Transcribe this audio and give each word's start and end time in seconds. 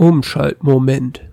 Umschaltmoment. 0.00 1.30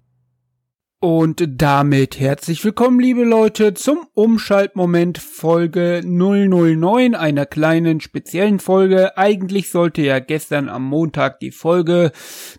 Und 1.00 1.42
damit 1.48 2.20
herzlich 2.20 2.66
willkommen, 2.66 3.00
liebe 3.00 3.24
Leute, 3.24 3.74
zum 3.74 4.00
Umschaltmoment 4.14 5.20
Folge 5.20 6.02
009, 6.04 7.16
einer 7.16 7.46
kleinen 7.46 8.02
speziellen 8.02 8.60
Folge. 8.60 9.18
Eigentlich 9.18 9.70
sollte 9.70 10.02
ja 10.02 10.20
gestern 10.20 10.68
am 10.68 10.84
Montag 10.84 11.40
die 11.40 11.52
Folge 11.52 12.12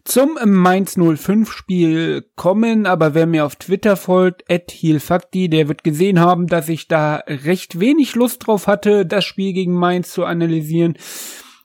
zum 0.05 0.39
Mainz 0.46 0.96
05 0.96 1.52
Spiel 1.52 2.25
kommen, 2.36 2.86
aber 2.86 3.12
wer 3.12 3.27
mir 3.27 3.45
auf 3.45 3.56
Twitter 3.56 3.96
folgt, 3.96 4.50
at 4.50 4.70
Heelfakti, 4.70 5.50
der 5.50 5.68
wird 5.68 5.84
gesehen 5.84 6.20
haben, 6.20 6.46
dass 6.46 6.70
ich 6.70 6.88
da 6.88 7.16
recht 7.27 7.80
wenig 7.80 8.14
Lust 8.14 8.46
drauf 8.46 8.66
hatte, 8.66 9.04
das 9.04 9.27
Spiel 9.27 9.52
gegen 9.52 9.75
Mainz 9.75 10.12
zu 10.12 10.25
analysieren 10.25 10.97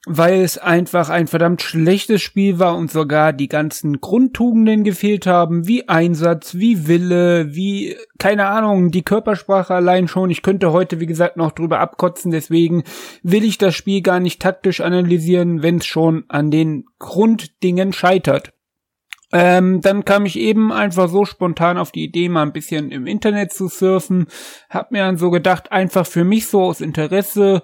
weil 0.06 0.42
es 0.42 0.58
einfach 0.58 1.10
ein 1.10 1.28
verdammt 1.28 1.62
schlechtes 1.62 2.22
Spiel 2.22 2.60
war 2.60 2.76
und 2.76 2.92
sogar 2.92 3.32
die 3.32 3.48
ganzen 3.48 4.02
Grundtugenden 4.02 4.84
gefehlt 4.84 5.26
haben, 5.26 5.66
wie 5.66 5.88
Einsatz, 5.88 6.56
wie 6.56 6.88
Wille, 6.88 7.56
wie, 7.56 7.96
keine 8.18 8.48
Ahnung, 8.48 8.92
die 8.92 9.04
Körpersprache 9.04 9.74
allein 9.74 10.10
schon. 10.10 10.30
Ich 10.30 10.42
könnte 10.42 10.74
heute, 10.74 11.00
wie 11.00 11.06
gesagt, 11.06 11.38
noch 11.38 11.54
drüber 11.54 11.80
abkotzen, 11.80 12.32
deswegen 12.32 12.84
will 13.24 13.46
ich 13.46 13.58
das 13.58 13.76
Spiel 13.76 14.02
gar 14.02 14.20
nicht 14.20 14.42
taktisch 14.42 14.82
analysieren, 14.82 15.64
wenn 15.64 15.78
es 15.78 15.86
schon 15.86 16.26
an 16.28 16.52
den 16.52 16.84
Grunddingen 17.00 17.94
scheitert. 17.94 18.52
Ähm, 19.32 19.82
dann 19.82 20.06
kam 20.06 20.26
ich 20.28 20.38
eben 20.38 20.72
einfach 20.72 21.10
so 21.10 21.26
spontan 21.26 21.78
auf 21.78 21.92
die 21.92 22.04
Idee, 22.04 22.30
mal 22.30 22.44
ein 22.44 22.54
bisschen 22.54 22.92
im 22.92 23.08
Internet 23.08 23.52
zu 23.52 23.68
surfen. 23.68 24.28
Hab 24.70 24.92
mir 24.92 25.06
dann 25.06 25.18
so 25.18 25.32
gedacht, 25.32 25.72
einfach 25.72 26.06
für 26.06 26.24
mich 26.24 26.48
so 26.48 26.62
aus 26.62 26.82
Interesse, 26.82 27.64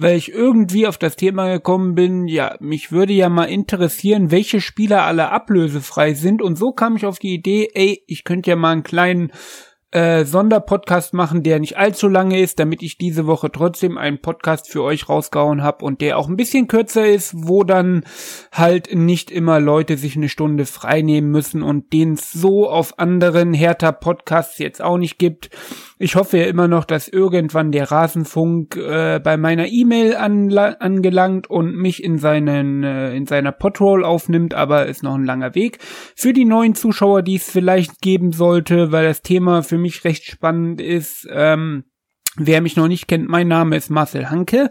weil 0.00 0.16
ich 0.16 0.32
irgendwie 0.32 0.86
auf 0.86 0.98
das 0.98 1.16
Thema 1.16 1.52
gekommen 1.52 1.94
bin, 1.94 2.26
ja, 2.26 2.56
mich 2.58 2.90
würde 2.90 3.12
ja 3.12 3.28
mal 3.28 3.44
interessieren, 3.44 4.30
welche 4.30 4.60
Spieler 4.60 5.02
alle 5.02 5.30
ablösefrei 5.30 6.14
sind 6.14 6.40
und 6.40 6.56
so 6.56 6.72
kam 6.72 6.96
ich 6.96 7.04
auf 7.04 7.18
die 7.18 7.34
Idee, 7.34 7.68
ey, 7.74 8.02
ich 8.06 8.24
könnte 8.24 8.50
ja 8.50 8.56
mal 8.56 8.72
einen 8.72 8.82
kleinen 8.82 9.30
äh, 9.90 10.24
Sonderpodcast 10.24 11.14
machen, 11.14 11.42
der 11.42 11.58
nicht 11.58 11.76
allzu 11.76 12.08
lange 12.08 12.40
ist, 12.40 12.58
damit 12.60 12.82
ich 12.82 12.96
diese 12.96 13.26
Woche 13.26 13.50
trotzdem 13.50 13.98
einen 13.98 14.20
Podcast 14.20 14.70
für 14.70 14.82
euch 14.82 15.08
rausgehauen 15.08 15.62
habe 15.62 15.84
und 15.84 16.00
der 16.00 16.16
auch 16.16 16.28
ein 16.28 16.36
bisschen 16.36 16.68
kürzer 16.68 17.06
ist, 17.06 17.32
wo 17.36 17.64
dann 17.64 18.04
halt 18.52 18.94
nicht 18.94 19.30
immer 19.30 19.60
Leute 19.60 19.96
sich 19.96 20.16
eine 20.16 20.28
Stunde 20.28 20.64
frei 20.66 21.02
nehmen 21.02 21.30
müssen 21.30 21.62
und 21.62 21.92
den 21.92 22.14
es 22.14 22.30
so 22.30 22.70
auf 22.70 22.98
anderen 22.98 23.52
härter 23.52 23.92
Podcasts 23.92 24.58
jetzt 24.58 24.80
auch 24.80 24.96
nicht 24.96 25.18
gibt. 25.18 25.50
Ich 26.02 26.16
hoffe 26.16 26.38
ja 26.38 26.46
immer 26.46 26.66
noch, 26.66 26.86
dass 26.86 27.08
irgendwann 27.08 27.72
der 27.72 27.90
Rasenfunk 27.90 28.74
äh, 28.74 29.20
bei 29.22 29.36
meiner 29.36 29.68
E-Mail 29.68 30.16
angelangt 30.16 31.50
und 31.50 31.76
mich 31.76 32.02
in 32.02 32.16
seinen 32.16 32.82
äh, 32.82 33.14
in 33.14 33.26
seiner 33.26 33.52
Podroll 33.52 34.02
aufnimmt, 34.02 34.54
aber 34.54 34.86
ist 34.86 35.02
noch 35.02 35.14
ein 35.14 35.26
langer 35.26 35.54
Weg. 35.54 35.76
Für 36.16 36.32
die 36.32 36.46
neuen 36.46 36.74
Zuschauer, 36.74 37.20
die 37.20 37.34
es 37.34 37.50
vielleicht 37.50 38.00
geben 38.00 38.32
sollte, 38.32 38.92
weil 38.92 39.04
das 39.04 39.20
Thema 39.20 39.62
für 39.62 39.76
mich 39.76 40.02
recht 40.04 40.24
spannend 40.24 40.80
ist. 40.80 41.28
Ähm, 41.30 41.84
Wer 42.36 42.60
mich 42.60 42.76
noch 42.76 42.86
nicht 42.86 43.08
kennt, 43.08 43.28
mein 43.28 43.48
Name 43.48 43.76
ist 43.76 43.90
Marcel 43.90 44.30
Hanke. 44.30 44.68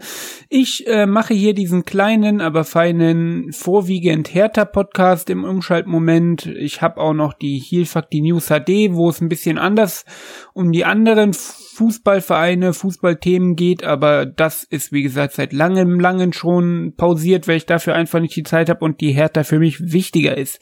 Ich 0.48 0.86
äh, 0.86 1.04
mache 1.04 1.34
hier 1.34 1.52
diesen 1.52 1.84
kleinen, 1.84 2.40
aber 2.40 2.64
feinen, 2.64 3.52
vorwiegend 3.52 4.32
härter 4.32 4.64
Podcast 4.64 5.28
im 5.28 5.44
Umschaltmoment. 5.44 6.46
Ich 6.46 6.80
habe 6.80 6.98
auch 6.98 7.12
noch 7.12 7.34
die 7.34 7.58
Heelfuck, 7.58 8.08
die 8.10 8.22
News 8.22 8.46
HD, 8.46 8.94
wo 8.94 9.10
es 9.10 9.20
ein 9.20 9.28
bisschen 9.28 9.58
anders 9.58 10.06
um 10.60 10.72
die 10.72 10.84
anderen 10.84 11.32
Fußballvereine, 11.32 12.74
Fußballthemen 12.74 13.56
geht, 13.56 13.82
aber 13.84 14.26
das 14.26 14.64
ist, 14.64 14.92
wie 14.92 15.02
gesagt, 15.02 15.32
seit 15.32 15.54
langem, 15.54 15.98
langem 15.98 16.34
schon 16.34 16.92
pausiert, 16.96 17.48
weil 17.48 17.56
ich 17.56 17.64
dafür 17.64 17.94
einfach 17.94 18.20
nicht 18.20 18.36
die 18.36 18.42
Zeit 18.42 18.68
habe 18.68 18.84
und 18.84 19.00
die 19.00 19.12
Hertha 19.12 19.42
für 19.42 19.58
mich 19.58 19.92
wichtiger 19.92 20.36
ist. 20.36 20.60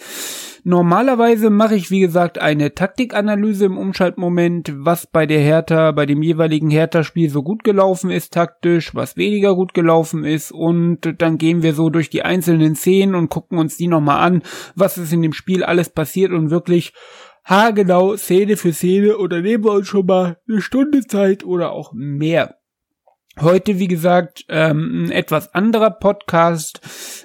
Normalerweise 0.62 1.50
mache 1.50 1.74
ich, 1.74 1.90
wie 1.90 2.00
gesagt, 2.00 2.40
eine 2.40 2.74
Taktikanalyse 2.74 3.64
im 3.64 3.78
Umschaltmoment, 3.78 4.72
was 4.76 5.06
bei 5.06 5.26
der 5.26 5.40
Hertha, 5.40 5.90
bei 5.92 6.06
dem 6.06 6.22
jeweiligen 6.22 6.70
Hertha-Spiel 6.70 7.30
so 7.30 7.42
gut 7.42 7.64
gelaufen 7.64 8.10
ist 8.10 8.32
taktisch, 8.32 8.94
was 8.94 9.16
weniger 9.16 9.56
gut 9.56 9.74
gelaufen 9.74 10.24
ist 10.24 10.52
und 10.52 11.14
dann 11.18 11.38
gehen 11.38 11.62
wir 11.62 11.74
so 11.74 11.90
durch 11.90 12.10
die 12.10 12.22
einzelnen 12.22 12.76
Szenen 12.76 13.16
und 13.16 13.28
gucken 13.28 13.58
uns 13.58 13.76
die 13.76 13.88
nochmal 13.88 14.20
an, 14.20 14.42
was 14.76 14.98
ist 14.98 15.12
in 15.12 15.22
dem 15.22 15.32
Spiel 15.32 15.64
alles 15.64 15.90
passiert 15.90 16.32
und 16.32 16.50
wirklich 16.50 16.92
haargenau 17.48 18.16
Szene 18.16 18.56
für 18.56 18.72
Szene 18.72 19.16
oder 19.16 19.40
nehmen 19.40 19.64
wir 19.64 19.72
uns 19.72 19.88
schon 19.88 20.06
mal 20.06 20.38
eine 20.46 20.60
Stunde 20.60 21.06
Zeit 21.06 21.44
oder 21.44 21.72
auch 21.72 21.92
mehr. 21.94 22.56
Heute, 23.40 23.78
wie 23.78 23.88
gesagt, 23.88 24.44
ähm, 24.48 25.04
ein 25.04 25.10
etwas 25.12 25.54
anderer 25.54 25.90
Podcast, 25.90 26.80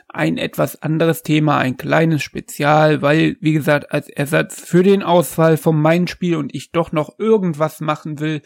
ein 0.08 0.38
etwas 0.38 0.82
anderes 0.82 1.24
Thema, 1.24 1.58
ein 1.58 1.76
kleines 1.76 2.22
Spezial, 2.22 3.02
weil, 3.02 3.36
wie 3.42 3.54
gesagt, 3.54 3.92
als 3.92 4.10
Ersatz 4.10 4.62
für 4.62 4.84
den 4.84 5.02
Ausfall 5.02 5.58
vom 5.58 5.82
Main-Spiel 5.82 6.36
und 6.36 6.54
ich 6.54 6.72
doch 6.72 6.92
noch 6.92 7.18
irgendwas 7.18 7.82
machen 7.82 8.20
will. 8.20 8.42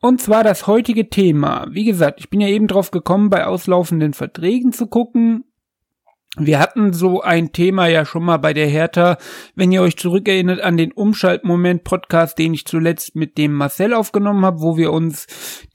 Und 0.00 0.20
zwar 0.20 0.42
das 0.42 0.66
heutige 0.66 1.08
Thema. 1.08 1.68
Wie 1.70 1.84
gesagt, 1.84 2.18
ich 2.20 2.28
bin 2.28 2.40
ja 2.40 2.48
eben 2.48 2.66
drauf 2.66 2.90
gekommen, 2.90 3.30
bei 3.30 3.46
auslaufenden 3.46 4.12
Verträgen 4.12 4.72
zu 4.72 4.88
gucken 4.88 5.44
wir 6.38 6.60
hatten 6.60 6.92
so 6.92 7.22
ein 7.22 7.50
Thema 7.50 7.88
ja 7.88 8.04
schon 8.04 8.22
mal 8.22 8.36
bei 8.36 8.54
der 8.54 8.68
Hertha, 8.68 9.18
wenn 9.56 9.72
ihr 9.72 9.82
euch 9.82 9.96
zurückerinnert 9.96 10.60
an 10.60 10.76
den 10.76 10.92
Umschaltmoment-Podcast, 10.92 12.38
den 12.38 12.54
ich 12.54 12.66
zuletzt 12.66 13.16
mit 13.16 13.36
dem 13.36 13.52
Marcel 13.52 13.92
aufgenommen 13.92 14.44
habe, 14.44 14.60
wo 14.60 14.76
wir 14.76 14.92
uns 14.92 15.26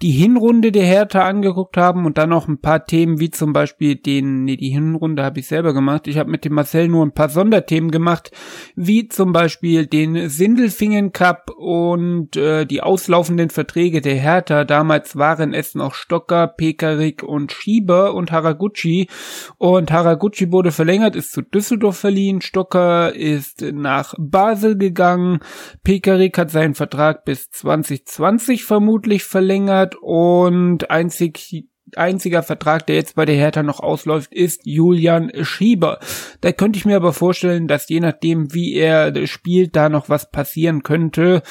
die 0.02 0.12
Hinrunde 0.12 0.72
der 0.72 0.86
Hertha 0.86 1.28
angeguckt 1.28 1.76
haben 1.76 2.06
und 2.06 2.18
dann 2.18 2.30
noch 2.30 2.48
ein 2.48 2.62
paar 2.62 2.86
Themen 2.86 3.20
wie 3.20 3.32
zum 3.32 3.52
Beispiel 3.52 3.98
den, 3.98 4.46
nee, 4.46 4.56
die 4.56 4.70
Hinrunde 4.70 5.26
habe 5.26 5.42
ich 5.42 5.48
selber 5.48 5.74
gemacht. 5.74 6.08
Ich 6.08 6.18
habe 6.18 6.32
mit 6.32 6.46
dem 6.46 6.54
Marcel 6.54 6.88
nur 6.88 7.06
ein 7.06 7.14
paar 7.14 7.28
Sonderthemen 7.28 7.92
gemacht, 7.92 8.32
wie 8.78 9.10
zum 9.10 9.34
Beispiel 9.34 9.88
den 9.88 10.30
Sindelfingen 10.30 11.12
Cup 11.12 11.52
und 11.58 12.38
äh, 12.38 12.66
die 12.66 12.82
auslaufenden 12.82 13.50
Verträge 13.50 14.00
der 14.00 14.16
Hertha. 14.16 14.64
Damals 14.64 15.18
waren 15.18 15.54
es 15.54 15.76
noch 15.76 15.96
Stocker, 15.96 16.48
Pekarik 16.48 17.24
und 17.24 17.52
Schieber 17.52 18.14
und 18.14 18.32
Haraguchi 18.32 19.10
und 19.58 19.92
Haraguchi 19.92 20.45
Bocci 20.46 20.52
wurde 20.52 20.72
verlängert, 20.72 21.16
ist 21.16 21.32
zu 21.32 21.42
Düsseldorf 21.42 21.98
verliehen, 21.98 22.42
Stocker 22.42 23.14
ist 23.14 23.62
nach 23.62 24.14
Basel 24.18 24.78
gegangen, 24.78 25.40
Pekarik 25.84 26.38
hat 26.38 26.52
seinen 26.52 26.76
Vertrag 26.76 27.26
bis 27.26 27.50
2020 27.52 28.64
vermutlich 28.64 29.24
verlängert 29.24 29.96
und 30.02 30.90
einzig 30.90 31.66
einziger 31.96 32.42
Vertrag, 32.42 32.88
der 32.88 32.96
jetzt 32.96 33.16
bei 33.16 33.26
der 33.26 33.36
Hertha 33.36 33.62
noch 33.62 33.80
ausläuft, 33.80 34.34
ist 34.34 34.66
Julian 34.66 35.32
Schieber. 35.44 36.00
Da 36.42 36.52
könnte 36.52 36.78
ich 36.78 36.86
mir 36.86 36.96
aber 36.96 37.14
vorstellen, 37.14 37.68
dass 37.68 37.88
je 37.88 38.00
nachdem, 38.00 38.54
wie 38.54 38.74
er 38.74 39.28
spielt, 39.28 39.76
da 39.76 39.88
noch 39.88 40.10
was 40.10 40.32
passieren 40.32 40.82
könnte. 40.82 41.44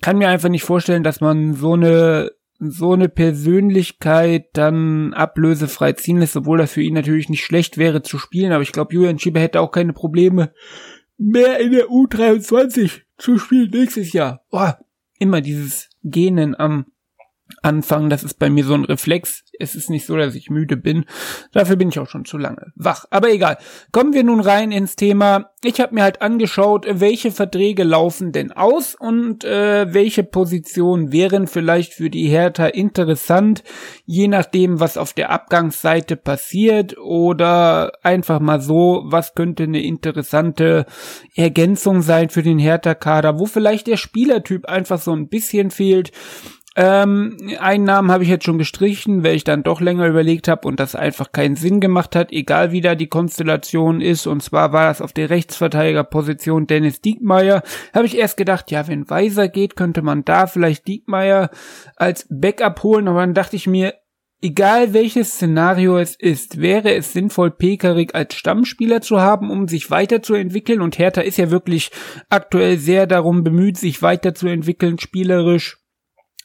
Kann 0.00 0.16
mir 0.16 0.30
einfach 0.30 0.48
nicht 0.48 0.64
vorstellen, 0.64 1.04
dass 1.04 1.20
man 1.20 1.54
so 1.54 1.74
eine 1.74 2.30
so 2.58 2.92
eine 2.92 3.08
Persönlichkeit 3.08 4.46
dann 4.52 5.12
ablösefrei 5.12 5.92
ziehen 5.92 6.18
lässt, 6.18 6.36
obwohl 6.36 6.58
das 6.58 6.72
für 6.72 6.82
ihn 6.82 6.94
natürlich 6.94 7.28
nicht 7.28 7.44
schlecht 7.44 7.78
wäre 7.78 8.02
zu 8.02 8.18
spielen, 8.18 8.52
aber 8.52 8.62
ich 8.62 8.72
glaube, 8.72 8.94
Julian 8.94 9.18
Schieber 9.18 9.40
hätte 9.40 9.60
auch 9.60 9.70
keine 9.70 9.92
Probleme, 9.92 10.52
mehr 11.18 11.60
in 11.60 11.72
der 11.72 11.88
U23 11.88 13.02
zu 13.18 13.38
spielen 13.38 13.70
nächstes 13.70 14.12
Jahr. 14.12 14.44
Boah, 14.50 14.78
immer 15.18 15.40
dieses 15.40 15.90
Genen 16.02 16.54
am 16.58 16.86
Anfang, 17.62 18.10
das 18.10 18.24
ist 18.24 18.38
bei 18.38 18.50
mir 18.50 18.64
so 18.64 18.74
ein 18.74 18.84
Reflex. 18.84 19.43
Es 19.58 19.74
ist 19.74 19.90
nicht 19.90 20.06
so, 20.06 20.16
dass 20.16 20.34
ich 20.34 20.50
müde 20.50 20.76
bin. 20.76 21.04
Dafür 21.52 21.76
bin 21.76 21.88
ich 21.88 21.98
auch 21.98 22.08
schon 22.08 22.24
zu 22.24 22.38
lange 22.38 22.72
wach. 22.74 23.06
Aber 23.10 23.30
egal. 23.30 23.58
Kommen 23.92 24.12
wir 24.12 24.24
nun 24.24 24.40
rein 24.40 24.72
ins 24.72 24.96
Thema. 24.96 25.50
Ich 25.62 25.80
habe 25.80 25.94
mir 25.94 26.02
halt 26.02 26.20
angeschaut, 26.20 26.86
welche 26.88 27.30
Verträge 27.30 27.84
laufen 27.84 28.32
denn 28.32 28.52
aus 28.52 28.94
und 28.94 29.44
äh, 29.44 29.92
welche 29.92 30.22
Positionen 30.22 31.10
wären 31.10 31.46
vielleicht 31.46 31.94
für 31.94 32.10
die 32.10 32.28
Hertha 32.28 32.66
interessant, 32.66 33.64
je 34.04 34.28
nachdem, 34.28 34.80
was 34.80 34.98
auf 34.98 35.14
der 35.14 35.30
Abgangsseite 35.30 36.16
passiert 36.16 36.98
oder 36.98 37.92
einfach 38.02 38.40
mal 38.40 38.60
so, 38.60 39.04
was 39.06 39.34
könnte 39.34 39.62
eine 39.62 39.82
interessante 39.82 40.86
Ergänzung 41.34 42.02
sein 42.02 42.28
für 42.28 42.42
den 42.42 42.58
Hertha-Kader, 42.58 43.38
wo 43.38 43.46
vielleicht 43.46 43.86
der 43.86 43.96
Spielertyp 43.96 44.66
einfach 44.66 45.00
so 45.00 45.12
ein 45.12 45.28
bisschen 45.28 45.70
fehlt 45.70 46.12
ähm, 46.76 47.36
einen 47.60 47.84
Namen 47.84 48.10
habe 48.10 48.24
ich 48.24 48.28
jetzt 48.28 48.44
schon 48.44 48.58
gestrichen, 48.58 49.22
weil 49.22 49.36
ich 49.36 49.44
dann 49.44 49.62
doch 49.62 49.80
länger 49.80 50.08
überlegt 50.08 50.48
habe 50.48 50.66
und 50.66 50.80
das 50.80 50.96
einfach 50.96 51.30
keinen 51.30 51.54
Sinn 51.54 51.80
gemacht 51.80 52.16
hat, 52.16 52.32
egal 52.32 52.72
wie 52.72 52.80
da 52.80 52.96
die 52.96 53.06
Konstellation 53.06 54.00
ist. 54.00 54.26
Und 54.26 54.42
zwar 54.42 54.72
war 54.72 54.88
das 54.88 55.00
auf 55.00 55.12
der 55.12 55.30
Rechtsverteidigerposition 55.30 56.66
Dennis 56.66 57.00
Diekmeyer. 57.00 57.62
Habe 57.92 58.06
ich 58.06 58.18
erst 58.18 58.36
gedacht, 58.36 58.72
ja, 58.72 58.88
wenn 58.88 59.08
Weiser 59.08 59.48
geht, 59.48 59.76
könnte 59.76 60.02
man 60.02 60.24
da 60.24 60.48
vielleicht 60.48 60.88
Diekmeyer 60.88 61.50
als 61.94 62.26
Backup 62.28 62.82
holen. 62.82 63.06
Aber 63.06 63.20
dann 63.20 63.34
dachte 63.34 63.54
ich 63.54 63.68
mir, 63.68 63.94
egal 64.42 64.92
welches 64.92 65.34
Szenario 65.34 65.96
es 65.98 66.16
ist, 66.16 66.60
wäre 66.60 66.92
es 66.92 67.12
sinnvoll, 67.12 67.52
Pekarik 67.52 68.16
als 68.16 68.34
Stammspieler 68.34 69.00
zu 69.00 69.20
haben, 69.20 69.48
um 69.48 69.68
sich 69.68 69.92
weiterzuentwickeln. 69.92 70.80
Und 70.80 70.98
Hertha 70.98 71.20
ist 71.20 71.38
ja 71.38 71.52
wirklich 71.52 71.92
aktuell 72.30 72.78
sehr 72.78 73.06
darum 73.06 73.44
bemüht, 73.44 73.78
sich 73.78 74.02
weiterzuentwickeln, 74.02 74.98
spielerisch 74.98 75.83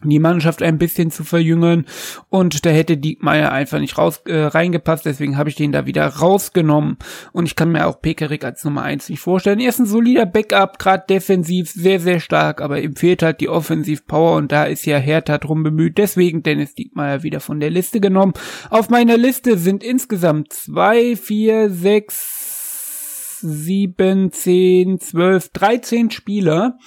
die 0.04 0.20
Mannschaft 0.20 0.64
ein 0.64 0.78
bisschen 0.78 1.12
zu 1.12 1.24
verjüngen 1.26 1.86
und 2.30 2.66
da 2.66 2.70
hätte 2.70 2.98
Diekmeyer 2.98 3.52
einfach 3.52 3.80
nicht 3.80 3.98
raus 3.98 4.22
äh, 4.26 4.44
reingepasst, 4.44 5.06
deswegen 5.06 5.38
habe 5.38 5.50
ich 5.50 5.56
den 5.56 5.74
da 5.74 5.86
wieder 5.86 6.08
rausgenommen 6.08 6.98
und 7.34 7.46
ich 7.46 7.56
kann 7.56 7.72
mir 7.72 7.86
auch 7.86 8.02
Pekarik 8.02 8.46
als 8.46 8.64
Nummer 8.64 8.84
eins 8.84 9.10
nicht 9.10 9.20
vorstellen. 9.20 9.60
Er 9.60 9.70
ist 9.70 9.80
ein 9.80 9.86
solider 9.86 10.26
Backup, 10.26 10.80
gerade 10.80 11.04
defensiv 11.10 11.70
sehr 11.70 12.00
sehr 12.00 12.22
stark, 12.22 12.62
aber 12.62 12.82
ihm 12.82 12.96
fehlt 12.96 13.24
halt 13.24 13.42
die 13.42 13.50
Offensivpower 13.50 14.38
und 14.38 14.52
da 14.52 14.64
ist 14.64 14.86
ja 14.86 14.98
Hertha 14.98 15.38
drum 15.38 15.64
bemüht, 15.64 15.98
deswegen 15.98 16.44
Dennis 16.44 16.76
Diekmeyer 16.76 17.24
wieder 17.24 17.42
von 17.42 17.60
der 17.60 17.70
Liste 17.70 18.00
genommen. 18.00 18.34
Auf 18.70 18.90
meiner 18.90 19.18
Liste 19.18 19.58
sind 19.58 19.84
insgesamt 19.84 20.54
zwei, 20.54 21.18
vier, 21.18 21.70
sechs, 21.70 23.40
sieben, 23.42 24.32
zehn, 24.32 25.00
zwölf, 25.00 25.50
dreizehn 25.50 26.12
Spieler 26.12 26.78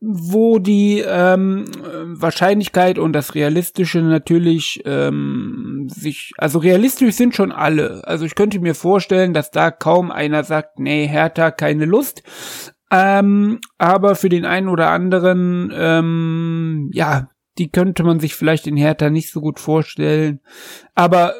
wo 0.00 0.58
die 0.58 1.04
ähm, 1.06 1.66
Wahrscheinlichkeit 2.06 2.98
und 2.98 3.12
das 3.12 3.34
Realistische 3.34 4.00
natürlich 4.00 4.82
ähm, 4.86 5.88
sich, 5.90 6.32
also 6.38 6.58
realistisch 6.58 7.14
sind 7.14 7.34
schon 7.34 7.52
alle. 7.52 8.02
Also 8.06 8.24
ich 8.24 8.34
könnte 8.34 8.60
mir 8.60 8.74
vorstellen, 8.74 9.34
dass 9.34 9.50
da 9.50 9.70
kaum 9.70 10.10
einer 10.10 10.42
sagt, 10.42 10.78
nee, 10.78 11.06
Hertha, 11.06 11.50
keine 11.50 11.84
Lust. 11.84 12.22
Ähm, 12.90 13.60
aber 13.76 14.14
für 14.14 14.30
den 14.30 14.46
einen 14.46 14.68
oder 14.68 14.90
anderen, 14.90 15.70
ähm, 15.74 16.90
ja, 16.92 17.28
die 17.58 17.70
könnte 17.70 18.02
man 18.02 18.20
sich 18.20 18.34
vielleicht 18.34 18.66
in 18.66 18.76
Hertha 18.76 19.10
nicht 19.10 19.30
so 19.30 19.42
gut 19.42 19.60
vorstellen. 19.60 20.40
Aber 20.94 21.34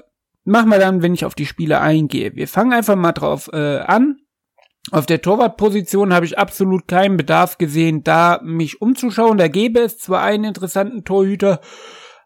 machen 0.44 0.68
wir 0.68 0.78
dann, 0.78 1.02
wenn 1.02 1.14
ich 1.14 1.24
auf 1.24 1.34
die 1.34 1.46
Spiele 1.46 1.80
eingehe. 1.80 2.34
Wir 2.34 2.46
fangen 2.46 2.74
einfach 2.74 2.96
mal 2.96 3.12
drauf 3.12 3.48
äh, 3.54 3.78
an. 3.78 4.18
Auf 4.92 5.06
der 5.06 5.22
Torwartposition 5.22 6.12
habe 6.12 6.26
ich 6.26 6.38
absolut 6.38 6.88
keinen 6.88 7.16
Bedarf 7.16 7.58
gesehen, 7.58 8.02
da 8.02 8.40
mich 8.42 8.80
umzuschauen. 8.80 9.38
Da 9.38 9.46
gäbe 9.46 9.80
es 9.80 9.98
zwar 9.98 10.22
einen 10.22 10.44
interessanten 10.44 11.04
Torhüter, 11.04 11.60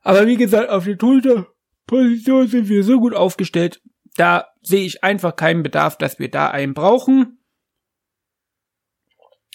aber 0.02 0.26
wie 0.26 0.36
gesagt, 0.36 0.70
auf 0.70 0.84
der 0.84 0.96
Torhüterposition 0.96 2.46
sind 2.46 2.68
wir 2.68 2.84
so 2.84 3.00
gut 3.00 3.14
aufgestellt. 3.14 3.82
Da 4.16 4.46
sehe 4.62 4.84
ich 4.84 5.04
einfach 5.04 5.36
keinen 5.36 5.62
Bedarf, 5.62 5.98
dass 5.98 6.18
wir 6.18 6.30
da 6.30 6.48
einen 6.48 6.74
brauchen. 6.74 7.38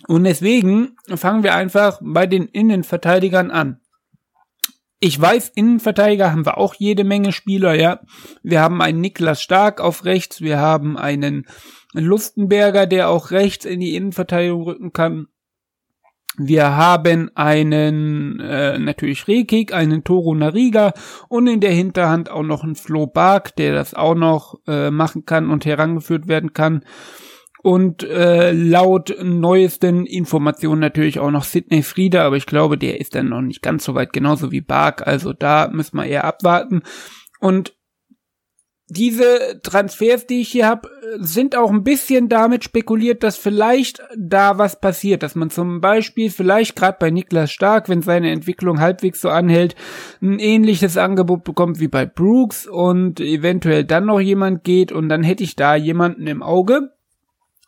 Und 0.08 0.24
deswegen 0.24 0.96
fangen 1.16 1.44
wir 1.44 1.56
einfach 1.56 2.00
bei 2.02 2.26
den 2.26 2.48
Innenverteidigern 2.48 3.52
an. 3.52 3.80
Ich 5.00 5.20
weiß, 5.20 5.50
Innenverteidiger 5.56 6.32
haben 6.32 6.46
wir 6.46 6.58
auch 6.58 6.74
jede 6.74 7.04
Menge 7.04 7.32
Spieler, 7.32 7.74
ja. 7.74 8.02
Wir 8.44 8.60
haben 8.60 8.82
einen 8.82 9.00
Niklas 9.00 9.42
Stark 9.42 9.80
auf 9.80 10.04
rechts, 10.04 10.42
wir 10.42 10.60
haben 10.60 10.98
einen 10.98 11.48
Lustenberger, 11.94 12.86
der 12.86 13.10
auch 13.10 13.32
rechts 13.32 13.66
in 13.66 13.80
die 13.80 13.96
Innenverteidigung 13.96 14.64
rücken 14.64 14.94
kann. 14.94 15.28
Wir 16.38 16.78
haben 16.78 17.30
einen 17.36 18.40
äh, 18.40 18.80
natürlich 18.80 19.28
Rekik, 19.28 19.74
einen 19.74 20.06
Toro 20.06 20.34
Nariga 20.36 20.94
und 21.28 21.48
in 21.48 21.60
der 21.60 21.72
Hinterhand 21.72 22.30
auch 22.30 22.44
noch 22.44 22.64
einen 22.64 22.76
Flo 22.76 23.08
Bark, 23.08 23.56
der 23.58 23.74
das 23.74 23.94
auch 23.94 24.16
noch 24.16 24.60
äh, 24.66 24.90
machen 24.90 25.26
kann 25.26 25.50
und 25.50 25.66
herangeführt 25.66 26.28
werden 26.28 26.54
kann. 26.54 26.86
Und 27.62 28.04
äh, 28.04 28.54
laut 28.54 29.14
neuesten 29.22 30.06
Informationen 30.06 30.80
natürlich 30.80 31.20
auch 31.20 31.32
noch 31.32 31.44
Sidney 31.44 31.84
Frieder, 31.84 32.24
aber 32.24 32.38
ich 32.38 32.46
glaube, 32.46 32.78
der 32.78 33.02
ist 33.02 33.16
dann 33.16 33.28
noch 33.28 33.42
nicht 33.42 33.62
ganz 33.62 33.84
so 33.84 33.96
weit, 33.96 34.14
genauso 34.14 34.50
wie 34.52 34.62
Bark. 34.62 35.06
Also 35.06 35.34
da 35.34 35.70
müssen 35.70 35.98
wir 35.98 36.06
eher 36.06 36.24
abwarten. 36.24 36.84
Und 37.42 37.74
diese 38.90 39.60
Transfers, 39.62 40.26
die 40.26 40.42
ich 40.42 40.50
hier 40.50 40.68
habe, 40.68 40.90
sind 41.20 41.56
auch 41.56 41.70
ein 41.70 41.84
bisschen 41.84 42.28
damit 42.28 42.64
spekuliert, 42.64 43.22
dass 43.22 43.38
vielleicht 43.38 44.02
da 44.18 44.58
was 44.58 44.80
passiert, 44.80 45.22
dass 45.22 45.36
man 45.36 45.52
zum 45.52 45.80
Beispiel 45.80 46.32
vielleicht 46.32 46.76
gerade 46.76 46.98
bei 47.00 47.12
Niklas 47.12 47.52
Stark, 47.52 47.88
wenn 47.88 48.02
seine 48.02 48.32
Entwicklung 48.32 48.80
halbwegs 48.80 49.22
so 49.22 49.30
anhält, 49.30 49.76
ein 50.22 50.40
ähnliches 50.40 50.98
Angebot 50.98 51.44
bekommt 51.44 51.80
wie 51.80 51.88
bei 51.88 52.08
Brooks 52.08 52.66
und 52.66 53.20
eventuell 53.20 53.84
dann 53.84 54.08
noch 54.08 54.20
jemand 54.20 54.64
geht 54.64 54.92
und 54.92 55.08
dann 55.08 55.22
hätte 55.22 55.44
ich 55.44 55.56
da 55.56 55.76
jemanden 55.76 56.26
im 56.26 56.42
Auge, 56.42 56.92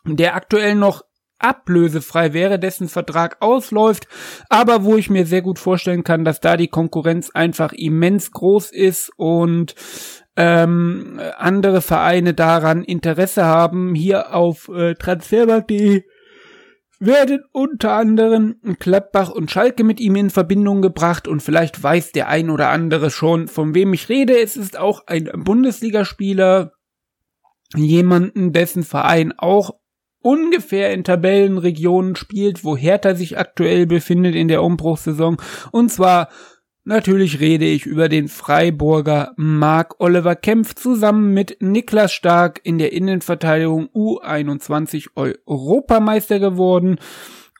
der 0.04 0.34
aktuell 0.34 0.74
noch 0.74 1.04
ablösefrei 1.38 2.32
wäre, 2.32 2.58
dessen 2.58 2.88
Vertrag 2.88 3.36
ausläuft, 3.40 4.06
aber 4.48 4.84
wo 4.84 4.96
ich 4.96 5.10
mir 5.10 5.26
sehr 5.26 5.42
gut 5.42 5.58
vorstellen 5.58 6.04
kann, 6.04 6.24
dass 6.24 6.40
da 6.40 6.56
die 6.56 6.68
Konkurrenz 6.68 7.30
einfach 7.30 7.72
immens 7.72 8.30
groß 8.30 8.70
ist 8.70 9.10
und 9.16 9.74
ähm, 10.36 11.20
andere 11.38 11.82
Vereine 11.82 12.34
daran 12.34 12.84
Interesse 12.84 13.44
haben, 13.44 13.94
hier 13.94 14.34
auf 14.34 14.68
äh, 14.68 14.94
transfermarkt.de 14.94 16.04
werden 17.04 17.42
unter 17.50 17.94
anderem 17.94 18.60
Klappbach 18.78 19.30
und 19.30 19.50
Schalke 19.50 19.82
mit 19.82 19.98
ihm 19.98 20.14
in 20.14 20.30
Verbindung 20.30 20.82
gebracht 20.82 21.26
und 21.26 21.42
vielleicht 21.42 21.82
weiß 21.82 22.12
der 22.12 22.28
ein 22.28 22.48
oder 22.48 22.68
andere 22.68 23.10
schon, 23.10 23.48
von 23.48 23.74
wem 23.74 23.92
ich 23.92 24.08
rede. 24.08 24.38
Es 24.38 24.56
ist 24.56 24.78
auch 24.78 25.08
ein 25.08 25.28
Bundesligaspieler, 25.34 26.72
jemanden, 27.74 28.52
dessen 28.52 28.84
Verein 28.84 29.32
auch 29.36 29.72
ungefähr 30.20 30.92
in 30.92 31.02
Tabellenregionen 31.02 32.14
spielt, 32.14 32.62
wo 32.62 32.76
Hertha 32.76 33.16
sich 33.16 33.36
aktuell 33.36 33.86
befindet 33.86 34.36
in 34.36 34.46
der 34.46 34.62
Umbruchssaison. 34.62 35.38
Und 35.72 35.90
zwar 35.90 36.28
Natürlich 36.84 37.38
rede 37.38 37.64
ich 37.64 37.86
über 37.86 38.08
den 38.08 38.26
Freiburger 38.26 39.34
Mark 39.36 40.00
Oliver 40.00 40.34
Kempf 40.34 40.74
zusammen 40.74 41.32
mit 41.32 41.58
Niklas 41.60 42.12
Stark 42.12 42.60
in 42.64 42.78
der 42.78 42.92
Innenverteidigung 42.92 43.88
U21 43.94 45.10
Europameister 45.14 46.40
geworden. 46.40 46.98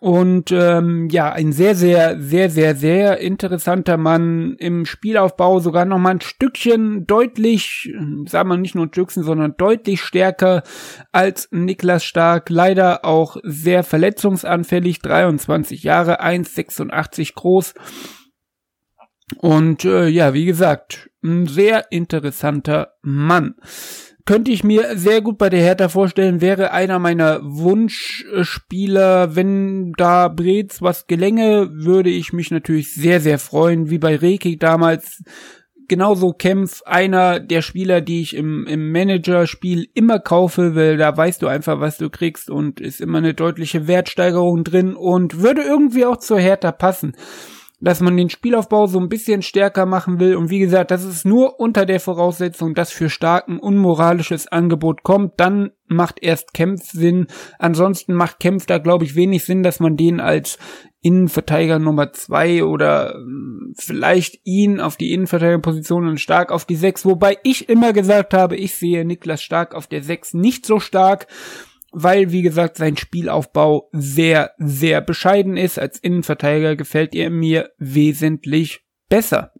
Und 0.01 0.51
ähm, 0.51 1.09
ja, 1.13 1.31
ein 1.31 1.53
sehr, 1.53 1.77
sehr, 1.77 2.21
sehr, 2.21 2.51
sehr, 2.51 2.75
sehr 2.75 3.19
interessanter 3.19 3.97
Mann 3.97 4.57
im 4.59 4.85
Spielaufbau, 4.85 5.61
sogar 5.61 5.85
noch 5.85 5.99
mal 5.99 6.15
ein 6.15 6.21
Stückchen 6.21 7.07
deutlich, 7.07 7.95
sagen 8.27 8.49
wir 8.49 8.57
nicht 8.57 8.75
nur 8.75 8.87
ein 8.87 8.93
Stückchen, 8.93 9.23
sondern 9.23 9.55
deutlich 9.57 10.03
stärker 10.03 10.65
als 11.13 11.47
Niklas 11.53 12.03
Stark. 12.03 12.51
Leider 12.51 13.05
auch 13.05 13.37
sehr 13.45 13.85
verletzungsanfällig, 13.85 14.99
23 14.99 15.85
Jahre, 15.85 16.21
1,86 16.21 17.35
groß 17.35 17.75
und 19.39 19.85
äh, 19.85 20.09
ja, 20.09 20.35
wie 20.35 20.45
gesagt, 20.45 21.11
ein 21.23 21.47
sehr 21.47 21.91
interessanter 21.91 22.95
Mann. 23.03 23.55
Könnte 24.25 24.53
ich 24.53 24.63
mir 24.63 24.97
sehr 24.97 25.21
gut 25.21 25.37
bei 25.37 25.51
der 25.51 25.61
Hertha 25.61 25.89
vorstellen, 25.89 26.41
wäre 26.41 26.71
einer 26.71 27.01
meiner 27.01 27.41
Wunschspieler. 27.43 29.35
Wenn 29.35 29.93
da 29.97 30.29
Brez 30.29 30.81
was 30.81 31.09
gelänge, 31.09 31.71
würde 31.73 32.11
ich 32.11 32.33
mich 32.33 32.53
natürlich 32.53 32.95
sehr, 32.95 33.21
sehr 33.21 33.41
freuen, 33.41 33.91
wie 33.91 33.99
bei 33.99 34.15
Rekik 34.15 34.61
damals. 34.61 35.25
Genauso 35.89 36.33
Kempf, 36.33 36.83
einer 36.87 37.41
der 37.41 37.63
Spieler, 37.63 38.01
die 38.01 38.23
ich 38.23 38.37
im, 38.37 38.65
im 38.69 38.93
Managerspiel 38.93 39.89
immer 39.93 40.21
kaufe, 40.21 40.77
weil 40.77 40.97
da 40.97 41.15
weißt 41.15 41.43
du 41.43 41.49
einfach, 41.49 41.81
was 41.81 41.99
du 41.99 42.09
kriegst 42.09 42.49
und 42.49 42.81
ist 42.81 43.01
immer 43.01 43.19
eine 43.19 43.35
deutliche 43.35 43.89
Wertsteigerung 43.89 44.63
drin 44.63 44.95
und 44.95 45.43
würde 45.43 45.63
irgendwie 45.63 46.07
auch 46.07 46.19
zur 46.19 46.39
Hertha 46.39 46.71
passen 46.71 47.17
dass 47.83 48.01
man 48.01 48.17
den 48.17 48.31
Spielaufbau 48.31 48.87
so 48.87 49.01
ein 49.01 49.09
bisschen 49.09 49.43
stärker 49.43 49.87
machen 49.87 50.21
will. 50.21 50.37
Und 50.37 50.51
wie 50.51 50.61
gesagt, 50.61 50.93
das 50.93 51.05
ist 51.05 51.25
nur 51.25 51.59
unter 51.59 51.85
der 51.85 51.99
Voraussetzung, 51.99 52.75
dass 52.75 52.93
für 52.93 53.11
starken 53.11 53.59
unmoralisches 53.59 54.47
Angebot 54.47 55.03
kommt. 55.03 55.33
Dann 55.39 55.73
macht 55.89 56.23
erst 56.23 56.55
Kempf 56.55 56.93
Sinn. 56.93 57.27
Ansonsten 57.59 58.15
macht 58.15 58.39
Kempf 58.39 58.67
da, 58.67 58.79
glaube 58.79 59.05
ich, 59.05 59.17
wenig 59.17 59.45
Sinn, 59.45 59.65
dass 59.65 59.81
man 59.81 59.97
den 59.97 60.21
als 60.21 60.59
Innenverteidiger 61.01 61.81
Nummer 61.81 62.13
zwei 62.13 62.63
oder 62.63 63.17
ähm, 63.17 63.75
vielleicht 63.77 64.39
ihn 64.45 64.81
auf 64.81 64.97
die 64.97 65.13
Innenverteidigerposition 65.13 66.07
und 66.07 66.21
stark 66.21 66.53
auf 66.53 66.65
die 66.65 66.77
sechs. 66.77 67.05
Wobei 67.05 67.39
ich 67.43 67.69
immer 67.69 67.93
gesagt 67.93 68.33
habe, 68.33 68.55
ich 68.55 68.77
sehe 68.77 69.05
Niklas 69.05 69.43
Stark 69.43 69.75
auf 69.75 69.89
der 69.89 70.05
sechs 70.05 70.35
nicht 70.35 70.65
so 70.65 70.79
stark 70.79 71.27
weil, 71.93 72.33
wie 72.33 72.43
gesagt, 72.43 72.77
sein 72.77 72.97
Spielaufbau 72.97 73.89
sehr, 73.93 74.53
sehr 74.59 75.01
bescheiden 75.01 75.57
ist. 75.57 75.79
Als 75.79 75.99
Innenverteidiger 75.99 76.77
gefällt 76.77 77.15
er 77.15 77.31
mir 77.31 77.71
wesentlich 77.79 78.81
besser. 79.09 79.53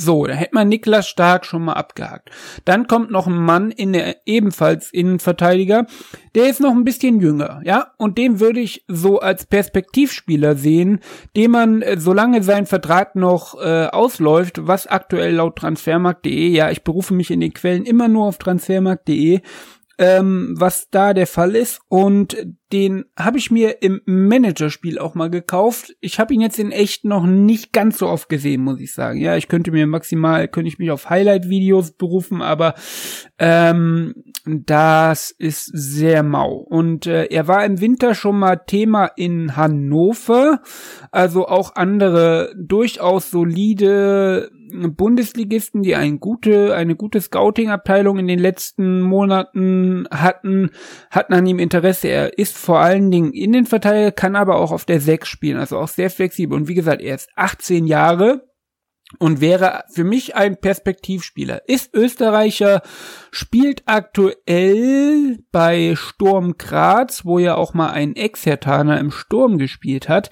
So, 0.00 0.26
da 0.26 0.34
hätte 0.34 0.54
man 0.54 0.68
Niklas 0.68 1.08
Stark 1.08 1.44
schon 1.44 1.64
mal 1.64 1.72
abgehakt. 1.72 2.30
Dann 2.64 2.86
kommt 2.86 3.10
noch 3.10 3.26
ein 3.26 3.36
Mann 3.36 3.72
in 3.72 3.92
der 3.92 4.16
ebenfalls 4.26 4.92
Innenverteidiger, 4.92 5.86
der 6.36 6.48
ist 6.48 6.60
noch 6.60 6.70
ein 6.70 6.84
bisschen 6.84 7.20
jünger, 7.20 7.60
ja, 7.64 7.92
und 7.98 8.16
den 8.16 8.38
würde 8.38 8.60
ich 8.60 8.84
so 8.86 9.18
als 9.18 9.46
Perspektivspieler 9.46 10.54
sehen, 10.54 11.00
dem 11.36 11.50
man, 11.50 11.82
äh, 11.82 11.98
solange 11.98 12.44
sein 12.44 12.66
Vertrag 12.66 13.16
noch 13.16 13.60
äh, 13.60 13.86
ausläuft, 13.86 14.68
was 14.68 14.86
aktuell 14.86 15.34
laut 15.34 15.56
Transfermarkt.de, 15.56 16.48
ja, 16.48 16.70
ich 16.70 16.84
berufe 16.84 17.12
mich 17.12 17.32
in 17.32 17.40
den 17.40 17.52
Quellen 17.52 17.84
immer 17.84 18.06
nur 18.06 18.26
auf 18.26 18.38
Transfermarkt.de, 18.38 19.40
ähm, 19.98 20.54
was 20.56 20.88
da 20.90 21.12
der 21.12 21.26
Fall 21.26 21.54
ist. 21.56 21.80
Und 21.88 22.36
den 22.72 23.04
habe 23.18 23.38
ich 23.38 23.50
mir 23.50 23.82
im 23.82 24.00
Managerspiel 24.04 24.98
auch 24.98 25.14
mal 25.14 25.30
gekauft. 25.30 25.96
Ich 26.00 26.20
habe 26.20 26.34
ihn 26.34 26.40
jetzt 26.40 26.58
in 26.58 26.70
echt 26.70 27.04
noch 27.04 27.26
nicht 27.26 27.72
ganz 27.72 27.98
so 27.98 28.08
oft 28.08 28.28
gesehen, 28.28 28.62
muss 28.62 28.80
ich 28.80 28.94
sagen. 28.94 29.18
Ja, 29.20 29.36
ich 29.36 29.48
könnte 29.48 29.70
mir 29.72 29.86
maximal, 29.86 30.48
könnte 30.48 30.68
ich 30.68 30.78
mich 30.78 30.90
auf 30.90 31.10
Highlight-Videos 31.10 31.92
berufen, 31.92 32.42
aber 32.42 32.74
ähm, 33.38 34.14
das 34.48 35.30
ist 35.30 35.70
sehr 35.72 36.22
mau. 36.22 36.54
Und 36.54 37.06
äh, 37.06 37.26
er 37.26 37.48
war 37.48 37.64
im 37.64 37.80
Winter 37.80 38.14
schon 38.14 38.38
mal 38.38 38.56
Thema 38.56 39.06
in 39.16 39.56
Hannover. 39.56 40.60
Also 41.10 41.46
auch 41.46 41.76
andere 41.76 42.54
durchaus 42.56 43.30
solide 43.30 44.50
Bundesligisten, 44.70 45.82
die 45.82 45.94
eine 45.94 46.18
gute, 46.18 46.74
eine 46.74 46.94
gute 46.94 47.20
Scouting-Abteilung 47.20 48.18
in 48.18 48.26
den 48.26 48.38
letzten 48.38 49.00
Monaten 49.00 50.06
hatten, 50.10 50.70
hatten 51.10 51.32
an 51.32 51.46
ihm 51.46 51.58
Interesse. 51.58 52.08
Er 52.08 52.38
ist 52.38 52.56
vor 52.56 52.80
allen 52.80 53.10
Dingen 53.10 53.32
Innenverteidiger, 53.32 54.12
kann 54.12 54.36
aber 54.36 54.56
auch 54.56 54.72
auf 54.72 54.84
der 54.84 55.00
6 55.00 55.28
spielen, 55.28 55.58
also 55.58 55.78
auch 55.78 55.88
sehr 55.88 56.10
flexibel. 56.10 56.56
Und 56.56 56.68
wie 56.68 56.74
gesagt, 56.74 57.02
er 57.02 57.14
ist 57.14 57.30
18 57.36 57.86
Jahre 57.86 58.47
und 59.18 59.40
wäre 59.40 59.84
für 59.90 60.04
mich 60.04 60.36
ein 60.36 60.60
Perspektivspieler. 60.60 61.68
Ist 61.68 61.94
Österreicher, 61.94 62.82
spielt 63.30 63.82
aktuell 63.86 65.38
bei 65.50 65.94
Sturm 65.96 66.56
Graz, 66.58 67.24
wo 67.24 67.38
ja 67.38 67.54
auch 67.54 67.74
mal 67.74 67.90
ein 67.90 68.16
Ex-Hertaner 68.16 69.00
im 69.00 69.10
Sturm 69.10 69.58
gespielt 69.58 70.08
hat. 70.08 70.30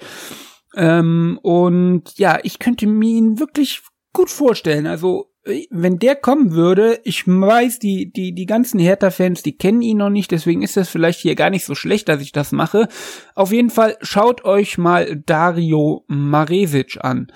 Ähm, 0.75 1.39
und 1.41 2.17
ja, 2.17 2.39
ich 2.43 2.59
könnte 2.59 2.85
mir 2.85 3.09
ihn 3.09 3.39
wirklich 3.39 3.81
gut 4.13 4.29
vorstellen. 4.29 4.85
Also 4.85 5.31
wenn 5.69 5.99
der 5.99 6.15
kommen 6.15 6.51
würde, 6.51 6.99
ich 7.03 7.27
weiß, 7.27 7.79
die, 7.79 8.11
die, 8.11 8.33
die 8.33 8.45
ganzen 8.45 8.79
Hertha-Fans, 8.79 9.43
die 9.43 9.57
kennen 9.57 9.81
ihn 9.81 9.97
noch 9.97 10.09
nicht, 10.09 10.31
deswegen 10.31 10.61
ist 10.61 10.77
das 10.77 10.89
vielleicht 10.89 11.21
hier 11.21 11.35
gar 11.35 11.49
nicht 11.49 11.65
so 11.65 11.75
schlecht, 11.75 12.09
dass 12.09 12.21
ich 12.21 12.31
das 12.31 12.51
mache. 12.51 12.87
Auf 13.35 13.51
jeden 13.51 13.69
Fall 13.69 13.97
schaut 14.01 14.43
euch 14.43 14.77
mal 14.77 15.15
Dario 15.25 16.03
Maresic 16.07 16.97
an. 17.01 17.31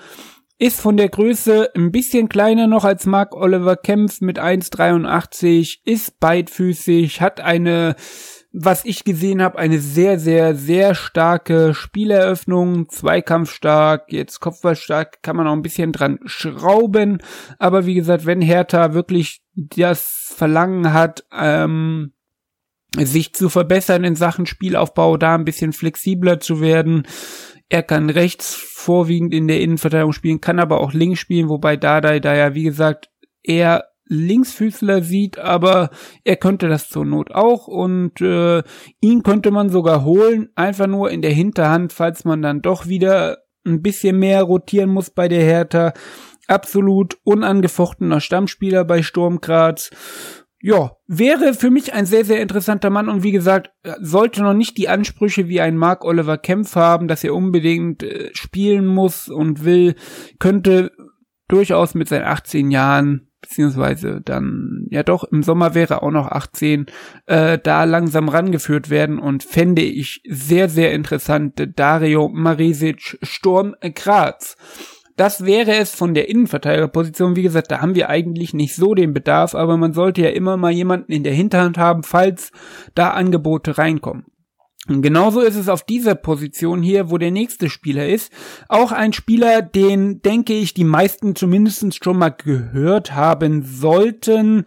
Ist 0.62 0.80
von 0.80 0.96
der 0.96 1.08
Größe 1.08 1.70
ein 1.74 1.90
bisschen 1.90 2.28
kleiner 2.28 2.68
noch 2.68 2.84
als 2.84 3.04
Mark 3.04 3.34
Oliver 3.34 3.74
Kempf 3.74 4.20
mit 4.20 4.38
1,83, 4.38 5.78
ist 5.84 6.20
beidfüßig, 6.20 7.20
hat 7.20 7.40
eine, 7.40 7.96
was 8.52 8.84
ich 8.84 9.02
gesehen 9.02 9.42
habe, 9.42 9.58
eine 9.58 9.80
sehr, 9.80 10.20
sehr, 10.20 10.54
sehr 10.54 10.94
starke 10.94 11.74
Spieleröffnung, 11.74 12.88
Zweikampfstark, 12.88 14.12
jetzt 14.12 14.38
Kopfballstark, 14.38 15.20
kann 15.24 15.34
man 15.34 15.48
auch 15.48 15.52
ein 15.52 15.62
bisschen 15.62 15.90
dran 15.90 16.20
schrauben, 16.26 17.18
aber 17.58 17.84
wie 17.84 17.94
gesagt, 17.94 18.24
wenn 18.24 18.40
Hertha 18.40 18.94
wirklich 18.94 19.42
das 19.56 20.32
Verlangen 20.36 20.92
hat, 20.92 21.24
ähm, 21.36 22.12
sich 22.96 23.34
zu 23.34 23.48
verbessern 23.48 24.04
in 24.04 24.14
Sachen 24.14 24.46
Spielaufbau, 24.46 25.16
da 25.16 25.34
ein 25.34 25.44
bisschen 25.44 25.72
flexibler 25.72 26.40
zu 26.40 26.60
werden, 26.60 27.04
er 27.68 27.82
kann 27.82 28.10
rechts 28.10 28.54
vorwiegend 28.54 29.32
in 29.32 29.48
der 29.48 29.60
Innenverteidigung 29.60 30.12
spielen, 30.12 30.40
kann 30.40 30.58
aber 30.58 30.80
auch 30.80 30.92
links 30.92 31.20
spielen, 31.20 31.48
wobei 31.48 31.76
Dardai 31.76 32.20
da 32.20 32.34
ja, 32.34 32.54
wie 32.54 32.64
gesagt, 32.64 33.10
eher 33.42 33.84
Linksfüßler 34.06 35.02
sieht, 35.02 35.38
aber 35.38 35.90
er 36.24 36.36
könnte 36.36 36.68
das 36.68 36.88
zur 36.88 37.04
Not 37.04 37.32
auch 37.32 37.66
und 37.66 38.20
äh, 38.20 38.62
ihn 39.00 39.22
könnte 39.22 39.50
man 39.50 39.70
sogar 39.70 40.04
holen, 40.04 40.50
einfach 40.54 40.86
nur 40.86 41.10
in 41.10 41.22
der 41.22 41.32
Hinterhand, 41.32 41.92
falls 41.92 42.24
man 42.24 42.42
dann 42.42 42.60
doch 42.60 42.86
wieder 42.86 43.38
ein 43.64 43.80
bisschen 43.80 44.18
mehr 44.18 44.42
rotieren 44.42 44.90
muss 44.90 45.10
bei 45.10 45.28
der 45.28 45.42
Hertha. 45.42 45.94
Absolut 46.48 47.16
unangefochtener 47.24 48.20
Stammspieler 48.20 48.84
bei 48.84 49.02
Sturm 49.02 49.40
Graz 49.40 49.90
ja, 50.64 50.92
wäre 51.08 51.54
für 51.54 51.70
mich 51.70 51.92
ein 51.92 52.06
sehr, 52.06 52.24
sehr 52.24 52.40
interessanter 52.40 52.88
Mann 52.88 53.08
und 53.08 53.24
wie 53.24 53.32
gesagt, 53.32 53.72
sollte 54.00 54.42
noch 54.42 54.54
nicht 54.54 54.78
die 54.78 54.88
Ansprüche 54.88 55.48
wie 55.48 55.60
ein 55.60 55.76
Mark 55.76 56.04
Oliver 56.04 56.38
Kempf 56.38 56.76
haben, 56.76 57.08
dass 57.08 57.24
er 57.24 57.34
unbedingt 57.34 58.04
äh, 58.04 58.30
spielen 58.32 58.86
muss 58.86 59.28
und 59.28 59.64
will, 59.64 59.96
könnte 60.38 60.92
durchaus 61.48 61.94
mit 61.94 62.08
seinen 62.08 62.26
18 62.26 62.70
Jahren, 62.70 63.28
beziehungsweise 63.40 64.20
dann, 64.20 64.86
ja 64.90 65.02
doch, 65.02 65.24
im 65.24 65.42
Sommer 65.42 65.74
wäre 65.74 66.00
auch 66.00 66.12
noch 66.12 66.28
18, 66.28 66.86
äh, 67.26 67.58
da 67.58 67.82
langsam 67.82 68.28
rangeführt 68.28 68.88
werden 68.88 69.18
und 69.18 69.42
fände 69.42 69.82
ich 69.82 70.22
sehr, 70.28 70.68
sehr 70.68 70.92
interessant 70.92 71.60
Dario 71.74 72.28
Marisic 72.28 73.18
Sturm 73.20 73.74
Graz. 73.96 74.56
Das 75.16 75.44
wäre 75.44 75.74
es 75.76 75.94
von 75.94 76.14
der 76.14 76.28
Innenverteidigerposition. 76.28 77.36
Wie 77.36 77.42
gesagt, 77.42 77.70
da 77.70 77.80
haben 77.80 77.94
wir 77.94 78.08
eigentlich 78.08 78.54
nicht 78.54 78.74
so 78.74 78.94
den 78.94 79.12
Bedarf, 79.12 79.54
aber 79.54 79.76
man 79.76 79.92
sollte 79.92 80.22
ja 80.22 80.30
immer 80.30 80.56
mal 80.56 80.72
jemanden 80.72 81.12
in 81.12 81.22
der 81.22 81.34
Hinterhand 81.34 81.78
haben, 81.78 82.02
falls 82.02 82.50
da 82.94 83.10
Angebote 83.10 83.78
reinkommen. 83.78 84.24
Und 84.88 85.02
genauso 85.02 85.40
ist 85.40 85.54
es 85.54 85.68
auf 85.68 85.84
dieser 85.84 86.16
Position 86.16 86.82
hier, 86.82 87.10
wo 87.10 87.18
der 87.18 87.30
nächste 87.30 87.70
Spieler 87.70 88.08
ist. 88.08 88.32
Auch 88.68 88.90
ein 88.90 89.12
Spieler, 89.12 89.62
den, 89.62 90.22
denke 90.22 90.54
ich, 90.54 90.74
die 90.74 90.84
meisten 90.84 91.36
zumindest 91.36 92.02
schon 92.02 92.18
mal 92.18 92.30
gehört 92.30 93.14
haben 93.14 93.62
sollten, 93.62 94.64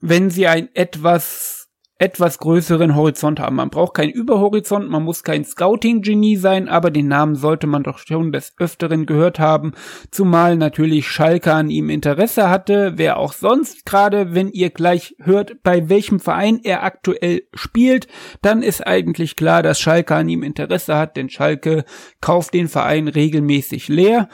wenn 0.00 0.28
sie 0.28 0.46
ein 0.48 0.68
etwas 0.74 1.63
etwas 2.04 2.36
größeren 2.36 2.94
Horizont 2.94 3.40
haben. 3.40 3.56
Man 3.56 3.70
braucht 3.70 3.94
keinen 3.94 4.10
Überhorizont, 4.10 4.90
man 4.90 5.02
muss 5.02 5.24
kein 5.24 5.42
Scouting-Genie 5.42 6.36
sein, 6.36 6.68
aber 6.68 6.90
den 6.90 7.08
Namen 7.08 7.34
sollte 7.34 7.66
man 7.66 7.82
doch 7.82 7.96
schon 7.96 8.30
des 8.30 8.52
Öfteren 8.58 9.06
gehört 9.06 9.38
haben, 9.38 9.72
zumal 10.10 10.58
natürlich 10.58 11.08
Schalke 11.08 11.54
an 11.54 11.70
ihm 11.70 11.88
Interesse 11.88 12.50
hatte, 12.50 12.92
wer 12.96 13.16
auch 13.16 13.32
sonst, 13.32 13.86
gerade 13.86 14.34
wenn 14.34 14.50
ihr 14.50 14.68
gleich 14.68 15.16
hört, 15.18 15.62
bei 15.62 15.88
welchem 15.88 16.20
Verein 16.20 16.60
er 16.62 16.82
aktuell 16.82 17.44
spielt, 17.54 18.06
dann 18.42 18.62
ist 18.62 18.86
eigentlich 18.86 19.34
klar, 19.34 19.62
dass 19.62 19.80
Schalke 19.80 20.14
an 20.14 20.28
ihm 20.28 20.42
Interesse 20.42 20.98
hat, 20.98 21.16
denn 21.16 21.30
Schalke 21.30 21.84
kauft 22.20 22.52
den 22.52 22.68
Verein 22.68 23.08
regelmäßig 23.08 23.88
leer. 23.88 24.28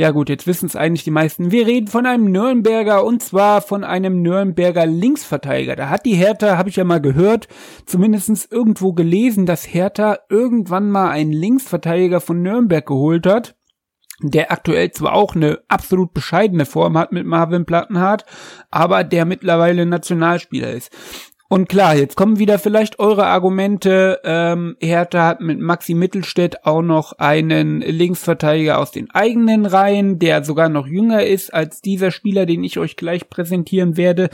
Ja 0.00 0.12
gut, 0.12 0.30
jetzt 0.30 0.46
wissen 0.46 0.64
es 0.64 0.76
eigentlich 0.76 1.04
die 1.04 1.10
meisten. 1.10 1.50
Wir 1.50 1.66
reden 1.66 1.86
von 1.86 2.06
einem 2.06 2.32
Nürnberger 2.32 3.04
und 3.04 3.22
zwar 3.22 3.60
von 3.60 3.84
einem 3.84 4.22
Nürnberger 4.22 4.86
Linksverteidiger. 4.86 5.76
Da 5.76 5.90
hat 5.90 6.06
die 6.06 6.14
Hertha, 6.14 6.56
habe 6.56 6.70
ich 6.70 6.76
ja 6.76 6.84
mal 6.84 7.02
gehört, 7.02 7.48
zumindestens 7.84 8.46
irgendwo 8.50 8.94
gelesen, 8.94 9.44
dass 9.44 9.66
Hertha 9.66 10.20
irgendwann 10.30 10.90
mal 10.90 11.10
einen 11.10 11.32
Linksverteidiger 11.32 12.22
von 12.22 12.40
Nürnberg 12.40 12.86
geholt 12.86 13.26
hat 13.26 13.56
der 14.22 14.52
aktuell 14.52 14.90
zwar 14.90 15.14
auch 15.14 15.34
eine 15.34 15.60
absolut 15.68 16.12
bescheidene 16.12 16.66
Form 16.66 16.98
hat 16.98 17.10
mit 17.10 17.26
Marvin 17.26 17.64
Plattenhardt, 17.64 18.26
aber 18.70 19.02
der 19.02 19.24
mittlerweile 19.24 19.86
Nationalspieler 19.86 20.72
ist. 20.72 20.92
Und 21.52 21.68
klar, 21.68 21.96
jetzt 21.96 22.16
kommen 22.16 22.38
wieder 22.38 22.60
vielleicht 22.60 23.00
eure 23.00 23.26
Argumente. 23.26 24.20
Ähm, 24.22 24.76
Hertha 24.78 25.26
hat 25.26 25.40
mit 25.40 25.58
Maxi 25.58 25.94
Mittelstädt 25.94 26.64
auch 26.64 26.80
noch 26.80 27.14
einen 27.18 27.80
Linksverteidiger 27.80 28.78
aus 28.78 28.92
den 28.92 29.10
eigenen 29.10 29.66
Reihen, 29.66 30.20
der 30.20 30.44
sogar 30.44 30.68
noch 30.68 30.86
jünger 30.86 31.26
ist 31.26 31.52
als 31.52 31.82
dieser 31.82 32.12
Spieler, 32.12 32.46
den 32.46 32.62
ich 32.62 32.78
euch 32.78 32.94
gleich 32.94 33.28
präsentieren 33.28 33.96
werde. 33.96 34.30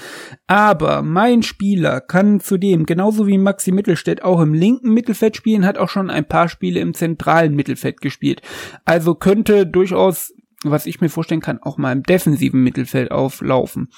Aber 0.46 1.00
mein 1.00 1.42
Spieler 1.42 2.02
kann 2.02 2.40
zudem, 2.40 2.84
genauso 2.84 3.26
wie 3.26 3.38
Maxi 3.38 3.72
Mittelstädt, 3.72 4.22
auch 4.22 4.42
im 4.42 4.52
linken 4.52 4.92
Mittelfeld 4.92 5.38
spielen, 5.38 5.64
hat 5.64 5.78
auch 5.78 5.88
schon 5.88 6.10
ein 6.10 6.28
paar 6.28 6.50
Spiele 6.50 6.80
im 6.80 6.92
zentralen 6.92 7.54
Mittelfeld 7.54 8.02
gespielt. 8.02 8.42
Also 8.84 9.14
könnte 9.14 9.66
durchaus 9.66 10.34
was 10.70 10.86
ich 10.86 11.00
mir 11.00 11.08
vorstellen 11.08 11.40
kann, 11.40 11.62
auch 11.62 11.78
mal 11.78 11.92
im 11.92 12.02
defensiven 12.02 12.62
Mittelfeld 12.62 13.10
auflaufen. 13.10 13.88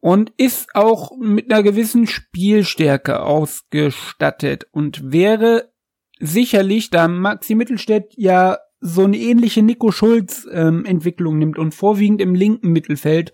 Und 0.00 0.32
ist 0.36 0.74
auch 0.74 1.10
mit 1.18 1.50
einer 1.50 1.62
gewissen 1.62 2.06
Spielstärke 2.06 3.22
ausgestattet 3.22 4.66
und 4.72 5.12
wäre 5.12 5.72
sicherlich, 6.18 6.90
da 6.90 7.08
Maxi 7.08 7.54
Mittelstädt 7.54 8.12
ja 8.16 8.58
so 8.80 9.04
eine 9.04 9.16
ähnliche 9.16 9.62
Nico 9.62 9.90
Schulz 9.90 10.46
ähm, 10.50 10.84
Entwicklung 10.84 11.38
nimmt 11.38 11.58
und 11.58 11.74
vorwiegend 11.74 12.20
im 12.20 12.34
linken 12.34 12.70
Mittelfeld 12.70 13.32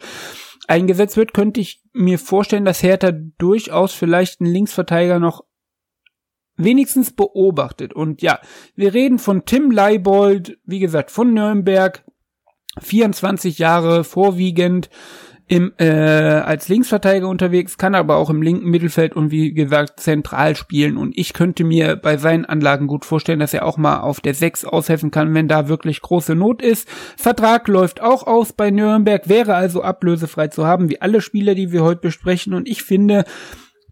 eingesetzt 0.68 1.16
wird, 1.16 1.34
könnte 1.34 1.60
ich 1.60 1.82
mir 1.92 2.18
vorstellen, 2.18 2.64
dass 2.64 2.82
Hertha 2.82 3.12
durchaus 3.38 3.92
vielleicht 3.92 4.40
einen 4.40 4.52
Linksverteidiger 4.52 5.18
noch 5.18 5.44
wenigstens 6.56 7.12
beobachtet. 7.12 7.92
Und 7.92 8.22
ja, 8.22 8.38
wir 8.74 8.94
reden 8.94 9.18
von 9.18 9.44
Tim 9.44 9.70
Leibold, 9.70 10.58
wie 10.64 10.78
gesagt, 10.78 11.10
von 11.10 11.34
Nürnberg, 11.34 12.04
24 12.80 13.58
Jahre 13.58 14.04
vorwiegend 14.04 14.88
im, 15.48 15.72
äh, 15.76 15.84
als 15.84 16.68
Linksverteidiger 16.68 17.28
unterwegs, 17.28 17.76
kann 17.76 17.94
aber 17.94 18.16
auch 18.16 18.30
im 18.30 18.40
linken 18.40 18.70
Mittelfeld 18.70 19.14
und 19.14 19.30
wie 19.30 19.52
gesagt 19.52 20.00
zentral 20.00 20.56
spielen. 20.56 20.96
Und 20.96 21.12
ich 21.18 21.34
könnte 21.34 21.64
mir 21.64 21.96
bei 21.96 22.16
seinen 22.16 22.46
Anlagen 22.46 22.86
gut 22.86 23.04
vorstellen, 23.04 23.40
dass 23.40 23.52
er 23.52 23.66
auch 23.66 23.76
mal 23.76 24.00
auf 24.00 24.20
der 24.20 24.32
6 24.32 24.64
aushelfen 24.64 25.10
kann, 25.10 25.34
wenn 25.34 25.48
da 25.48 25.68
wirklich 25.68 26.00
große 26.00 26.34
Not 26.34 26.62
ist. 26.62 26.88
Vertrag 27.18 27.68
läuft 27.68 28.00
auch 28.00 28.26
aus 28.26 28.54
bei 28.54 28.70
Nürnberg, 28.70 29.28
wäre 29.28 29.54
also 29.54 29.82
ablösefrei 29.82 30.48
zu 30.48 30.66
haben, 30.66 30.88
wie 30.88 31.02
alle 31.02 31.20
Spieler, 31.20 31.54
die 31.54 31.70
wir 31.70 31.82
heute 31.82 32.00
besprechen. 32.00 32.54
Und 32.54 32.66
ich 32.66 32.82
finde, 32.82 33.24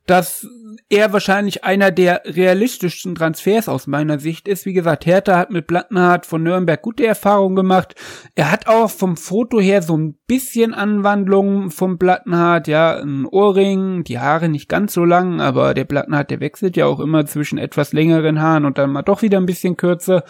dass 0.06 0.46
er 0.88 1.12
wahrscheinlich 1.12 1.64
einer 1.64 1.90
der 1.90 2.22
realistischsten 2.24 3.14
Transfers 3.14 3.68
aus 3.68 3.86
meiner 3.86 4.18
Sicht 4.18 4.48
ist. 4.48 4.66
Wie 4.66 4.72
gesagt, 4.72 5.06
Hertha 5.06 5.36
hat 5.36 5.50
mit 5.50 5.66
Plattenhardt 5.66 6.26
von 6.26 6.42
Nürnberg 6.42 6.80
gute 6.80 7.06
Erfahrungen 7.06 7.56
gemacht. 7.56 7.94
Er 8.34 8.50
hat 8.50 8.66
auch 8.66 8.90
vom 8.90 9.16
Foto 9.16 9.60
her 9.60 9.82
so 9.82 9.96
ein 9.96 10.16
bisschen 10.26 10.74
Anwandlung 10.74 11.70
vom 11.70 11.98
Plattenhardt, 11.98 12.68
ja, 12.68 13.00
ein 13.00 13.26
Ohrring, 13.26 14.04
die 14.04 14.18
Haare 14.18 14.48
nicht 14.48 14.68
ganz 14.68 14.94
so 14.94 15.04
lang, 15.04 15.40
aber 15.40 15.74
der 15.74 15.84
Plattenhardt, 15.84 16.30
der 16.30 16.40
wechselt 16.40 16.76
ja 16.76 16.86
auch 16.86 17.00
immer 17.00 17.26
zwischen 17.26 17.58
etwas 17.58 17.92
längeren 17.92 18.40
Haaren 18.40 18.64
und 18.64 18.78
dann 18.78 18.92
mal 18.92 19.02
doch 19.02 19.22
wieder 19.22 19.38
ein 19.38 19.46
bisschen 19.46 19.76
kürzer. 19.76 20.24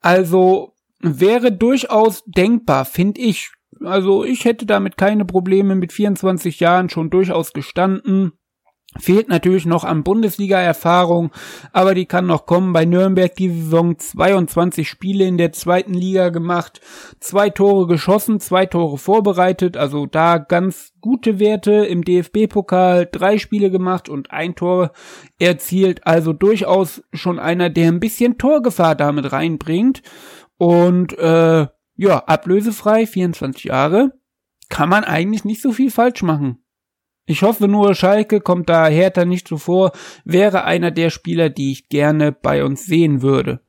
Also 0.00 0.74
wäre 1.00 1.52
durchaus 1.52 2.22
denkbar, 2.26 2.84
finde 2.84 3.20
ich. 3.20 3.50
Also 3.84 4.24
ich 4.24 4.44
hätte 4.44 4.66
damit 4.66 4.96
keine 4.96 5.24
Probleme 5.24 5.74
mit 5.74 5.92
24 5.92 6.60
Jahren 6.60 6.90
schon 6.90 7.10
durchaus 7.10 7.52
gestanden 7.52 8.32
Fehlt 8.98 9.28
natürlich 9.28 9.66
noch 9.66 9.84
an 9.84 10.02
Bundesliga-Erfahrung, 10.02 11.30
aber 11.72 11.94
die 11.94 12.06
kann 12.06 12.26
noch 12.26 12.44
kommen. 12.44 12.72
Bei 12.72 12.84
Nürnberg 12.84 13.32
die 13.36 13.48
Saison 13.48 13.96
22 13.96 14.88
Spiele 14.88 15.26
in 15.26 15.38
der 15.38 15.52
zweiten 15.52 15.94
Liga 15.94 16.30
gemacht, 16.30 16.80
zwei 17.20 17.50
Tore 17.50 17.86
geschossen, 17.86 18.40
zwei 18.40 18.66
Tore 18.66 18.98
vorbereitet, 18.98 19.76
also 19.76 20.06
da 20.06 20.38
ganz 20.38 20.92
gute 21.00 21.38
Werte 21.38 21.86
im 21.86 22.02
DFB-Pokal, 22.02 23.08
drei 23.12 23.38
Spiele 23.38 23.70
gemacht 23.70 24.08
und 24.08 24.32
ein 24.32 24.56
Tor 24.56 24.90
erzielt, 25.38 26.04
also 26.04 26.32
durchaus 26.32 27.04
schon 27.12 27.38
einer, 27.38 27.70
der 27.70 27.86
ein 27.86 28.00
bisschen 28.00 28.38
Torgefahr 28.38 28.96
damit 28.96 29.30
reinbringt. 29.30 30.02
Und 30.58 31.16
äh, 31.16 31.68
ja, 31.94 32.18
ablösefrei, 32.26 33.06
24 33.06 33.64
Jahre, 33.64 34.14
kann 34.68 34.88
man 34.88 35.04
eigentlich 35.04 35.44
nicht 35.44 35.62
so 35.62 35.70
viel 35.70 35.92
falsch 35.92 36.22
machen. 36.22 36.59
Ich 37.30 37.42
hoffe 37.42 37.68
nur, 37.68 37.94
Schalke 37.94 38.40
kommt 38.40 38.68
da 38.68 38.88
Hertha 38.88 39.24
nicht 39.24 39.46
so 39.46 39.56
vor, 39.56 39.92
wäre 40.24 40.64
einer 40.64 40.90
der 40.90 41.10
Spieler, 41.10 41.48
die 41.48 41.70
ich 41.70 41.88
gerne 41.88 42.32
bei 42.32 42.64
uns 42.64 42.86
sehen 42.86 43.22
würde. 43.22 43.60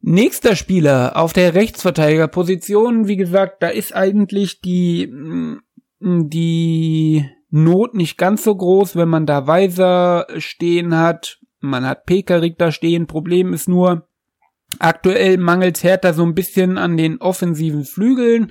Nächster 0.00 0.56
Spieler 0.56 1.18
auf 1.18 1.34
der 1.34 1.52
Rechtsverteidigerposition, 1.52 3.08
wie 3.08 3.18
gesagt, 3.18 3.62
da 3.62 3.68
ist 3.68 3.94
eigentlich 3.94 4.62
die, 4.62 5.06
mm, 5.06 5.58
die 6.00 7.28
Not 7.50 7.92
nicht 7.92 8.16
ganz 8.16 8.42
so 8.42 8.56
groß, 8.56 8.96
wenn 8.96 9.10
man 9.10 9.26
da 9.26 9.46
Weiser 9.46 10.26
stehen 10.38 10.96
hat. 10.96 11.38
Man 11.60 11.84
hat 11.86 12.06
Pekarik 12.06 12.56
da 12.56 12.72
stehen. 12.72 13.06
Problem 13.06 13.52
ist 13.52 13.68
nur, 13.68 14.08
aktuell 14.78 15.36
mangelt 15.36 15.82
Hertha 15.82 16.14
so 16.14 16.22
ein 16.22 16.34
bisschen 16.34 16.78
an 16.78 16.96
den 16.96 17.20
offensiven 17.20 17.84
Flügeln. 17.84 18.50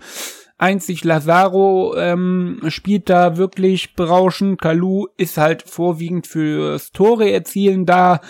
Einzig 0.58 1.04
Lazaro 1.04 1.96
ähm, 1.98 2.62
spielt 2.68 3.10
da 3.10 3.38
wirklich 3.38 3.96
berauschend. 3.96 4.62
Kalu 4.62 5.08
ist 5.18 5.38
halt 5.38 5.64
vorwiegend 5.64 6.28
fürs 6.28 6.92
Tore 6.92 7.30
erzielen 7.30 7.86
da. 7.86 8.22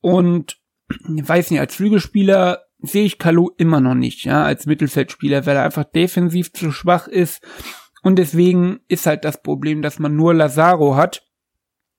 Und 0.00 0.58
weiß 1.06 1.50
nicht, 1.50 1.60
als 1.60 1.74
Flügelspieler 1.74 2.62
sehe 2.78 3.04
ich 3.04 3.18
Kalu 3.18 3.50
immer 3.56 3.80
noch 3.80 3.94
nicht, 3.94 4.24
ja, 4.24 4.44
als 4.44 4.66
Mittelfeldspieler, 4.66 5.46
weil 5.46 5.56
er 5.56 5.64
einfach 5.64 5.84
defensiv 5.84 6.52
zu 6.52 6.70
schwach 6.70 7.08
ist. 7.08 7.42
Und 8.02 8.16
deswegen 8.18 8.80
ist 8.88 9.06
halt 9.06 9.24
das 9.24 9.42
Problem, 9.42 9.82
dass 9.82 9.98
man 9.98 10.14
nur 10.14 10.32
Lazaro 10.32 10.96
hat. 10.96 11.25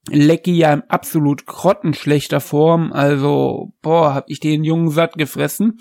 Lecky 0.09 0.57
ja 0.57 0.73
in 0.73 0.83
absolut 0.87 1.45
grottenschlechter 1.45 2.39
Form, 2.39 2.91
also 2.93 3.73
boah, 3.81 4.13
hab 4.13 4.29
ich 4.29 4.39
den 4.39 4.63
Jungen 4.63 4.89
satt 4.89 5.17
gefressen. 5.17 5.79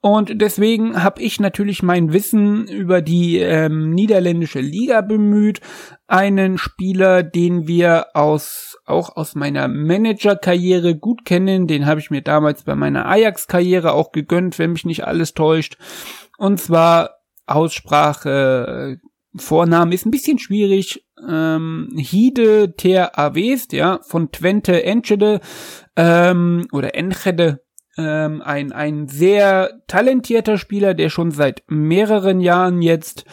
Und 0.00 0.40
deswegen 0.40 1.02
hab 1.02 1.20
ich 1.20 1.40
natürlich 1.40 1.82
mein 1.82 2.12
Wissen 2.12 2.66
über 2.66 3.02
die 3.02 3.38
ähm, 3.38 3.90
niederländische 3.90 4.60
Liga 4.60 5.00
bemüht, 5.00 5.60
einen 6.06 6.58
Spieler, 6.58 7.22
den 7.22 7.66
wir 7.68 8.08
aus 8.14 8.78
auch 8.86 9.16
aus 9.16 9.34
meiner 9.34 9.68
Managerkarriere 9.68 10.96
gut 10.96 11.24
kennen, 11.24 11.66
den 11.66 11.84
habe 11.86 12.00
ich 12.00 12.10
mir 12.10 12.22
damals 12.22 12.62
bei 12.62 12.74
meiner 12.74 13.06
Ajax-Karriere 13.06 13.92
auch 13.92 14.12
gegönnt, 14.12 14.58
wenn 14.58 14.72
mich 14.72 14.86
nicht 14.86 15.04
alles 15.04 15.34
täuscht. 15.34 15.76
Und 16.38 16.58
zwar 16.58 17.18
Aussprache 17.46 18.98
Vorname 19.36 19.94
ist 19.94 20.06
ein 20.06 20.10
bisschen 20.10 20.38
schwierig. 20.38 21.04
Ähm, 21.28 21.88
Hide 21.96 22.74
ter 22.76 23.18
Avest, 23.18 23.72
ja, 23.72 24.00
von 24.02 24.30
Twente 24.32 24.84
Enschede 24.84 25.40
ähm, 25.96 26.66
oder 26.72 26.94
Enschede, 26.94 27.62
ähm, 27.98 28.40
ein, 28.42 28.72
ein 28.72 29.08
sehr 29.08 29.82
talentierter 29.88 30.56
Spieler, 30.56 30.94
der 30.94 31.10
schon 31.10 31.32
seit 31.32 31.64
mehreren 31.66 32.40
Jahren 32.40 32.80
jetzt 32.80 33.24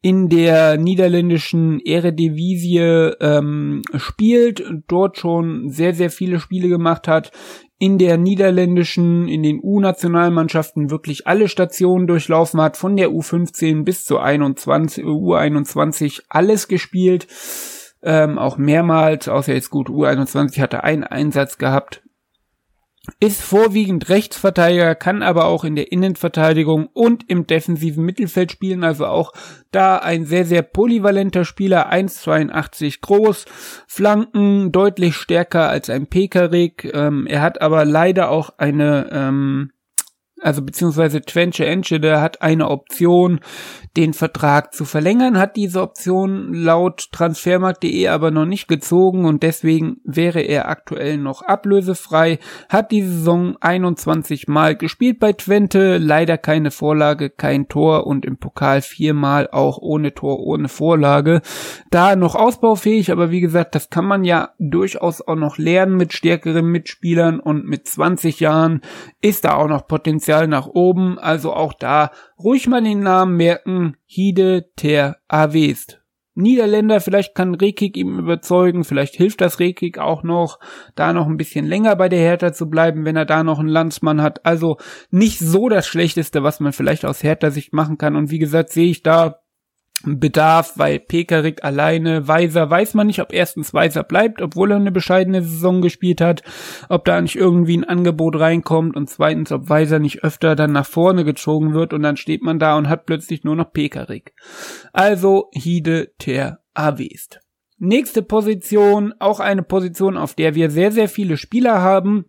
in 0.00 0.28
der 0.30 0.78
niederländischen 0.78 1.78
Eredivisie 1.80 3.12
ähm, 3.20 3.82
spielt, 3.96 4.64
dort 4.88 5.18
schon 5.18 5.68
sehr, 5.68 5.94
sehr 5.94 6.10
viele 6.10 6.40
Spiele 6.40 6.68
gemacht 6.68 7.06
hat, 7.06 7.32
in 7.78 7.98
der 7.98 8.16
niederländischen, 8.16 9.28
in 9.28 9.42
den 9.42 9.60
U-Nationalmannschaften 9.62 10.90
wirklich 10.90 11.26
alle 11.26 11.48
Stationen 11.48 12.06
durchlaufen 12.06 12.60
hat, 12.62 12.78
von 12.78 12.96
der 12.96 13.10
U15 13.10 13.84
bis 13.84 14.04
zur 14.04 14.22
21, 14.22 15.04
U21 15.04 16.22
alles 16.30 16.66
gespielt, 16.68 17.26
ähm, 18.02 18.38
auch 18.38 18.56
mehrmals, 18.56 19.28
außer 19.28 19.52
jetzt 19.52 19.70
gut, 19.70 19.88
U21 19.90 20.60
hatte 20.60 20.82
einen 20.82 21.04
Einsatz 21.04 21.58
gehabt, 21.58 22.03
ist 23.20 23.42
vorwiegend 23.42 24.08
Rechtsverteidiger, 24.08 24.94
kann 24.94 25.22
aber 25.22 25.44
auch 25.46 25.64
in 25.64 25.76
der 25.76 25.92
Innenverteidigung 25.92 26.88
und 26.92 27.28
im 27.28 27.46
defensiven 27.46 28.04
Mittelfeld 28.04 28.52
spielen, 28.52 28.82
also 28.82 29.06
auch 29.06 29.32
da 29.70 29.98
ein 29.98 30.24
sehr, 30.24 30.46
sehr 30.46 30.62
polyvalenter 30.62 31.44
Spieler, 31.44 31.92
1,82 31.92 33.00
groß, 33.02 33.44
Flanken 33.86 34.72
deutlich 34.72 35.16
stärker 35.16 35.68
als 35.68 35.90
ein 35.90 36.06
Pekarik, 36.06 36.90
ähm, 36.94 37.26
er 37.26 37.42
hat 37.42 37.60
aber 37.60 37.84
leider 37.84 38.30
auch 38.30 38.50
eine 38.58 39.10
ähm, 39.12 39.70
also 40.44 40.60
beziehungsweise 40.60 41.22
Twente 41.22 41.64
Enschede 41.64 42.20
hat 42.20 42.42
eine 42.42 42.68
Option, 42.68 43.40
den 43.96 44.12
Vertrag 44.12 44.74
zu 44.74 44.84
verlängern, 44.84 45.38
hat 45.38 45.56
diese 45.56 45.80
Option 45.80 46.52
laut 46.52 47.08
transfermarkt.de 47.12 48.08
aber 48.08 48.30
noch 48.30 48.44
nicht 48.44 48.68
gezogen 48.68 49.24
und 49.24 49.42
deswegen 49.42 49.98
wäre 50.04 50.40
er 50.40 50.68
aktuell 50.68 51.16
noch 51.16 51.40
ablösefrei, 51.42 52.40
hat 52.68 52.90
die 52.90 53.02
Saison 53.02 53.56
21 53.60 54.46
Mal 54.48 54.76
gespielt 54.76 55.18
bei 55.18 55.32
Twente, 55.32 55.96
leider 55.96 56.36
keine 56.36 56.70
Vorlage, 56.70 57.30
kein 57.30 57.68
Tor 57.68 58.06
und 58.06 58.26
im 58.26 58.36
Pokal 58.36 58.82
viermal 58.82 59.48
auch 59.50 59.78
ohne 59.78 60.12
Tor, 60.12 60.40
ohne 60.40 60.68
Vorlage. 60.68 61.40
Da 61.90 62.16
noch 62.16 62.34
ausbaufähig, 62.34 63.12
aber 63.12 63.30
wie 63.30 63.40
gesagt, 63.40 63.74
das 63.74 63.88
kann 63.88 64.04
man 64.04 64.24
ja 64.24 64.50
durchaus 64.58 65.22
auch 65.22 65.36
noch 65.36 65.56
lernen 65.56 65.96
mit 65.96 66.12
stärkeren 66.12 66.66
Mitspielern 66.66 67.40
und 67.40 67.64
mit 67.64 67.88
20 67.88 68.40
Jahren 68.40 68.82
ist 69.22 69.46
da 69.46 69.54
auch 69.54 69.68
noch 69.68 69.86
Potenzial 69.86 70.33
Potenzial 70.34 70.48
nach 70.48 70.66
oben, 70.66 71.18
also 71.18 71.52
auch 71.52 71.72
da 71.72 72.10
ruhig 72.38 72.66
mal 72.66 72.82
den 72.82 73.00
Namen 73.00 73.36
merken, 73.36 73.96
Hide 74.04 74.70
ter 74.76 75.16
Avest. 75.28 76.00
Niederländer, 76.36 77.00
vielleicht 77.00 77.36
kann 77.36 77.54
Rekik 77.54 77.96
ihm 77.96 78.18
überzeugen, 78.18 78.82
vielleicht 78.82 79.14
hilft 79.14 79.40
das 79.40 79.60
Rekik 79.60 79.98
auch 79.98 80.24
noch, 80.24 80.58
da 80.96 81.12
noch 81.12 81.28
ein 81.28 81.36
bisschen 81.36 81.64
länger 81.64 81.94
bei 81.94 82.08
der 82.08 82.18
Hertha 82.18 82.52
zu 82.52 82.68
bleiben, 82.68 83.04
wenn 83.04 83.14
er 83.14 83.24
da 83.24 83.44
noch 83.44 83.60
einen 83.60 83.68
Landsmann 83.68 84.20
hat. 84.20 84.44
Also 84.44 84.78
nicht 85.10 85.38
so 85.38 85.68
das 85.68 85.86
Schlechteste, 85.86 86.42
was 86.42 86.58
man 86.58 86.72
vielleicht 86.72 87.04
aus 87.04 87.22
Hertha 87.22 87.52
Sicht 87.52 87.72
machen 87.72 87.98
kann. 87.98 88.16
Und 88.16 88.32
wie 88.32 88.40
gesagt, 88.40 88.70
sehe 88.70 88.90
ich 88.90 89.04
da 89.04 89.43
Bedarf, 90.06 90.72
weil 90.76 90.98
Pekarik 91.00 91.64
alleine, 91.64 92.28
Weiser, 92.28 92.68
weiß 92.68 92.94
man 92.94 93.06
nicht, 93.06 93.20
ob 93.20 93.32
erstens 93.32 93.72
Weiser 93.72 94.04
bleibt, 94.04 94.42
obwohl 94.42 94.70
er 94.70 94.76
eine 94.76 94.92
bescheidene 94.92 95.42
Saison 95.42 95.80
gespielt 95.80 96.20
hat, 96.20 96.42
ob 96.88 97.04
da 97.04 97.20
nicht 97.20 97.36
irgendwie 97.36 97.76
ein 97.76 97.84
Angebot 97.84 98.38
reinkommt 98.38 98.96
und 98.96 99.08
zweitens, 99.08 99.50
ob 99.52 99.68
Weiser 99.68 99.98
nicht 99.98 100.22
öfter 100.22 100.56
dann 100.56 100.72
nach 100.72 100.86
vorne 100.86 101.24
gezogen 101.24 101.74
wird 101.74 101.92
und 101.92 102.02
dann 102.02 102.16
steht 102.16 102.42
man 102.42 102.58
da 102.58 102.76
und 102.76 102.88
hat 102.88 103.06
plötzlich 103.06 103.44
nur 103.44 103.56
noch 103.56 103.72
Pekarik. 103.72 104.34
Also 104.92 105.48
Hide 105.52 106.12
ter 106.18 106.60
Avest. 106.74 107.40
Nächste 107.78 108.22
Position, 108.22 109.14
auch 109.18 109.40
eine 109.40 109.62
Position, 109.62 110.16
auf 110.16 110.34
der 110.34 110.54
wir 110.54 110.70
sehr, 110.70 110.92
sehr 110.92 111.08
viele 111.08 111.36
Spieler 111.36 111.80
haben, 111.80 112.26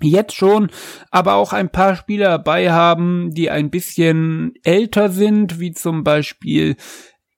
jetzt 0.00 0.34
schon, 0.34 0.70
aber 1.10 1.34
auch 1.34 1.52
ein 1.52 1.70
paar 1.70 1.96
Spieler 1.96 2.30
dabei 2.30 2.72
haben, 2.72 3.30
die 3.32 3.50
ein 3.50 3.70
bisschen 3.70 4.54
älter 4.62 5.08
sind, 5.08 5.60
wie 5.60 5.72
zum 5.72 6.04
Beispiel 6.04 6.76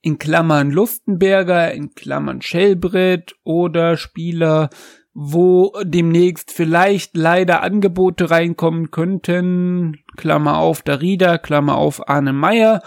in 0.07 0.19
Klammern 0.19 0.71
Lustenberger, 0.71 1.73
in 1.73 1.97
Klammern 1.97 2.41
Schellbrett 2.41 3.35
oder 3.43 3.97
Spieler, 3.97 4.71
wo 5.15 5.73
demnächst 5.83 6.53
vielleicht 6.53 7.17
leider 7.17 7.61
Angebote 7.61 8.31
reinkommen 8.31 8.93
könnten, 8.93 9.97
Klammer 10.17 10.59
auf 10.59 10.83
Darida, 10.83 11.39
Klammer 11.39 11.77
auf 11.77 12.09
Arne 12.09 12.33
Meyer. 12.33 12.83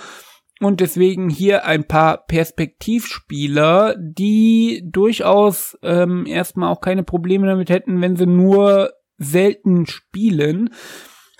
Und 0.61 0.79
deswegen 0.79 1.29
hier 1.29 1.65
ein 1.65 1.83
paar 1.83 2.25
Perspektivspieler, 2.25 3.97
die 3.99 4.87
durchaus 4.89 5.77
ähm, 5.83 6.25
erstmal 6.25 6.71
auch 6.71 6.79
keine 6.79 7.03
Probleme 7.03 7.47
damit 7.47 7.69
hätten, 7.69 7.99
wenn 7.99 8.15
sie 8.15 8.27
nur 8.27 8.93
selten 9.17 9.87
spielen. 9.87 10.69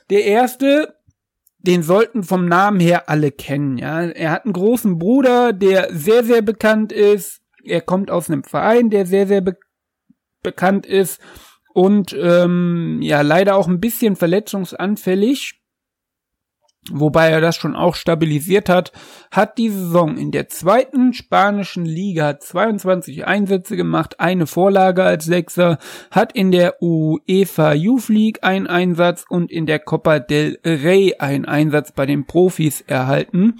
Der 0.10 0.26
erste 0.26 0.99
den 1.60 1.84
sollten 1.84 2.24
vom 2.24 2.46
Namen 2.46 2.80
her 2.80 3.10
alle 3.10 3.32
kennen, 3.32 3.78
ja. 3.78 4.02
Er 4.02 4.32
hat 4.32 4.46
einen 4.46 4.54
großen 4.54 4.98
Bruder, 4.98 5.54
der 5.54 5.94
sehr, 5.94 6.24
sehr 6.24 6.42
bekannt 6.42 6.92
ist. 6.92 7.42
Er 7.64 7.82
kommt 7.82 8.10
aus 8.10 8.30
einem 8.30 8.44
Verein, 8.44 8.90
der 8.90 9.06
sehr, 9.06 9.28
sehr 9.28 9.42
be 9.42 9.58
bekannt 10.42 10.86
ist 10.86 11.20
und 11.74 12.16
ähm, 12.18 13.00
ja 13.02 13.22
leider 13.22 13.58
auch 13.58 13.68
ein 13.68 13.82
bisschen 13.82 14.16
verletzungsanfällig 14.16 15.59
wobei 16.92 17.30
er 17.30 17.42
das 17.42 17.56
schon 17.56 17.76
auch 17.76 17.96
stabilisiert 17.96 18.70
hat, 18.70 18.92
hat 19.32 19.58
die 19.58 19.70
Saison 19.70 20.18
in 20.18 20.32
der 20.32 20.50
zweiten 20.50 21.14
spanischen 21.14 21.86
Liga 21.86 22.40
22 22.40 23.26
Einsätze 23.26 23.76
gemacht, 23.76 24.20
eine 24.20 24.48
Vorlage 24.48 25.04
als 25.04 25.26
Sechser, 25.26 25.78
hat 26.12 26.34
in 26.34 26.52
der 26.52 26.82
UEFA 26.82 27.74
Youth 27.74 28.10
League 28.10 28.40
einen 28.44 28.68
Einsatz 28.68 29.26
und 29.28 29.52
in 29.52 29.66
der 29.66 29.80
Copa 29.80 30.20
del 30.20 30.60
Rey 30.64 31.16
einen 31.20 31.46
Einsatz 31.46 31.92
bei 31.92 32.06
den 32.06 32.26
Profis 32.26 32.82
erhalten. 32.82 33.60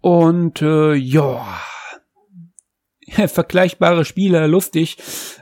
Und 0.00 0.62
äh, 0.62 0.94
ja, 0.94 1.44
vergleichbare 3.28 4.04
Spieler, 4.04 4.48
lustig. 4.48 4.96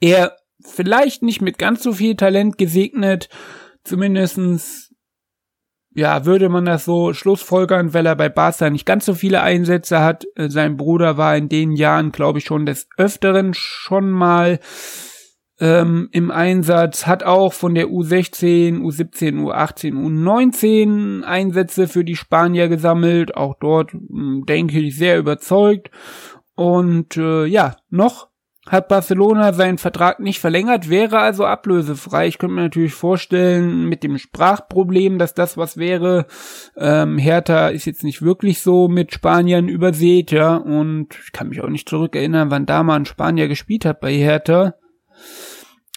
er 0.00 0.36
vielleicht 0.60 1.22
nicht 1.22 1.40
mit 1.40 1.58
ganz 1.58 1.82
so 1.82 1.92
viel 1.92 2.16
Talent 2.16 2.58
gesegnet, 2.58 3.28
zumindestens 3.84 4.93
ja, 5.94 6.26
würde 6.26 6.48
man 6.48 6.64
das 6.64 6.84
so 6.84 7.12
schlussfolgern, 7.12 7.94
weil 7.94 8.06
er 8.06 8.16
bei 8.16 8.28
Barca 8.28 8.68
nicht 8.68 8.84
ganz 8.84 9.06
so 9.06 9.14
viele 9.14 9.42
Einsätze 9.42 10.00
hat. 10.00 10.24
Äh, 10.34 10.48
sein 10.48 10.76
Bruder 10.76 11.16
war 11.16 11.36
in 11.36 11.48
den 11.48 11.72
Jahren, 11.72 12.12
glaube 12.12 12.38
ich, 12.38 12.44
schon 12.44 12.66
des 12.66 12.88
Öfteren 12.96 13.52
schon 13.54 14.10
mal 14.10 14.58
ähm, 15.60 16.08
im 16.10 16.32
Einsatz, 16.32 17.06
hat 17.06 17.22
auch 17.22 17.52
von 17.52 17.74
der 17.76 17.86
U16, 17.86 18.80
U17, 18.80 19.40
U18, 19.40 19.94
U19 19.94 21.22
Einsätze 21.22 21.86
für 21.86 22.04
die 22.04 22.16
Spanier 22.16 22.68
gesammelt. 22.68 23.36
Auch 23.36 23.54
dort, 23.60 23.92
hm, 23.92 24.44
denke 24.48 24.80
ich, 24.80 24.96
sehr 24.96 25.18
überzeugt. 25.18 25.90
Und 26.56 27.16
äh, 27.16 27.46
ja, 27.46 27.76
noch 27.88 28.28
hat 28.68 28.88
Barcelona 28.88 29.52
seinen 29.52 29.78
Vertrag 29.78 30.20
nicht 30.20 30.40
verlängert, 30.40 30.88
wäre 30.88 31.18
also 31.18 31.44
ablösefrei. 31.44 32.26
Ich 32.28 32.38
könnte 32.38 32.54
mir 32.54 32.62
natürlich 32.62 32.94
vorstellen, 32.94 33.88
mit 33.88 34.02
dem 34.02 34.16
Sprachproblem, 34.16 35.18
dass 35.18 35.34
das 35.34 35.56
was 35.56 35.76
wäre. 35.76 36.26
Ähm, 36.76 37.18
Hertha 37.18 37.68
ist 37.68 37.84
jetzt 37.84 38.04
nicht 38.04 38.22
wirklich 38.22 38.62
so 38.62 38.88
mit 38.88 39.12
Spaniern 39.12 39.68
übersät, 39.68 40.30
ja, 40.30 40.56
und 40.56 41.08
ich 41.24 41.32
kann 41.32 41.48
mich 41.48 41.60
auch 41.60 41.68
nicht 41.68 41.88
zurückerinnern, 41.88 42.50
wann 42.50 42.66
da 42.66 42.82
mal 42.82 42.96
ein 42.96 43.06
Spanier 43.06 43.48
gespielt 43.48 43.84
hat 43.84 44.00
bei 44.00 44.14
Hertha. 44.14 44.74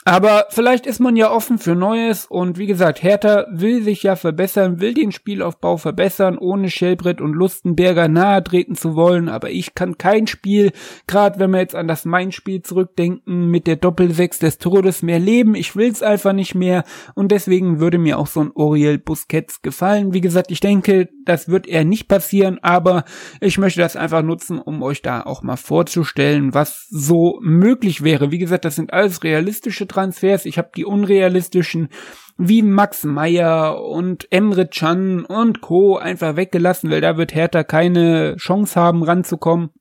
Aber 0.07 0.45
vielleicht 0.51 0.85
ist 0.85 1.01
man 1.01 1.17
ja 1.17 1.29
offen 1.29 1.57
für 1.57 1.75
Neues 1.75 2.27
und 2.27 2.57
wie 2.57 2.65
gesagt, 2.65 3.03
Hertha 3.03 3.45
will 3.51 3.83
sich 3.83 4.03
ja 4.03 4.15
verbessern, 4.15 4.79
will 4.79 4.93
den 4.93 5.11
Spielaufbau 5.11 5.75
verbessern, 5.75 6.37
ohne 6.37 6.69
Schellbrett 6.69 7.19
und 7.19 7.33
Lustenberger 7.33 8.07
nahe 8.07 8.41
treten 8.41 8.75
zu 8.75 8.95
wollen. 8.95 9.27
Aber 9.27 9.49
ich 9.49 9.75
kann 9.75 9.97
kein 9.97 10.25
Spiel, 10.25 10.71
gerade 11.07 11.39
wenn 11.39 11.51
wir 11.51 11.59
jetzt 11.59 11.75
an 11.75 11.89
das 11.89 12.05
Main-Spiel 12.05 12.61
zurückdenken, 12.61 13.51
mit 13.51 13.67
der 13.67 13.75
Doppelsechs 13.75 14.39
des 14.39 14.59
Todes 14.59 15.01
mehr 15.01 15.19
leben. 15.19 15.55
Ich 15.55 15.75
will's 15.75 16.01
einfach 16.01 16.31
nicht 16.31 16.55
mehr 16.55 16.85
und 17.13 17.33
deswegen 17.33 17.81
würde 17.81 17.97
mir 17.97 18.17
auch 18.17 18.27
so 18.27 18.39
ein 18.39 18.51
Oriel 18.55 18.99
Busquets 18.99 19.61
gefallen. 19.61 20.13
Wie 20.13 20.21
gesagt, 20.21 20.51
ich 20.51 20.61
denke, 20.61 21.09
das 21.25 21.49
wird 21.49 21.67
eher 21.67 21.83
nicht 21.83 22.07
passieren, 22.07 22.59
aber 22.61 23.03
ich 23.41 23.57
möchte 23.57 23.81
das 23.81 23.97
einfach 23.97 24.23
nutzen, 24.23 24.59
um 24.59 24.81
euch 24.83 25.01
da 25.01 25.23
auch 25.23 25.43
mal 25.43 25.57
vorzustellen, 25.57 26.53
was 26.53 26.87
so 26.89 27.41
möglich 27.41 28.05
wäre. 28.05 28.31
Wie 28.31 28.37
gesagt, 28.37 28.63
das 28.63 28.75
sind 28.75 28.93
alles 28.93 29.25
realistische 29.25 29.85
Transfers. 29.97 30.45
Ich 30.45 30.59
habe 30.59 30.69
die 30.75 30.85
unrealistischen 30.85 31.89
wie 32.37 32.61
Max 32.61 33.03
Meyer 33.03 33.83
und 33.83 34.31
Emre 34.31 34.67
Can 34.67 35.25
und 35.25 35.61
Co. 35.61 35.97
einfach 35.97 36.35
weggelassen, 36.35 36.91
weil 36.91 37.01
da 37.01 37.17
wird 37.17 37.33
Hertha 37.33 37.63
keine 37.63 38.35
Chance 38.37 38.79
haben, 38.79 39.01
ranzukommen. 39.01 39.71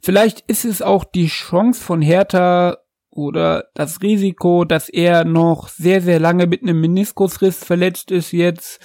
Vielleicht 0.00 0.40
ist 0.48 0.64
es 0.64 0.80
auch 0.80 1.04
die 1.04 1.26
Chance 1.26 1.82
von 1.82 2.00
Hertha 2.00 2.78
oder 3.10 3.66
das 3.74 4.00
Risiko, 4.00 4.64
dass 4.64 4.88
er 4.88 5.24
noch 5.24 5.68
sehr, 5.68 6.00
sehr 6.00 6.18
lange 6.18 6.46
mit 6.46 6.62
einem 6.62 6.80
Meniskusriss 6.80 7.62
verletzt 7.62 8.10
ist 8.10 8.32
jetzt. 8.32 8.80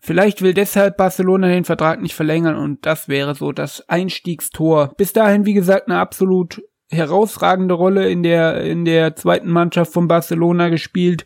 Vielleicht 0.00 0.42
will 0.42 0.54
deshalb 0.54 0.96
Barcelona 0.96 1.48
den 1.48 1.64
Vertrag 1.64 2.00
nicht 2.00 2.14
verlängern 2.14 2.56
und 2.56 2.86
das 2.86 3.08
wäre 3.08 3.34
so 3.34 3.50
das 3.50 3.88
Einstiegstor. 3.88 4.92
Bis 4.96 5.12
dahin, 5.12 5.44
wie 5.44 5.54
gesagt, 5.54 5.88
eine 5.88 5.98
absolut 5.98 6.62
herausragende 6.92 7.74
Rolle 7.74 8.10
in 8.10 8.22
der, 8.22 8.62
in 8.62 8.84
der 8.84 9.16
zweiten 9.16 9.50
Mannschaft 9.50 9.92
von 9.92 10.06
Barcelona 10.08 10.68
gespielt, 10.68 11.24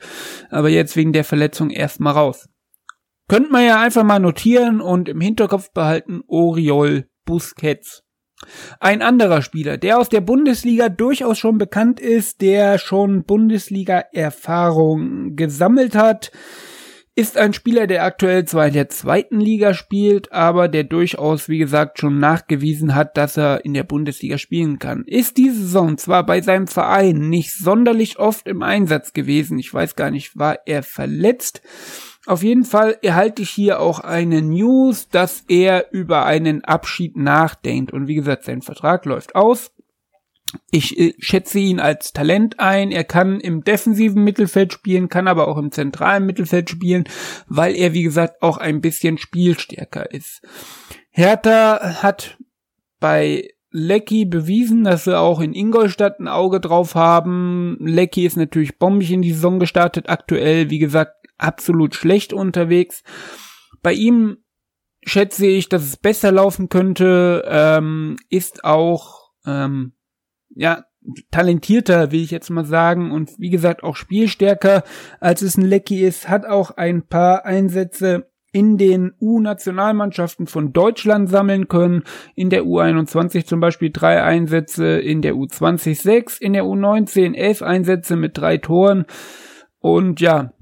aber 0.50 0.68
jetzt 0.68 0.96
wegen 0.96 1.12
der 1.12 1.24
Verletzung 1.24 1.70
erstmal 1.70 2.14
raus. 2.14 2.48
Könnte 3.28 3.50
man 3.50 3.66
ja 3.66 3.80
einfach 3.80 4.04
mal 4.04 4.20
notieren 4.20 4.80
und 4.80 5.08
im 5.08 5.20
Hinterkopf 5.20 5.72
behalten 5.72 6.22
Oriol 6.28 7.08
Busquets. 7.24 8.04
Ein 8.80 9.00
anderer 9.02 9.42
Spieler, 9.42 9.76
der 9.78 9.98
aus 9.98 10.08
der 10.08 10.20
Bundesliga 10.20 10.88
durchaus 10.88 11.38
schon 11.38 11.58
bekannt 11.58 12.00
ist, 12.00 12.40
der 12.42 12.78
schon 12.78 13.24
Bundesliga-Erfahrung 13.24 15.36
gesammelt 15.36 15.94
hat, 15.96 16.32
ist 17.16 17.38
ein 17.38 17.54
Spieler, 17.54 17.86
der 17.86 18.04
aktuell 18.04 18.44
zwar 18.44 18.66
in 18.66 18.74
der 18.74 18.90
zweiten 18.90 19.40
Liga 19.40 19.72
spielt, 19.72 20.32
aber 20.32 20.68
der 20.68 20.84
durchaus, 20.84 21.48
wie 21.48 21.56
gesagt, 21.56 21.98
schon 21.98 22.18
nachgewiesen 22.18 22.94
hat, 22.94 23.16
dass 23.16 23.38
er 23.38 23.64
in 23.64 23.72
der 23.72 23.84
Bundesliga 23.84 24.36
spielen 24.36 24.78
kann. 24.78 25.02
Ist 25.06 25.38
diese 25.38 25.62
Saison 25.62 25.96
zwar 25.96 26.26
bei 26.26 26.42
seinem 26.42 26.66
Verein 26.66 27.30
nicht 27.30 27.54
sonderlich 27.54 28.18
oft 28.18 28.46
im 28.46 28.62
Einsatz 28.62 29.14
gewesen, 29.14 29.58
ich 29.58 29.72
weiß 29.72 29.96
gar 29.96 30.10
nicht, 30.10 30.36
war 30.36 30.58
er 30.66 30.82
verletzt. 30.82 31.62
Auf 32.26 32.42
jeden 32.42 32.64
Fall 32.64 32.98
erhalte 33.00 33.42
ich 33.42 33.50
hier 33.50 33.80
auch 33.80 34.00
eine 34.00 34.42
News, 34.42 35.08
dass 35.08 35.44
er 35.48 35.92
über 35.92 36.26
einen 36.26 36.64
Abschied 36.64 37.16
nachdenkt. 37.16 37.92
Und 37.92 38.08
wie 38.08 38.16
gesagt, 38.16 38.44
sein 38.44 38.60
Vertrag 38.60 39.06
läuft 39.06 39.34
aus. 39.36 39.72
Ich 40.70 40.98
äh, 40.98 41.14
schätze 41.18 41.58
ihn 41.58 41.80
als 41.80 42.12
Talent 42.12 42.60
ein. 42.60 42.90
Er 42.92 43.04
kann 43.04 43.40
im 43.40 43.64
defensiven 43.64 44.24
Mittelfeld 44.24 44.72
spielen, 44.72 45.08
kann 45.08 45.28
aber 45.28 45.48
auch 45.48 45.58
im 45.58 45.72
zentralen 45.72 46.26
Mittelfeld 46.26 46.70
spielen, 46.70 47.04
weil 47.48 47.74
er, 47.74 47.92
wie 47.92 48.02
gesagt, 48.02 48.42
auch 48.42 48.58
ein 48.58 48.80
bisschen 48.80 49.18
spielstärker 49.18 50.10
ist. 50.12 50.42
Hertha 51.10 52.02
hat 52.02 52.38
bei 53.00 53.50
Lecky 53.70 54.24
bewiesen, 54.24 54.84
dass 54.84 55.04
sie 55.04 55.18
auch 55.18 55.40
in 55.40 55.52
Ingolstadt 55.52 56.18
ein 56.18 56.28
Auge 56.28 56.60
drauf 56.60 56.94
haben. 56.94 57.76
Lecky 57.80 58.24
ist 58.24 58.36
natürlich 58.36 58.78
bombig 58.78 59.12
in 59.12 59.22
die 59.22 59.32
Saison 59.32 59.58
gestartet, 59.58 60.08
aktuell, 60.08 60.70
wie 60.70 60.78
gesagt, 60.78 61.12
absolut 61.36 61.94
schlecht 61.94 62.32
unterwegs. 62.32 63.02
Bei 63.82 63.92
ihm 63.92 64.38
schätze 65.04 65.46
ich, 65.46 65.68
dass 65.68 65.82
es 65.82 65.96
besser 65.96 66.32
laufen 66.32 66.68
könnte, 66.68 67.44
ähm, 67.46 68.16
ist 68.28 68.64
auch 68.64 69.30
ähm, 69.44 69.92
ja, 70.56 70.84
talentierter, 71.30 72.10
will 72.10 72.22
ich 72.22 72.32
jetzt 72.32 72.50
mal 72.50 72.64
sagen, 72.64 73.12
und 73.12 73.30
wie 73.38 73.50
gesagt 73.50 73.84
auch 73.84 73.94
spielstärker, 73.94 74.82
als 75.20 75.42
es 75.42 75.56
ein 75.56 75.64
Lecky 75.64 76.04
ist, 76.04 76.28
hat 76.28 76.46
auch 76.46 76.72
ein 76.72 77.06
paar 77.06 77.44
Einsätze 77.44 78.28
in 78.52 78.78
den 78.78 79.12
U-Nationalmannschaften 79.20 80.46
von 80.46 80.72
Deutschland 80.72 81.28
sammeln 81.28 81.68
können. 81.68 82.04
In 82.34 82.48
der 82.48 82.62
U21 82.62 83.44
zum 83.44 83.60
Beispiel 83.60 83.90
drei 83.92 84.22
Einsätze, 84.22 84.98
in 84.98 85.20
der 85.20 85.34
U20 85.34 86.00
sechs, 86.00 86.38
in 86.38 86.54
der 86.54 86.64
U19 86.64 87.34
elf 87.34 87.60
Einsätze 87.60 88.16
mit 88.16 88.38
drei 88.38 88.56
Toren. 88.56 89.04
Und 89.78 90.22
ja, 90.22 90.54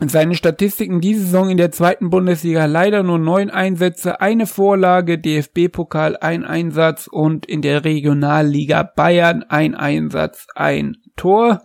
seine 0.00 0.34
Statistiken 0.34 1.00
diese 1.00 1.20
Saison 1.20 1.50
in 1.50 1.56
der 1.56 1.70
zweiten 1.70 2.10
Bundesliga 2.10 2.64
leider 2.66 3.04
nur 3.04 3.18
neun 3.18 3.48
Einsätze, 3.48 4.20
eine 4.20 4.46
Vorlage, 4.46 5.18
DFB-Pokal 5.18 6.16
ein 6.16 6.44
Einsatz 6.44 7.06
und 7.06 7.46
in 7.46 7.62
der 7.62 7.84
Regionalliga 7.84 8.82
Bayern 8.82 9.44
ein 9.48 9.76
Einsatz, 9.76 10.48
ein 10.56 10.96
Tor. 11.16 11.62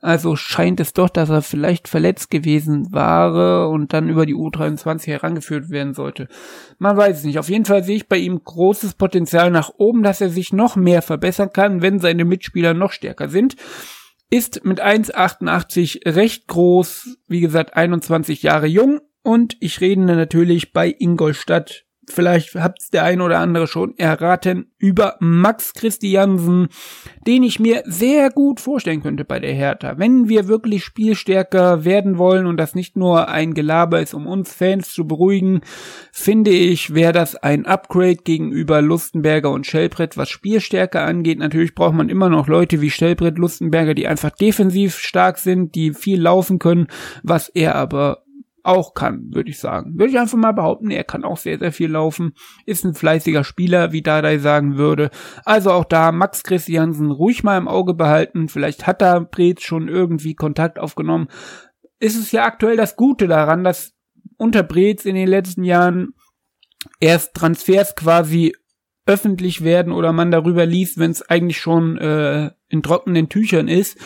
Also 0.00 0.34
scheint 0.34 0.80
es 0.80 0.94
doch, 0.94 1.08
dass 1.08 1.28
er 1.28 1.42
vielleicht 1.42 1.86
verletzt 1.86 2.30
gewesen 2.30 2.92
war 2.92 3.68
und 3.68 3.92
dann 3.92 4.08
über 4.08 4.26
die 4.26 4.34
U23 4.34 5.06
herangeführt 5.06 5.70
werden 5.70 5.94
sollte. 5.94 6.28
Man 6.78 6.96
weiß 6.96 7.18
es 7.18 7.24
nicht. 7.24 7.38
Auf 7.38 7.48
jeden 7.48 7.64
Fall 7.64 7.84
sehe 7.84 7.96
ich 7.96 8.08
bei 8.08 8.16
ihm 8.16 8.42
großes 8.42 8.94
Potenzial 8.94 9.52
nach 9.52 9.70
oben, 9.76 10.02
dass 10.02 10.20
er 10.20 10.28
sich 10.28 10.52
noch 10.52 10.74
mehr 10.74 11.02
verbessern 11.02 11.50
kann, 11.52 11.82
wenn 11.82 12.00
seine 12.00 12.24
Mitspieler 12.24 12.74
noch 12.74 12.90
stärker 12.90 13.28
sind 13.28 13.56
ist 14.32 14.64
mit 14.64 14.82
1,88 14.82 16.16
recht 16.16 16.48
groß, 16.48 17.18
wie 17.28 17.40
gesagt 17.40 17.76
21 17.76 18.42
Jahre 18.42 18.66
jung. 18.66 19.00
Und 19.22 19.58
ich 19.60 19.82
rede 19.82 20.00
natürlich 20.00 20.72
bei 20.72 20.88
Ingolstadt 20.98 21.84
vielleicht 22.08 22.54
habt's 22.54 22.90
der 22.90 23.04
ein 23.04 23.20
oder 23.20 23.38
andere 23.38 23.66
schon 23.66 23.96
erraten, 23.98 24.66
über 24.78 25.16
Max 25.20 25.74
Christiansen, 25.74 26.68
den 27.26 27.42
ich 27.42 27.60
mir 27.60 27.82
sehr 27.86 28.30
gut 28.30 28.60
vorstellen 28.60 29.02
könnte 29.02 29.24
bei 29.24 29.38
der 29.38 29.52
Hertha. 29.52 29.98
Wenn 29.98 30.28
wir 30.28 30.48
wirklich 30.48 30.84
spielstärker 30.84 31.84
werden 31.84 32.18
wollen 32.18 32.46
und 32.46 32.56
das 32.56 32.74
nicht 32.74 32.96
nur 32.96 33.28
ein 33.28 33.54
Gelaber 33.54 34.00
ist, 34.00 34.14
um 34.14 34.26
uns 34.26 34.52
Fans 34.52 34.92
zu 34.92 35.06
beruhigen, 35.06 35.60
finde 36.10 36.50
ich, 36.50 36.94
wäre 36.94 37.12
das 37.12 37.36
ein 37.36 37.66
Upgrade 37.66 38.16
gegenüber 38.16 38.82
Lustenberger 38.82 39.50
und 39.50 39.66
Schellbrett, 39.66 40.16
was 40.16 40.30
Spielstärke 40.30 41.00
angeht. 41.00 41.38
Natürlich 41.38 41.74
braucht 41.74 41.94
man 41.94 42.08
immer 42.08 42.28
noch 42.28 42.48
Leute 42.48 42.80
wie 42.80 42.90
Schellbrett, 42.90 43.38
Lustenberger, 43.38 43.94
die 43.94 44.08
einfach 44.08 44.30
defensiv 44.30 44.98
stark 44.98 45.38
sind, 45.38 45.74
die 45.74 45.92
viel 45.92 46.20
laufen 46.20 46.58
können, 46.58 46.88
was 47.22 47.48
er 47.48 47.76
aber 47.76 48.24
auch 48.62 48.94
kann, 48.94 49.28
würde 49.32 49.50
ich 49.50 49.58
sagen. 49.58 49.98
Würde 49.98 50.12
ich 50.12 50.18
einfach 50.18 50.38
mal 50.38 50.52
behaupten, 50.52 50.90
er 50.90 51.04
kann 51.04 51.24
auch 51.24 51.36
sehr, 51.36 51.58
sehr 51.58 51.72
viel 51.72 51.90
laufen. 51.90 52.32
Ist 52.66 52.84
ein 52.84 52.94
fleißiger 52.94 53.44
Spieler, 53.44 53.92
wie 53.92 54.02
Dadai 54.02 54.38
sagen 54.38 54.76
würde. 54.76 55.10
Also 55.44 55.70
auch 55.72 55.84
da 55.84 56.12
Max 56.12 56.42
Christiansen 56.42 57.10
ruhig 57.10 57.42
mal 57.42 57.58
im 57.58 57.68
Auge 57.68 57.94
behalten. 57.94 58.48
Vielleicht 58.48 58.86
hat 58.86 59.02
da 59.02 59.18
Brez 59.18 59.62
schon 59.62 59.88
irgendwie 59.88 60.34
Kontakt 60.34 60.78
aufgenommen. 60.78 61.28
Ist 61.98 62.18
es 62.18 62.32
ja 62.32 62.44
aktuell 62.44 62.76
das 62.76 62.96
Gute 62.96 63.28
daran, 63.28 63.64
dass 63.64 63.94
unter 64.36 64.62
Brez 64.62 65.04
in 65.04 65.14
den 65.14 65.28
letzten 65.28 65.64
Jahren 65.64 66.14
erst 67.00 67.34
Transfers 67.34 67.94
quasi 67.94 68.54
öffentlich 69.06 69.64
werden 69.64 69.92
oder 69.92 70.12
man 70.12 70.30
darüber 70.30 70.66
liest, 70.66 70.98
wenn 70.98 71.10
es 71.10 71.22
eigentlich 71.22 71.58
schon 71.58 71.98
äh, 71.98 72.50
in 72.68 72.82
trockenen 72.82 73.28
Tüchern 73.28 73.68
ist. 73.68 73.98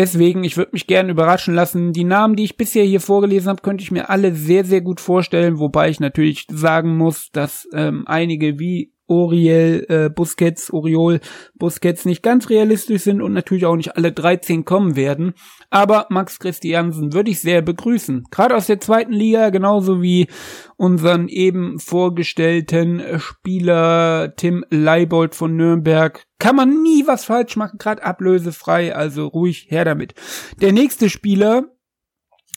Deswegen, 0.00 0.44
ich 0.44 0.56
würde 0.56 0.70
mich 0.72 0.86
gerne 0.86 1.10
überraschen 1.10 1.54
lassen. 1.54 1.92
Die 1.92 2.04
Namen, 2.04 2.34
die 2.34 2.44
ich 2.44 2.56
bisher 2.56 2.84
hier 2.84 3.02
vorgelesen 3.02 3.50
habe, 3.50 3.60
könnte 3.60 3.82
ich 3.82 3.90
mir 3.90 4.08
alle 4.08 4.34
sehr, 4.34 4.64
sehr 4.64 4.80
gut 4.80 4.98
vorstellen, 4.98 5.58
wobei 5.58 5.90
ich 5.90 6.00
natürlich 6.00 6.46
sagen 6.50 6.96
muss, 6.96 7.30
dass 7.32 7.68
ähm, 7.74 8.04
einige 8.06 8.58
wie 8.58 8.94
Oriel, 9.10 9.84
äh, 9.88 10.08
Busquets, 10.08 10.72
Oriol, 10.72 11.20
Busquets 11.54 12.04
nicht 12.04 12.22
ganz 12.22 12.48
realistisch 12.48 13.02
sind 13.02 13.20
und 13.20 13.32
natürlich 13.32 13.66
auch 13.66 13.76
nicht 13.76 13.96
alle 13.96 14.12
13 14.12 14.64
kommen 14.64 14.94
werden. 14.94 15.34
Aber 15.68 16.06
Max 16.10 16.38
Christiansen 16.38 17.12
würde 17.12 17.30
ich 17.30 17.40
sehr 17.40 17.60
begrüßen. 17.60 18.24
Gerade 18.30 18.56
aus 18.56 18.66
der 18.66 18.80
zweiten 18.80 19.12
Liga, 19.12 19.50
genauso 19.50 20.00
wie 20.00 20.28
unseren 20.76 21.28
eben 21.28 21.80
vorgestellten 21.80 23.02
Spieler 23.18 24.34
Tim 24.36 24.64
Leibold 24.70 25.34
von 25.34 25.56
Nürnberg. 25.56 26.24
Kann 26.38 26.56
man 26.56 26.82
nie 26.82 27.06
was 27.06 27.24
falsch 27.24 27.56
machen, 27.56 27.78
gerade 27.78 28.02
ablösefrei, 28.02 28.94
also 28.94 29.26
ruhig 29.26 29.66
her 29.68 29.84
damit. 29.84 30.14
Der 30.60 30.72
nächste 30.72 31.10
Spieler, 31.10 31.64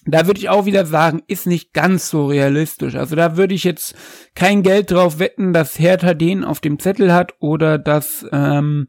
da 0.05 0.27
würde 0.27 0.39
ich 0.39 0.49
auch 0.49 0.65
wieder 0.65 0.85
sagen, 0.85 1.21
ist 1.27 1.47
nicht 1.47 1.73
ganz 1.73 2.09
so 2.09 2.27
realistisch. 2.27 2.95
Also 2.95 3.15
da 3.15 3.37
würde 3.37 3.53
ich 3.53 3.63
jetzt 3.63 3.95
kein 4.35 4.63
Geld 4.63 4.91
drauf 4.91 5.19
wetten, 5.19 5.53
dass 5.53 5.79
Hertha 5.79 6.13
den 6.13 6.43
auf 6.43 6.59
dem 6.59 6.79
Zettel 6.79 7.13
hat 7.13 7.33
oder 7.39 7.77
dass, 7.77 8.25
ähm, 8.31 8.87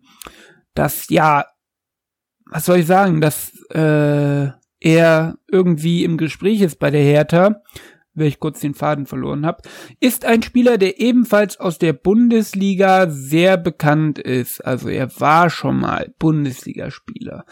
dass 0.74 1.09
ja, 1.09 1.46
was 2.50 2.64
soll 2.64 2.79
ich 2.79 2.87
sagen, 2.87 3.20
dass 3.20 3.53
äh, 3.70 4.48
er 4.81 5.38
irgendwie 5.50 6.05
im 6.05 6.16
Gespräch 6.16 6.61
ist 6.61 6.79
bei 6.79 6.90
der 6.90 7.03
Hertha, 7.03 7.62
wenn 8.14 8.27
ich 8.27 8.38
kurz 8.38 8.61
den 8.61 8.74
Faden 8.74 9.07
verloren 9.07 9.44
habe, 9.44 9.62
ist 10.00 10.24
ein 10.24 10.42
Spieler, 10.42 10.79
der 10.79 11.00
ebenfalls 11.00 11.59
aus 11.59 11.79
der 11.79 11.92
Bundesliga 11.92 13.09
sehr 13.09 13.57
bekannt 13.57 14.18
ist. 14.18 14.64
Also 14.64 14.88
er 14.88 15.20
war 15.20 15.50
schon 15.50 15.81
mal 15.81 16.12
Bundesligaspieler. 16.18 17.44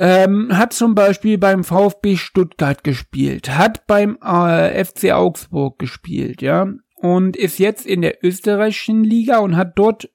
Ähm, 0.00 0.56
hat 0.56 0.72
zum 0.72 0.94
Beispiel 0.94 1.38
beim 1.38 1.64
VfB 1.64 2.16
Stuttgart 2.16 2.84
gespielt, 2.84 3.50
hat 3.50 3.84
beim 3.88 4.16
äh, 4.22 4.84
FC 4.84 5.10
Augsburg 5.10 5.76
gespielt, 5.80 6.40
ja, 6.40 6.68
und 6.94 7.36
ist 7.36 7.58
jetzt 7.58 7.84
in 7.84 8.02
der 8.02 8.24
österreichischen 8.24 9.02
Liga 9.02 9.38
und 9.38 9.56
hat 9.56 9.72
dort, 9.76 10.08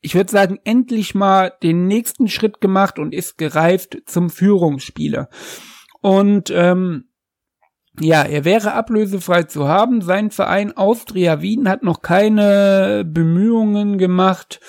ich 0.00 0.14
würde 0.14 0.30
sagen, 0.30 0.60
endlich 0.62 1.16
mal 1.16 1.52
den 1.64 1.88
nächsten 1.88 2.28
Schritt 2.28 2.60
gemacht 2.60 3.00
und 3.00 3.12
ist 3.12 3.36
gereift 3.36 3.98
zum 4.06 4.30
Führungsspieler. 4.30 5.28
Und 6.00 6.50
ähm, 6.50 7.08
ja, 8.00 8.22
er 8.22 8.44
wäre 8.44 8.74
ablösefrei 8.74 9.42
zu 9.42 9.68
haben. 9.68 10.02
Sein 10.02 10.30
Verein 10.30 10.76
Austria 10.76 11.42
Wien 11.42 11.68
hat 11.68 11.82
noch 11.82 12.00
keine 12.00 13.04
Bemühungen 13.04 13.98
gemacht, 13.98 14.60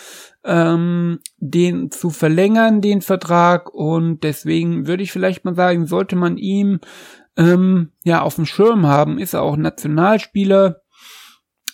ähm, 0.43 1.19
den 1.37 1.91
zu 1.91 2.09
verlängern, 2.09 2.81
den 2.81 3.01
Vertrag. 3.01 3.73
Und 3.73 4.23
deswegen 4.23 4.87
würde 4.87 5.03
ich 5.03 5.11
vielleicht 5.11 5.45
mal 5.45 5.55
sagen, 5.55 5.87
sollte 5.87 6.15
man 6.15 6.37
ihm 6.37 6.79
ähm, 7.37 7.91
ja 8.03 8.21
auf 8.21 8.35
dem 8.35 8.45
Schirm 8.45 8.85
haben, 8.85 9.19
ist 9.19 9.33
er 9.33 9.41
auch 9.41 9.57
Nationalspieler 9.57 10.81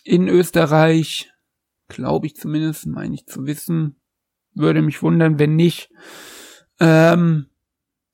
in 0.04 0.28
Österreich, 0.28 1.32
glaube 1.88 2.28
ich 2.28 2.36
zumindest, 2.36 2.88
meine 2.88 3.16
ich 3.16 3.26
zu 3.26 3.46
wissen. 3.46 4.00
Würde 4.54 4.82
mich 4.82 5.02
wundern, 5.02 5.40
wenn 5.40 5.56
nicht. 5.56 5.92
Ähm, 6.80 7.48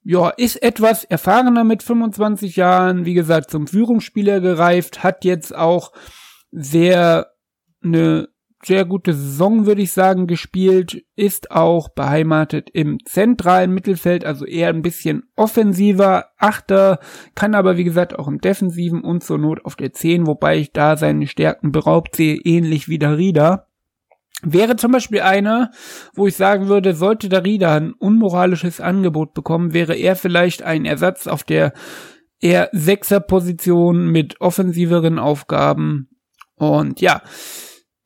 ja, 0.03 0.29
ist 0.29 0.61
etwas 0.61 1.03
erfahrener 1.03 1.63
mit 1.63 1.81
25 1.81 2.55
Jahren, 2.57 3.05
wie 3.05 3.13
gesagt, 3.15 3.49
zum 3.49 3.67
Führungsspieler 3.67 4.39
gereift, 4.39 5.03
hat 5.03 5.25
jetzt 5.25 5.55
auch 5.55 5.93
sehr 6.51 7.31
eine 7.83 8.29
sehr 8.65 8.86
gute 8.86 9.13
Saison, 9.13 9.65
würde 9.65 9.82
ich 9.82 9.91
sagen, 9.91 10.28
gespielt, 10.28 11.04
ist 11.15 11.51
auch 11.51 11.89
beheimatet 11.89 12.69
im 12.73 12.97
zentralen 13.06 13.71
Mittelfeld, 13.73 14.25
also 14.25 14.45
eher 14.45 14.69
ein 14.69 14.82
bisschen 14.82 15.23
offensiver, 15.36 16.25
Achter, 16.38 16.99
kann 17.34 17.56
aber 17.56 17.78
wie 17.78 17.84
gesagt 17.84 18.17
auch 18.17 18.28
im 18.28 18.39
defensiven 18.39 19.01
und 19.04 19.23
zur 19.23 19.38
Not 19.38 19.65
auf 19.65 19.75
der 19.75 19.93
10, 19.93 20.28
wobei 20.28 20.58
ich 20.58 20.71
da 20.71 20.97
seine 20.97 21.28
Stärken 21.28 21.71
beraubt 21.71 22.15
sehe, 22.15 22.36
ähnlich 22.43 22.88
wie 22.89 22.99
Darida. 22.99 23.67
Wäre 24.41 24.75
zum 24.75 24.91
Beispiel 24.91 25.21
einer, 25.21 25.71
wo 26.13 26.28
ich 26.28 26.36
sagen 26.36 26.67
würde, 26.67 26.93
sollte 26.93 27.30
Darida 27.30 27.75
ein 27.75 27.93
unmoralisches 27.93 28.82
Angebot 28.82 29.34
bekommen, 29.34 29.73
wäre 29.73 29.95
er 29.95 30.15
vielleicht 30.15 30.62
ein 30.62 30.86
Ersatz 30.86 31.28
auf 31.28 31.43
der 31.43 31.73
eher 32.41 32.69
Sechser-Position 32.73 34.08
mit 34.08 34.41
offensiveren 34.41 35.19
Aufgaben. 35.19 36.10
Und 36.56 37.01
ja, 37.01 37.21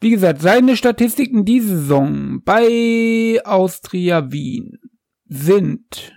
wie 0.01 0.12
gesagt, 0.12 0.41
seine 0.41 0.77
Statistiken 0.77 1.45
diese 1.45 1.77
Saison 1.77 2.41
bei 2.43 3.39
Austria 3.43 4.31
Wien 4.31 4.77
sind 5.25 6.13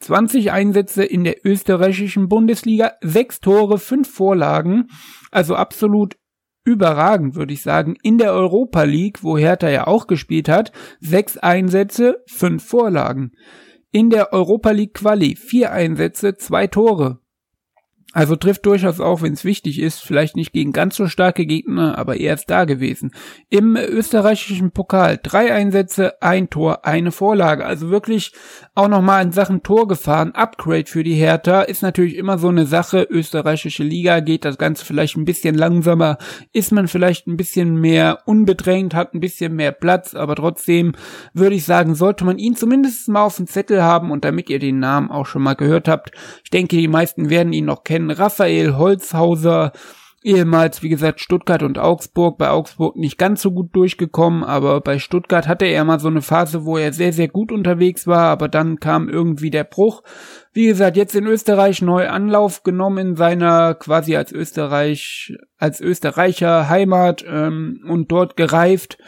20 0.00 0.52
Einsätze 0.52 1.04
in 1.04 1.24
der 1.24 1.46
österreichischen 1.46 2.28
Bundesliga, 2.28 2.92
6 3.00 3.40
Tore, 3.40 3.78
5 3.78 4.08
Vorlagen, 4.10 4.88
also 5.30 5.54
absolut 5.54 6.16
überragend, 6.64 7.36
würde 7.36 7.52
ich 7.52 7.62
sagen. 7.62 7.96
In 8.02 8.18
der 8.18 8.32
Europa 8.32 8.82
League, 8.84 9.22
wo 9.22 9.38
Hertha 9.38 9.68
ja 9.68 9.86
auch 9.86 10.06
gespielt 10.06 10.48
hat, 10.48 10.72
6 11.00 11.38
Einsätze, 11.38 12.22
5 12.26 12.62
Vorlagen. 12.62 13.32
In 13.92 14.10
der 14.10 14.32
Europa 14.32 14.70
League 14.72 14.94
Quali, 14.94 15.36
4 15.36 15.72
Einsätze, 15.72 16.34
2 16.34 16.66
Tore. 16.66 17.20
Also 18.14 18.36
trifft 18.36 18.64
durchaus 18.64 19.00
auch, 19.00 19.22
wenn 19.22 19.32
es 19.32 19.44
wichtig 19.44 19.80
ist, 19.80 19.98
vielleicht 19.98 20.36
nicht 20.36 20.52
gegen 20.52 20.72
ganz 20.72 20.94
so 20.94 21.08
starke 21.08 21.46
Gegner, 21.46 21.98
aber 21.98 22.16
er 22.16 22.34
ist 22.34 22.48
da 22.48 22.64
gewesen. 22.64 23.10
Im 23.50 23.76
österreichischen 23.76 24.70
Pokal 24.70 25.18
drei 25.20 25.52
Einsätze, 25.52 26.22
ein 26.22 26.48
Tor, 26.48 26.86
eine 26.86 27.10
Vorlage. 27.10 27.66
Also 27.66 27.90
wirklich 27.90 28.32
auch 28.76 28.86
nochmal 28.86 29.24
in 29.24 29.32
Sachen 29.32 29.64
Tor 29.64 29.88
gefahren. 29.88 30.32
Upgrade 30.32 30.86
für 30.86 31.02
die 31.02 31.14
Hertha 31.14 31.62
ist 31.62 31.82
natürlich 31.82 32.16
immer 32.16 32.38
so 32.38 32.48
eine 32.48 32.66
Sache. 32.66 33.04
Österreichische 33.10 33.82
Liga 33.82 34.20
geht 34.20 34.44
das 34.44 34.58
Ganze 34.58 34.84
vielleicht 34.84 35.16
ein 35.16 35.24
bisschen 35.24 35.56
langsamer, 35.56 36.18
ist 36.52 36.70
man 36.70 36.86
vielleicht 36.86 37.26
ein 37.26 37.36
bisschen 37.36 37.80
mehr 37.80 38.20
unbedrängt, 38.26 38.94
hat 38.94 39.14
ein 39.14 39.20
bisschen 39.20 39.56
mehr 39.56 39.72
Platz, 39.72 40.14
aber 40.14 40.36
trotzdem 40.36 40.92
würde 41.32 41.56
ich 41.56 41.64
sagen, 41.64 41.96
sollte 41.96 42.24
man 42.24 42.38
ihn 42.38 42.54
zumindest 42.54 43.08
mal 43.08 43.24
auf 43.24 43.38
dem 43.38 43.48
Zettel 43.48 43.82
haben 43.82 44.12
und 44.12 44.24
damit 44.24 44.48
ihr 44.50 44.60
den 44.60 44.78
Namen 44.78 45.10
auch 45.10 45.26
schon 45.26 45.42
mal 45.42 45.54
gehört 45.54 45.88
habt. 45.88 46.12
Ich 46.44 46.50
denke, 46.50 46.76
die 46.76 46.86
meisten 46.86 47.28
werden 47.28 47.52
ihn 47.52 47.64
noch 47.64 47.82
kennen 47.82 48.03
Raphael 48.10 48.76
Holzhauser, 48.76 49.72
ehemals, 50.24 50.82
wie 50.82 50.88
gesagt, 50.88 51.20
Stuttgart 51.20 51.62
und 51.62 51.78
Augsburg. 51.78 52.38
Bei 52.38 52.50
Augsburg 52.50 52.96
nicht 52.96 53.18
ganz 53.18 53.42
so 53.42 53.52
gut 53.52 53.76
durchgekommen, 53.76 54.42
aber 54.42 54.80
bei 54.80 54.98
Stuttgart 54.98 55.46
hatte 55.46 55.66
er 55.66 55.84
mal 55.84 56.00
so 56.00 56.08
eine 56.08 56.22
Phase, 56.22 56.64
wo 56.64 56.78
er 56.78 56.92
sehr, 56.92 57.12
sehr 57.12 57.28
gut 57.28 57.52
unterwegs 57.52 58.06
war, 58.06 58.28
aber 58.30 58.48
dann 58.48 58.80
kam 58.80 59.08
irgendwie 59.08 59.50
der 59.50 59.64
Bruch. 59.64 60.02
Wie 60.52 60.66
gesagt, 60.66 60.96
jetzt 60.96 61.14
in 61.14 61.26
Österreich 61.26 61.82
neu 61.82 62.08
Anlauf 62.08 62.62
genommen 62.62 63.08
in 63.08 63.16
seiner 63.16 63.74
quasi 63.74 64.16
als 64.16 64.32
Österreich, 64.32 65.36
als 65.58 65.80
Österreicher 65.80 66.68
Heimat 66.68 67.24
ähm, 67.28 67.84
und 67.86 68.10
dort 68.10 68.36
gereift 68.36 68.98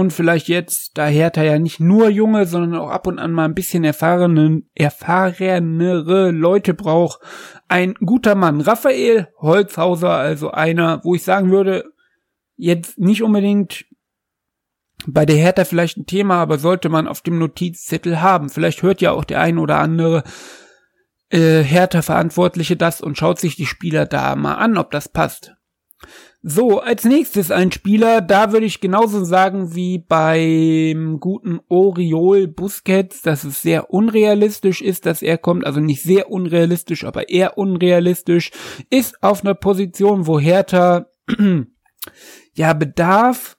und 0.00 0.12
vielleicht 0.12 0.48
jetzt, 0.48 0.98
da 0.98 1.06
Hertha 1.06 1.42
ja 1.42 1.58
nicht 1.58 1.78
nur 1.78 2.08
junge, 2.08 2.46
sondern 2.46 2.80
auch 2.80 2.90
ab 2.90 3.06
und 3.06 3.18
an 3.18 3.32
mal 3.32 3.44
ein 3.44 3.54
bisschen 3.54 3.84
erfahrene, 3.84 4.62
erfahrenere 4.74 6.30
Leute 6.30 6.74
braucht, 6.74 7.20
ein 7.68 7.94
guter 7.94 8.34
Mann. 8.34 8.60
Raphael 8.60 9.28
Holzhauser, 9.38 10.10
also 10.10 10.50
einer, 10.50 11.04
wo 11.04 11.14
ich 11.14 11.22
sagen 11.22 11.50
würde, 11.50 11.84
jetzt 12.56 12.98
nicht 12.98 13.22
unbedingt 13.22 13.84
bei 15.06 15.24
der 15.24 15.36
Hertha 15.36 15.64
vielleicht 15.64 15.96
ein 15.96 16.06
Thema, 16.06 16.36
aber 16.42 16.58
sollte 16.58 16.88
man 16.88 17.06
auf 17.06 17.20
dem 17.22 17.38
Notizzettel 17.38 18.20
haben. 18.20 18.50
Vielleicht 18.50 18.82
hört 18.82 19.00
ja 19.00 19.12
auch 19.12 19.24
der 19.24 19.40
ein 19.40 19.58
oder 19.58 19.78
andere 19.78 20.24
äh, 21.30 21.62
Hertha-Verantwortliche 21.62 22.76
das 22.76 23.00
und 23.00 23.16
schaut 23.16 23.38
sich 23.38 23.56
die 23.56 23.66
Spieler 23.66 24.06
da 24.06 24.34
mal 24.36 24.54
an, 24.54 24.76
ob 24.76 24.90
das 24.90 25.08
passt. 25.08 25.54
So, 26.42 26.80
als 26.80 27.04
nächstes 27.04 27.50
ein 27.50 27.70
Spieler, 27.70 28.22
da 28.22 28.52
würde 28.52 28.64
ich 28.64 28.80
genauso 28.80 29.24
sagen 29.24 29.74
wie 29.74 29.98
beim 29.98 31.20
guten 31.20 31.60
Oriol 31.68 32.48
Busquets, 32.48 33.20
dass 33.20 33.44
es 33.44 33.60
sehr 33.60 33.90
unrealistisch 33.90 34.80
ist, 34.80 35.04
dass 35.04 35.20
er 35.20 35.36
kommt, 35.36 35.66
also 35.66 35.80
nicht 35.80 36.02
sehr 36.02 36.30
unrealistisch, 36.30 37.04
aber 37.04 37.28
eher 37.28 37.58
unrealistisch, 37.58 38.52
ist 38.88 39.22
auf 39.22 39.44
einer 39.44 39.54
Position, 39.54 40.26
wo 40.26 40.40
Hertha 40.40 41.10
ja 42.54 42.72
Bedarf 42.72 43.58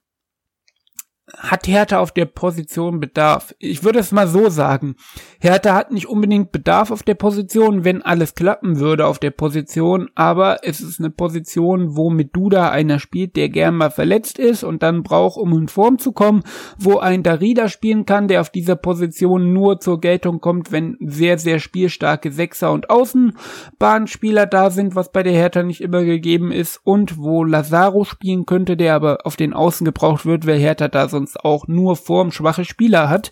hat 1.37 1.67
Hertha 1.67 1.99
auf 1.99 2.11
der 2.11 2.25
Position 2.25 2.99
Bedarf? 2.99 3.55
Ich 3.59 3.83
würde 3.83 3.99
es 3.99 4.11
mal 4.11 4.27
so 4.27 4.49
sagen. 4.49 4.95
Hertha 5.39 5.73
hat 5.73 5.91
nicht 5.91 6.07
unbedingt 6.07 6.51
Bedarf 6.51 6.91
auf 6.91 7.03
der 7.03 7.15
Position, 7.15 7.83
wenn 7.83 8.01
alles 8.01 8.35
klappen 8.35 8.79
würde 8.79 9.05
auf 9.05 9.19
der 9.19 9.31
Position, 9.31 10.09
aber 10.15 10.59
es 10.63 10.81
ist 10.81 10.99
eine 10.99 11.09
Position, 11.09 11.95
wo 11.95 12.09
mit 12.09 12.35
Duda 12.35 12.69
einer 12.69 12.99
spielt, 12.99 13.35
der 13.35 13.49
gern 13.49 13.75
mal 13.75 13.91
verletzt 13.91 14.39
ist 14.39 14.63
und 14.63 14.83
dann 14.83 15.03
braucht, 15.03 15.37
um 15.37 15.53
in 15.57 15.67
Form 15.67 15.97
zu 15.97 16.11
kommen, 16.11 16.43
wo 16.77 16.99
ein 16.99 17.23
Darida 17.23 17.69
spielen 17.69 18.05
kann, 18.05 18.27
der 18.27 18.41
auf 18.41 18.49
dieser 18.49 18.75
Position 18.75 19.53
nur 19.53 19.79
zur 19.79 20.01
Geltung 20.01 20.41
kommt, 20.41 20.71
wenn 20.71 20.97
sehr, 20.99 21.37
sehr 21.37 21.59
spielstarke 21.59 22.31
Sechser 22.31 22.71
und 22.71 22.89
Außenbahnspieler 22.89 24.45
da 24.45 24.69
sind, 24.69 24.95
was 24.95 25.11
bei 25.11 25.23
der 25.23 25.33
Hertha 25.33 25.63
nicht 25.63 25.81
immer 25.81 26.03
gegeben 26.03 26.51
ist 26.51 26.79
und 26.83 27.17
wo 27.17 27.43
Lazaro 27.43 28.03
spielen 28.03 28.45
könnte, 28.45 28.77
der 28.77 28.95
aber 28.95 29.19
auf 29.23 29.35
den 29.35 29.53
Außen 29.53 29.85
gebraucht 29.85 30.25
wird, 30.25 30.45
weil 30.45 30.59
Hertha 30.59 30.87
da 30.87 31.07
so 31.07 31.20
sonst 31.21 31.43
auch 31.43 31.67
nur 31.67 31.95
formschwache 31.95 32.65
Spieler 32.65 33.09
hat. 33.09 33.31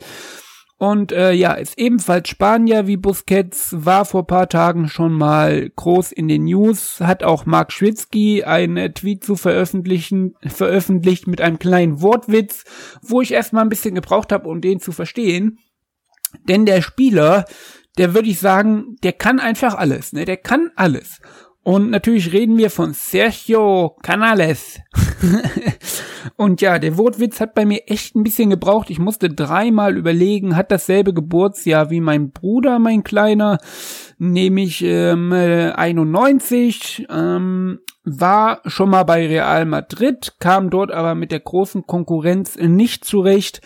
Und 0.77 1.11
äh, 1.11 1.33
ja, 1.33 1.53
ist 1.53 1.77
ebenfalls 1.77 2.29
Spanier 2.29 2.87
wie 2.87 2.95
Busquets, 2.95 3.75
war 3.77 4.05
vor 4.05 4.25
paar 4.25 4.47
Tagen 4.47 4.87
schon 4.87 5.11
mal 5.11 5.69
groß 5.75 6.13
in 6.13 6.29
den 6.29 6.45
News, 6.45 7.01
hat 7.01 7.21
auch 7.21 7.45
Mark 7.45 7.73
Schwitzky 7.73 8.45
einen 8.45 8.93
Tweet 8.93 9.25
zu 9.25 9.35
veröffentlichen, 9.35 10.35
veröffentlicht 10.47 11.27
mit 11.27 11.41
einem 11.41 11.59
kleinen 11.59 12.01
Wortwitz, 12.01 12.63
wo 13.01 13.19
ich 13.19 13.33
erstmal 13.33 13.63
ein 13.63 13.69
bisschen 13.69 13.93
gebraucht 13.93 14.31
habe, 14.31 14.47
um 14.47 14.61
den 14.61 14.79
zu 14.79 14.93
verstehen. 14.93 15.59
Denn 16.47 16.65
der 16.65 16.81
Spieler, 16.81 17.43
der 17.97 18.13
würde 18.13 18.29
ich 18.29 18.39
sagen, 18.39 18.95
der 19.03 19.13
kann 19.13 19.41
einfach 19.41 19.75
alles, 19.75 20.13
ne? 20.13 20.23
Der 20.23 20.37
kann 20.37 20.71
alles. 20.77 21.19
Und 21.61 21.89
natürlich 21.89 22.31
reden 22.31 22.57
wir 22.57 22.69
von 22.69 22.93
Sergio 22.93 23.97
Canales. 24.01 24.79
und 26.35 26.61
ja, 26.61 26.79
der 26.79 26.97
Wortwitz 26.97 27.39
hat 27.39 27.53
bei 27.53 27.65
mir 27.65 27.83
echt 27.87 28.15
ein 28.15 28.23
bisschen 28.23 28.49
gebraucht. 28.49 28.89
Ich 28.89 28.99
musste 28.99 29.29
dreimal 29.29 29.97
überlegen, 29.97 30.55
hat 30.55 30.71
dasselbe 30.71 31.13
Geburtsjahr 31.13 31.89
wie 31.89 32.01
mein 32.01 32.31
Bruder, 32.31 32.79
mein 32.79 33.03
Kleiner, 33.03 33.59
nämlich 34.17 34.83
ähm, 34.83 35.31
91, 35.31 37.07
ähm, 37.09 37.79
war 38.03 38.61
schon 38.65 38.89
mal 38.89 39.03
bei 39.03 39.27
Real 39.27 39.65
Madrid, 39.65 40.33
kam 40.39 40.69
dort 40.69 40.91
aber 40.91 41.15
mit 41.15 41.31
der 41.31 41.41
großen 41.41 41.85
Konkurrenz 41.85 42.57
nicht 42.57 43.05
zurecht 43.05 43.61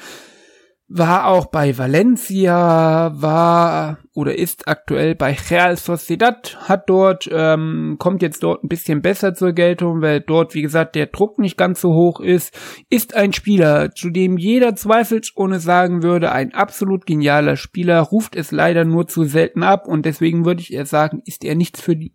war 0.95 1.25
auch 1.25 1.47
bei 1.47 1.75
Valencia, 1.75 3.11
war 3.15 3.97
oder 4.13 4.37
ist 4.37 4.67
aktuell 4.67 5.15
bei 5.15 5.35
Real 5.49 5.75
Sociedad, 5.75 6.55
hat 6.69 6.87
dort, 6.87 7.27
ähm, 7.31 7.95
kommt 7.97 8.21
jetzt 8.21 8.43
dort 8.43 8.63
ein 8.63 8.67
bisschen 8.67 9.01
besser 9.01 9.33
zur 9.33 9.53
Geltung, 9.53 10.01
weil 10.01 10.21
dort, 10.21 10.53
wie 10.53 10.61
gesagt, 10.61 10.93
der 10.93 11.07
Druck 11.07 11.39
nicht 11.39 11.57
ganz 11.57 11.81
so 11.81 11.93
hoch 11.93 12.19
ist, 12.19 12.55
ist 12.91 13.15
ein 13.15 13.33
Spieler, 13.33 13.91
zu 13.95 14.11
dem 14.11 14.37
jeder 14.37 14.75
zweifelsohne 14.75 15.59
sagen 15.59 16.03
würde, 16.03 16.31
ein 16.31 16.53
absolut 16.53 17.07
genialer 17.07 17.55
Spieler, 17.55 17.99
ruft 18.01 18.35
es 18.35 18.51
leider 18.51 18.85
nur 18.85 19.07
zu 19.07 19.23
selten 19.23 19.63
ab 19.63 19.87
und 19.87 20.05
deswegen 20.05 20.45
würde 20.45 20.61
ich 20.61 20.71
eher 20.71 20.85
sagen, 20.85 21.23
ist 21.25 21.43
er 21.43 21.55
nichts 21.55 21.81
für 21.81 21.95
die 21.95 22.13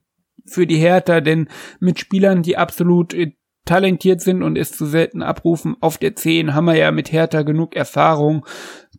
für 0.50 0.66
die 0.66 0.76
Hertha, 0.76 1.20
denn 1.20 1.48
mit 1.78 1.98
Spielern, 1.98 2.42
die 2.42 2.56
absolut 2.56 3.12
äh, 3.12 3.32
talentiert 3.68 4.20
sind 4.22 4.42
und 4.42 4.56
es 4.56 4.72
zu 4.72 4.86
selten 4.86 5.22
abrufen. 5.22 5.76
Auf 5.80 5.98
der 5.98 6.16
10 6.16 6.54
haben 6.54 6.64
wir 6.64 6.74
ja 6.74 6.90
mit 6.90 7.12
Hertha 7.12 7.42
genug 7.42 7.76
Erfahrung. 7.76 8.46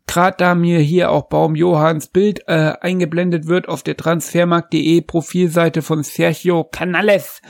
Gerade 0.05 0.37
da 0.37 0.55
mir 0.55 0.79
hier 0.79 1.11
auch 1.11 1.27
Baum 1.27 1.55
Johanns 1.55 2.07
Bild 2.07 2.47
äh, 2.47 2.73
eingeblendet 2.79 3.47
wird 3.47 3.67
auf 3.67 3.83
der 3.83 3.97
transfermarkt.de 3.97 5.01
Profilseite 5.01 5.81
von 5.81 6.03
Sergio 6.03 6.63
Canales. 6.63 7.41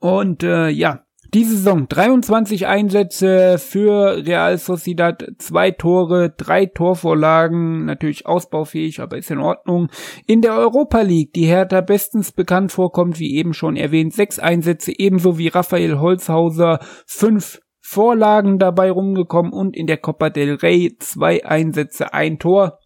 Und 0.00 0.42
äh, 0.42 0.68
ja, 0.68 1.04
diese 1.34 1.56
Saison 1.56 1.88
23 1.88 2.68
Einsätze 2.68 3.58
für 3.58 4.24
Real 4.24 4.56
Sociedad, 4.56 5.26
zwei 5.38 5.72
Tore, 5.72 6.30
drei 6.30 6.66
Torvorlagen, 6.66 7.84
natürlich 7.84 8.24
ausbaufähig, 8.24 9.00
aber 9.00 9.18
ist 9.18 9.32
in 9.32 9.40
Ordnung. 9.40 9.88
In 10.28 10.42
der 10.42 10.54
Europa 10.54 11.00
League, 11.00 11.32
die 11.32 11.46
Hertha 11.46 11.80
bestens 11.80 12.30
bekannt 12.30 12.70
vorkommt, 12.70 13.18
wie 13.18 13.34
eben 13.34 13.52
schon 13.52 13.74
erwähnt, 13.74 14.14
sechs 14.14 14.38
Einsätze, 14.38 14.92
ebenso 14.96 15.36
wie 15.36 15.48
Raphael 15.48 15.98
Holzhauser, 15.98 16.78
fünf 17.04 17.60
Vorlagen 17.80 18.60
dabei 18.60 18.92
rumgekommen 18.92 19.52
und 19.52 19.76
in 19.76 19.88
der 19.88 19.98
Copa 19.98 20.30
del 20.30 20.54
Rey 20.54 20.96
zwei 21.00 21.44
Einsätze, 21.44 22.14
ein 22.14 22.38
Tor. 22.38 22.78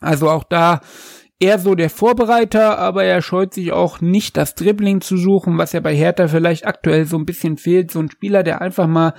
Also 0.00 0.30
auch 0.30 0.44
da 0.44 0.80
eher 1.40 1.58
so 1.58 1.74
der 1.74 1.90
Vorbereiter, 1.90 2.78
aber 2.78 3.04
er 3.04 3.22
scheut 3.22 3.54
sich 3.54 3.72
auch 3.72 4.00
nicht, 4.00 4.36
das 4.36 4.54
Dribbling 4.54 5.00
zu 5.00 5.16
suchen, 5.16 5.58
was 5.58 5.72
ja 5.72 5.80
bei 5.80 5.94
Hertha 5.94 6.28
vielleicht 6.28 6.66
aktuell 6.66 7.04
so 7.06 7.16
ein 7.16 7.26
bisschen 7.26 7.56
fehlt. 7.56 7.90
So 7.90 8.00
ein 8.00 8.10
Spieler, 8.10 8.42
der 8.42 8.60
einfach 8.60 8.86
mal 8.86 9.14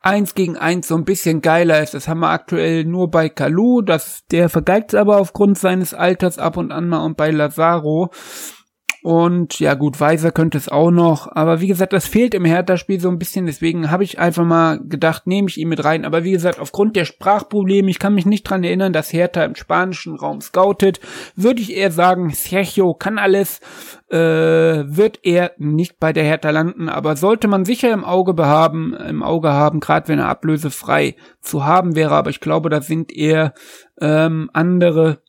eins 0.00 0.34
gegen 0.34 0.56
eins 0.56 0.88
so 0.88 0.96
ein 0.96 1.04
bisschen 1.04 1.42
geiler 1.42 1.82
ist. 1.82 1.94
Das 1.94 2.08
haben 2.08 2.20
wir 2.20 2.30
aktuell 2.30 2.84
nur 2.84 3.10
bei 3.10 3.28
Kalu, 3.28 3.82
das, 3.82 4.24
der 4.30 4.48
vergeigt 4.48 4.94
aber 4.94 5.18
aufgrund 5.18 5.58
seines 5.58 5.94
Alters 5.94 6.38
ab 6.38 6.56
und 6.56 6.72
an 6.72 6.88
mal 6.88 7.04
und 7.04 7.16
bei 7.16 7.30
Lazaro. 7.30 8.10
Und 9.02 9.60
ja 9.60 9.74
gut, 9.74 10.00
Weiser 10.00 10.32
könnte 10.32 10.58
es 10.58 10.68
auch 10.68 10.90
noch. 10.90 11.28
Aber 11.30 11.60
wie 11.60 11.68
gesagt, 11.68 11.92
das 11.92 12.06
fehlt 12.06 12.34
im 12.34 12.44
Hertha-Spiel 12.44 13.00
so 13.00 13.08
ein 13.08 13.18
bisschen. 13.18 13.46
Deswegen 13.46 13.90
habe 13.90 14.04
ich 14.04 14.18
einfach 14.18 14.44
mal 14.44 14.80
gedacht, 14.80 15.26
nehme 15.26 15.48
ich 15.48 15.58
ihn 15.58 15.68
mit 15.68 15.84
rein. 15.84 16.04
Aber 16.04 16.24
wie 16.24 16.32
gesagt, 16.32 16.58
aufgrund 16.58 16.96
der 16.96 17.04
Sprachprobleme, 17.04 17.90
ich 17.90 17.98
kann 17.98 18.14
mich 18.14 18.26
nicht 18.26 18.44
dran 18.44 18.64
erinnern, 18.64 18.92
dass 18.92 19.12
Hertha 19.12 19.44
im 19.44 19.54
spanischen 19.54 20.16
Raum 20.16 20.40
scoutet, 20.40 21.00
würde 21.36 21.60
ich 21.60 21.76
eher 21.76 21.92
sagen, 21.92 22.30
Sergio 22.30 22.94
kann 22.94 23.18
alles. 23.18 23.60
Äh, 24.10 24.16
wird 24.16 25.20
er 25.22 25.52
nicht 25.58 26.00
bei 26.00 26.14
der 26.14 26.24
Hertha 26.24 26.48
landen, 26.48 26.88
aber 26.88 27.14
sollte 27.14 27.46
man 27.46 27.66
sicher 27.66 27.92
im 27.92 28.04
Auge 28.04 28.32
behaben, 28.32 28.94
im 28.94 29.22
Auge 29.22 29.50
haben, 29.50 29.80
gerade 29.80 30.08
wenn 30.08 30.18
er 30.18 30.28
ablösefrei 30.28 31.14
zu 31.42 31.66
haben 31.66 31.94
wäre, 31.94 32.14
aber 32.14 32.30
ich 32.30 32.40
glaube, 32.40 32.70
da 32.70 32.80
sind 32.80 33.12
eher 33.12 33.52
ähm, 34.00 34.48
andere 34.54 35.22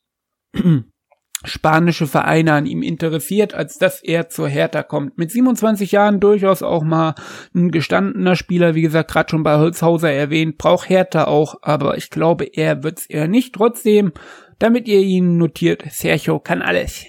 spanische 1.45 2.07
Vereine 2.07 2.53
an 2.53 2.65
ihm 2.65 2.81
interessiert, 2.81 3.53
als 3.53 3.77
dass 3.77 4.03
er 4.03 4.29
zur 4.29 4.49
Hertha 4.49 4.83
kommt. 4.83 5.17
Mit 5.17 5.31
27 5.31 5.91
Jahren 5.91 6.19
durchaus 6.19 6.61
auch 6.61 6.83
mal 6.83 7.15
ein 7.55 7.71
gestandener 7.71 8.35
Spieler, 8.35 8.75
wie 8.75 8.81
gesagt, 8.81 9.11
gerade 9.11 9.29
schon 9.29 9.43
bei 9.43 9.57
Holzhauser 9.57 10.11
erwähnt, 10.11 10.57
braucht 10.57 10.89
Hertha 10.89 11.25
auch, 11.25 11.55
aber 11.61 11.97
ich 11.97 12.09
glaube, 12.09 12.45
er 12.45 12.83
wird's 12.83 13.05
eher 13.05 13.27
nicht. 13.27 13.55
Trotzdem, 13.55 14.11
damit 14.59 14.87
ihr 14.87 14.99
ihn 14.99 15.37
notiert, 15.37 15.83
Sergio 15.89 16.39
kann 16.39 16.61
alles. 16.61 17.05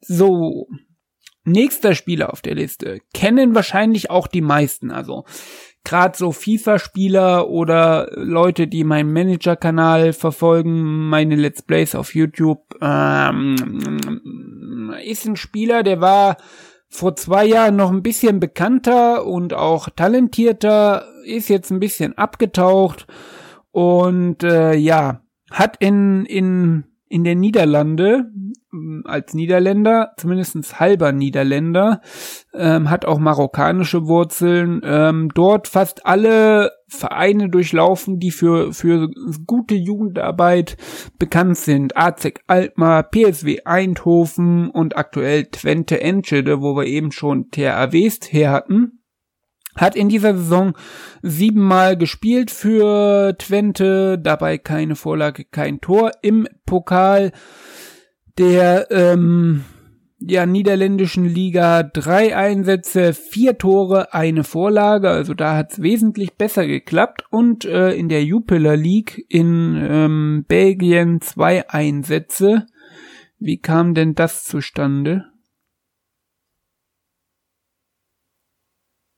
So, 0.00 0.68
nächster 1.44 1.94
Spieler 1.94 2.32
auf 2.32 2.40
der 2.40 2.54
Liste 2.54 3.00
kennen 3.12 3.54
wahrscheinlich 3.54 4.10
auch 4.10 4.28
die 4.28 4.40
meisten, 4.40 4.90
also 4.90 5.24
gerade 5.86 6.18
so 6.18 6.32
FIFA-Spieler 6.32 7.48
oder 7.48 8.10
Leute, 8.16 8.66
die 8.66 8.82
meinen 8.82 9.12
Manager-Kanal 9.12 10.12
verfolgen, 10.12 11.08
meine 11.08 11.36
Let's 11.36 11.62
Plays 11.62 11.94
auf 11.94 12.14
YouTube, 12.14 12.74
ähm, 12.82 13.54
ist 15.04 15.26
ein 15.26 15.36
Spieler, 15.36 15.84
der 15.84 16.00
war 16.00 16.38
vor 16.88 17.14
zwei 17.14 17.44
Jahren 17.46 17.76
noch 17.76 17.92
ein 17.92 18.02
bisschen 18.02 18.40
bekannter 18.40 19.24
und 19.26 19.54
auch 19.54 19.88
talentierter, 19.88 21.06
ist 21.24 21.48
jetzt 21.48 21.70
ein 21.70 21.80
bisschen 21.80 22.18
abgetaucht 22.18 23.06
und 23.70 24.42
äh, 24.42 24.74
ja, 24.74 25.20
hat 25.52 25.76
in, 25.78 26.26
in, 26.26 26.84
in 27.08 27.24
der 27.24 27.34
Niederlande 27.34 28.30
als 29.04 29.34
Niederländer, 29.34 30.12
zumindest 30.16 30.80
halber 30.80 31.12
Niederländer, 31.12 32.00
ähm, 32.52 32.90
hat 32.90 33.04
auch 33.04 33.18
marokkanische 33.18 34.06
Wurzeln, 34.06 34.80
ähm, 34.84 35.30
dort 35.34 35.68
fast 35.68 36.04
alle 36.04 36.72
Vereine 36.88 37.48
durchlaufen, 37.48 38.18
die 38.18 38.30
für, 38.30 38.72
für 38.72 39.08
gute 39.46 39.74
Jugendarbeit 39.74 40.76
bekannt 41.18 41.56
sind. 41.56 41.96
AZEC 41.96 42.40
Alkmaar, 42.46 43.04
PSW 43.04 43.60
Eindhoven 43.64 44.70
und 44.70 44.96
aktuell 44.96 45.46
Twente 45.46 46.00
Enschede, 46.00 46.60
wo 46.60 46.76
wir 46.76 46.86
eben 46.86 47.12
schon 47.12 47.50
TR 47.50 47.92
West 47.92 48.32
her 48.32 48.50
hatten 48.50 49.00
hat 49.76 49.96
in 49.96 50.08
dieser 50.08 50.34
Saison 50.36 50.74
siebenmal 51.22 51.96
gespielt 51.96 52.50
für 52.50 53.36
Twente, 53.38 54.18
dabei 54.18 54.58
keine 54.58 54.96
Vorlage, 54.96 55.44
kein 55.44 55.80
Tor. 55.80 56.12
Im 56.22 56.48
Pokal 56.64 57.32
der 58.38 58.90
ähm, 58.90 59.64
ja, 60.18 60.46
niederländischen 60.46 61.26
Liga 61.26 61.82
drei 61.82 62.36
Einsätze, 62.36 63.12
vier 63.12 63.58
Tore, 63.58 64.14
eine 64.14 64.44
Vorlage, 64.44 65.10
also 65.10 65.34
da 65.34 65.56
hat's 65.56 65.82
wesentlich 65.82 66.34
besser 66.34 66.66
geklappt 66.66 67.24
und 67.30 67.64
äh, 67.64 67.92
in 67.92 68.08
der 68.08 68.24
Jupiler 68.24 68.76
League 68.76 69.24
in 69.28 69.76
ähm, 69.78 70.44
Belgien 70.48 71.20
zwei 71.20 71.68
Einsätze. 71.68 72.66
Wie 73.38 73.58
kam 73.58 73.94
denn 73.94 74.14
das 74.14 74.44
zustande? 74.44 75.26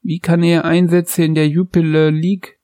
Wie 0.09 0.21
kann 0.21 0.43
er 0.43 0.65
Einsätze 0.65 1.23
in 1.23 1.35
der 1.35 1.47
Jupiler 1.49 2.11
League 2.11 2.59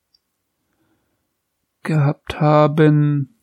gehabt 1.83 2.41
haben? 2.41 3.37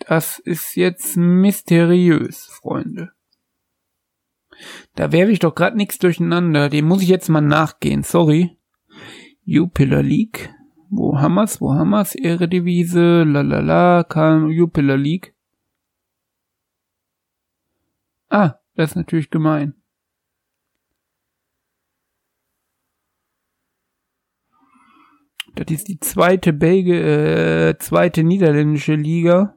Das 0.00 0.40
ist 0.40 0.74
jetzt 0.74 1.16
mysteriös, 1.16 2.46
Freunde. 2.46 3.12
Da 4.96 5.12
werfe 5.12 5.30
ich 5.30 5.38
doch 5.38 5.54
grad 5.54 5.76
nichts 5.76 6.00
durcheinander. 6.00 6.68
Dem 6.68 6.86
muss 6.86 7.00
ich 7.00 7.08
jetzt 7.08 7.28
mal 7.28 7.40
nachgehen. 7.40 8.02
Sorry. 8.02 8.58
Jupiler 9.44 10.02
League. 10.02 10.52
Wo 10.90 11.16
wir's? 11.34 11.60
Wo 11.60 11.74
haben 11.74 11.90
wir's? 11.90 12.16
Ehredivise, 12.16 13.22
lalala, 13.22 14.02
Jupiler 14.50 14.96
League. 14.96 15.32
Ah, 18.28 18.58
das 18.74 18.90
ist 18.90 18.96
natürlich 18.96 19.30
gemein. 19.30 19.74
Das 25.54 25.70
ist 25.70 25.86
die 25.86 26.00
zweite 26.00 26.52
Belge, 26.52 27.70
äh, 27.70 27.78
zweite 27.78 28.24
niederländische 28.24 28.94
Liga. 28.94 29.56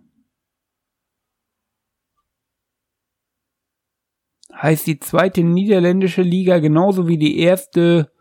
Heißt 4.53 4.85
die 4.87 4.99
zweite 4.99 5.43
niederländische 5.43 6.21
Liga 6.21 6.59
genauso 6.59 7.07
wie 7.07 7.17
die 7.17 7.39
erste 7.39 8.11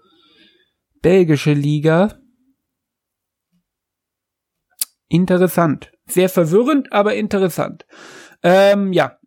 belgische 1.03 1.53
Liga. 1.53 2.19
Interessant. 5.09 5.93
Sehr 6.07 6.29
verwirrend, 6.29 6.93
aber 6.93 7.15
interessant. 7.15 7.87
Ähm, 8.43 8.93
ja, 8.93 9.19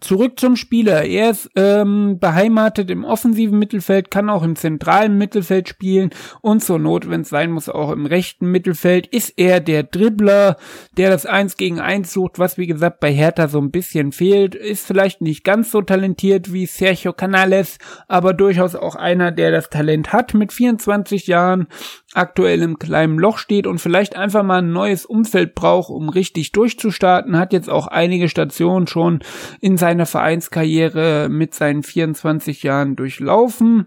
Zurück 0.00 0.38
zum 0.38 0.56
Spieler. 0.56 1.04
Er 1.04 1.30
ist 1.30 1.50
ähm, 1.56 2.18
beheimatet 2.18 2.90
im 2.90 3.04
offensiven 3.04 3.58
Mittelfeld, 3.58 4.10
kann 4.10 4.30
auch 4.30 4.42
im 4.42 4.56
zentralen 4.56 5.18
Mittelfeld 5.18 5.68
spielen 5.68 6.10
und 6.40 6.62
zur 6.62 6.78
Not, 6.78 7.08
wenn 7.08 7.22
es 7.22 7.28
sein 7.28 7.50
muss, 7.50 7.68
auch 7.68 7.90
im 7.90 8.06
rechten 8.06 8.50
Mittelfeld. 8.50 9.06
Ist 9.06 9.34
er 9.36 9.60
der 9.60 9.82
Dribbler, 9.82 10.56
der 10.96 11.10
das 11.10 11.26
Eins 11.26 11.56
gegen 11.56 11.80
Eins 11.80 12.12
sucht, 12.12 12.38
was 12.38 12.58
wie 12.58 12.66
gesagt 12.66 13.00
bei 13.00 13.12
Hertha 13.12 13.48
so 13.48 13.60
ein 13.60 13.70
bisschen 13.70 14.12
fehlt. 14.12 14.54
Ist 14.54 14.86
vielleicht 14.86 15.20
nicht 15.20 15.44
ganz 15.44 15.70
so 15.70 15.82
talentiert 15.82 16.52
wie 16.52 16.66
Sergio 16.66 17.12
Canales, 17.12 17.78
aber 18.08 18.32
durchaus 18.32 18.74
auch 18.74 18.96
einer, 18.96 19.32
der 19.32 19.50
das 19.50 19.70
Talent 19.70 20.12
hat 20.12 20.34
mit 20.34 20.52
24 20.52 21.26
Jahren 21.26 21.68
aktuell 22.14 22.62
im 22.62 22.78
kleinen 22.78 23.18
Loch 23.18 23.38
steht 23.38 23.66
und 23.66 23.80
vielleicht 23.80 24.16
einfach 24.16 24.42
mal 24.42 24.58
ein 24.58 24.72
neues 24.72 25.04
Umfeld 25.04 25.54
braucht, 25.54 25.90
um 25.90 26.08
richtig 26.08 26.52
durchzustarten, 26.52 27.38
hat 27.38 27.52
jetzt 27.52 27.68
auch 27.68 27.86
einige 27.86 28.28
Stationen 28.28 28.86
schon 28.86 29.20
in 29.60 29.76
seiner 29.84 30.06
Vereinskarriere 30.06 31.28
mit 31.30 31.52
seinen 31.52 31.82
24 31.82 32.62
Jahren 32.62 32.96
durchlaufen. 32.96 33.86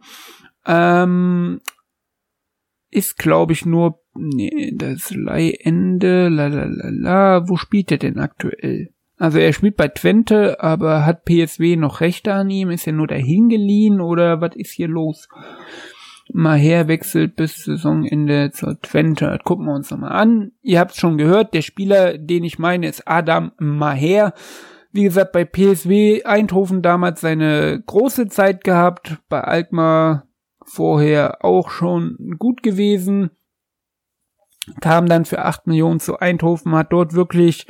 Ähm, 0.68 1.60
ist, 2.92 3.18
glaube 3.18 3.54
ich, 3.54 3.66
nur 3.66 4.04
nee, 4.14 4.74
das 4.76 5.10
Leihende, 5.10 6.30
la. 6.30 7.50
Wo 7.50 7.56
spielt 7.56 7.92
er 7.92 7.98
denn 7.98 8.20
aktuell? 8.20 8.94
Also 9.18 9.40
er 9.40 9.52
spielt 9.54 9.76
bei 9.76 9.88
Twente, 9.88 10.62
aber 10.62 11.04
hat 11.04 11.26
PSW 11.26 11.76
noch 11.78 12.00
Rechte 12.00 12.32
an 12.32 12.52
ihm? 12.52 12.70
Ist 12.70 12.86
er 12.86 12.94
nur 12.94 13.08
dahin 13.08 13.50
geliehen 13.50 14.00
oder 14.00 14.40
was 14.40 14.56
ist 14.56 14.74
hier 14.74 14.88
los? 14.88 15.28
Maher 16.32 16.88
wechselt 16.88 17.36
bis 17.36 17.64
Saisonende 17.64 18.52
zur 18.52 18.80
Twente. 18.82 19.40
gucken 19.44 19.66
wir 19.66 19.74
uns 19.74 19.90
nochmal 19.90 20.12
an. 20.12 20.52
Ihr 20.62 20.80
habt 20.80 20.96
schon 20.96 21.18
gehört, 21.18 21.56
der 21.56 21.64
Spieler, 21.64 22.20
den 22.20 22.44
ich 22.44 22.60
meine, 22.60 22.88
ist 22.88 23.08
Adam 23.08 23.52
Maher. 23.58 24.36
Wie 24.98 25.04
gesagt, 25.04 25.32
bei 25.32 25.46
PSW 25.46 26.24
Eindhoven 26.24 26.82
damals 26.82 27.22
seine 27.22 27.80
große 27.86 28.30
Zeit 28.30 28.64
gehabt, 28.64 29.20
bei 29.30 29.42
Alkmaar 29.42 30.28
vorher 30.66 31.46
auch 31.46 31.70
schon 31.70 32.18
gut 32.40 32.64
gewesen. 32.64 33.30
Kam 34.82 35.06
dann 35.06 35.26
für 35.26 35.46
8 35.46 35.68
Millionen 35.68 36.00
zu 36.00 36.18
Eindhoven, 36.18 36.74
hat 36.74 36.92
dort 36.92 37.14
wirklich 37.14 37.68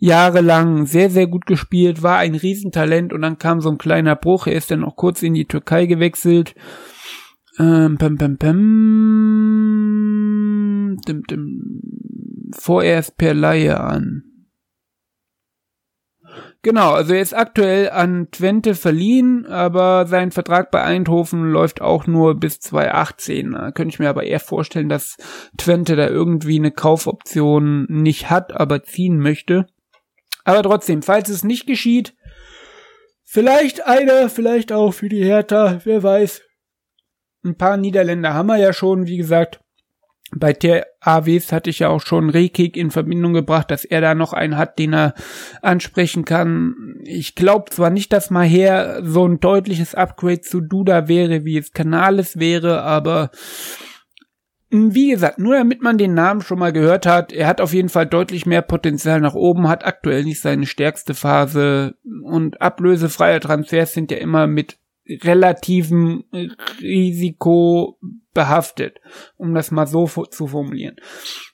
jahrelang 0.00 0.86
sehr, 0.86 1.10
sehr 1.10 1.28
gut 1.28 1.46
gespielt, 1.46 2.02
war 2.02 2.18
ein 2.18 2.34
Riesentalent 2.34 3.12
und 3.12 3.22
dann 3.22 3.38
kam 3.38 3.60
so 3.60 3.70
ein 3.70 3.78
kleiner 3.78 4.16
Bruch. 4.16 4.48
Er 4.48 4.54
ist 4.54 4.72
dann 4.72 4.82
auch 4.82 4.96
kurz 4.96 5.22
in 5.22 5.34
die 5.34 5.46
Türkei 5.46 5.86
gewechselt 5.86 6.56
ähm, 7.58 7.98
pam, 7.98 8.18
pam, 8.18 8.36
pam, 8.36 8.56
dim, 11.06 11.22
dim, 11.22 11.80
vorerst 12.52 13.16
per 13.16 13.32
Laie 13.32 13.78
an. 13.78 14.24
Genau, 16.64 16.92
also 16.92 17.12
er 17.12 17.20
ist 17.20 17.34
aktuell 17.34 17.90
an 17.90 18.28
Twente 18.30 18.74
verliehen, 18.74 19.44
aber 19.44 20.06
sein 20.06 20.30
Vertrag 20.30 20.70
bei 20.70 20.82
Eindhoven 20.82 21.50
läuft 21.50 21.82
auch 21.82 22.06
nur 22.06 22.36
bis 22.36 22.58
2018. 22.58 23.52
Da 23.52 23.70
könnte 23.70 23.92
ich 23.92 23.98
mir 23.98 24.08
aber 24.08 24.24
eher 24.24 24.40
vorstellen, 24.40 24.88
dass 24.88 25.18
Twente 25.58 25.94
da 25.94 26.08
irgendwie 26.08 26.58
eine 26.58 26.70
Kaufoption 26.70 27.84
nicht 27.90 28.30
hat, 28.30 28.54
aber 28.58 28.82
ziehen 28.82 29.18
möchte. 29.18 29.66
Aber 30.44 30.62
trotzdem, 30.62 31.02
falls 31.02 31.28
es 31.28 31.44
nicht 31.44 31.66
geschieht, 31.66 32.14
vielleicht 33.24 33.86
einer, 33.86 34.30
vielleicht 34.30 34.72
auch 34.72 34.92
für 34.92 35.10
die 35.10 35.22
Hertha, 35.22 35.80
wer 35.84 36.02
weiß. 36.02 36.40
Ein 37.44 37.58
paar 37.58 37.76
Niederländer 37.76 38.32
haben 38.32 38.46
wir 38.46 38.56
ja 38.56 38.72
schon, 38.72 39.06
wie 39.06 39.18
gesagt. 39.18 39.60
Bei 40.36 40.52
der 40.52 40.86
AWs 41.00 41.52
hatte 41.52 41.70
ich 41.70 41.80
ja 41.80 41.88
auch 41.88 42.00
schon 42.00 42.30
Rekik 42.30 42.76
in 42.76 42.90
Verbindung 42.90 43.32
gebracht, 43.32 43.70
dass 43.70 43.84
er 43.84 44.00
da 44.00 44.14
noch 44.14 44.32
einen 44.32 44.56
hat, 44.56 44.78
den 44.78 44.94
er 44.94 45.14
ansprechen 45.62 46.24
kann. 46.24 46.96
Ich 47.04 47.34
glaube 47.34 47.70
zwar 47.70 47.90
nicht, 47.90 48.12
dass 48.12 48.30
mal 48.30 48.46
her 48.46 49.00
so 49.04 49.26
ein 49.26 49.40
deutliches 49.40 49.94
Upgrade 49.94 50.40
zu 50.40 50.60
Duda 50.60 51.08
wäre, 51.08 51.44
wie 51.44 51.58
es 51.58 51.72
Canales 51.72 52.38
wäre, 52.38 52.82
aber 52.82 53.30
wie 54.76 55.10
gesagt, 55.10 55.38
nur 55.38 55.54
damit 55.54 55.82
man 55.82 55.98
den 55.98 56.14
Namen 56.14 56.40
schon 56.40 56.58
mal 56.58 56.72
gehört 56.72 57.06
hat, 57.06 57.32
er 57.32 57.46
hat 57.46 57.60
auf 57.60 57.72
jeden 57.72 57.88
Fall 57.88 58.06
deutlich 58.06 58.44
mehr 58.44 58.62
Potenzial 58.62 59.20
nach 59.20 59.34
oben, 59.34 59.68
hat 59.68 59.86
aktuell 59.86 60.24
nicht 60.24 60.40
seine 60.40 60.66
stärkste 60.66 61.14
Phase 61.14 61.94
und 62.24 62.60
ablösefreie 62.60 63.38
Transfers 63.38 63.92
sind 63.92 64.10
ja 64.10 64.16
immer 64.16 64.48
mit 64.48 64.78
relativem 65.06 66.24
Risiko 66.80 67.98
behaftet, 68.32 69.00
um 69.36 69.54
das 69.54 69.70
mal 69.70 69.86
so 69.86 70.06
zu 70.06 70.46
formulieren. 70.46 70.96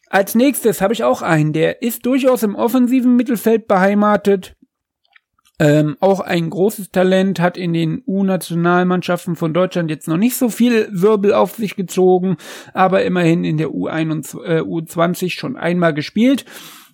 Als 0.09 0.35
nächstes 0.35 0.81
habe 0.81 0.93
ich 0.93 1.05
auch 1.05 1.23
einen, 1.23 1.53
der 1.53 1.83
ist 1.83 2.05
durchaus 2.07 2.43
im 2.43 2.57
offensiven 2.57 3.17
Mittelfeld 3.17 3.69
beheimatet. 3.69 4.57
Ähm, 5.61 5.99
auch 6.01 6.21
ein 6.21 6.49
großes 6.49 6.91
Talent, 6.91 7.39
hat 7.39 7.59
in 7.59 7.75
den 7.75 8.03
U-Nationalmannschaften 8.07 9.37
von 9.37 9.53
Deutschland 9.53 9.91
jetzt 9.91 10.09
noch 10.09 10.17
nicht 10.17 10.37
so 10.37 10.49
viel 10.49 10.89
Wirbel 10.91 11.35
auf 11.35 11.57
sich 11.57 11.77
gezogen, 11.77 12.39
aber 12.73 13.05
immerhin 13.05 13.45
in 13.45 13.59
der 13.59 13.69
U21, 13.69 14.43
äh, 14.43 14.61
U20 14.63 15.31
schon 15.31 15.59
einmal 15.59 15.93
gespielt. 15.93 16.47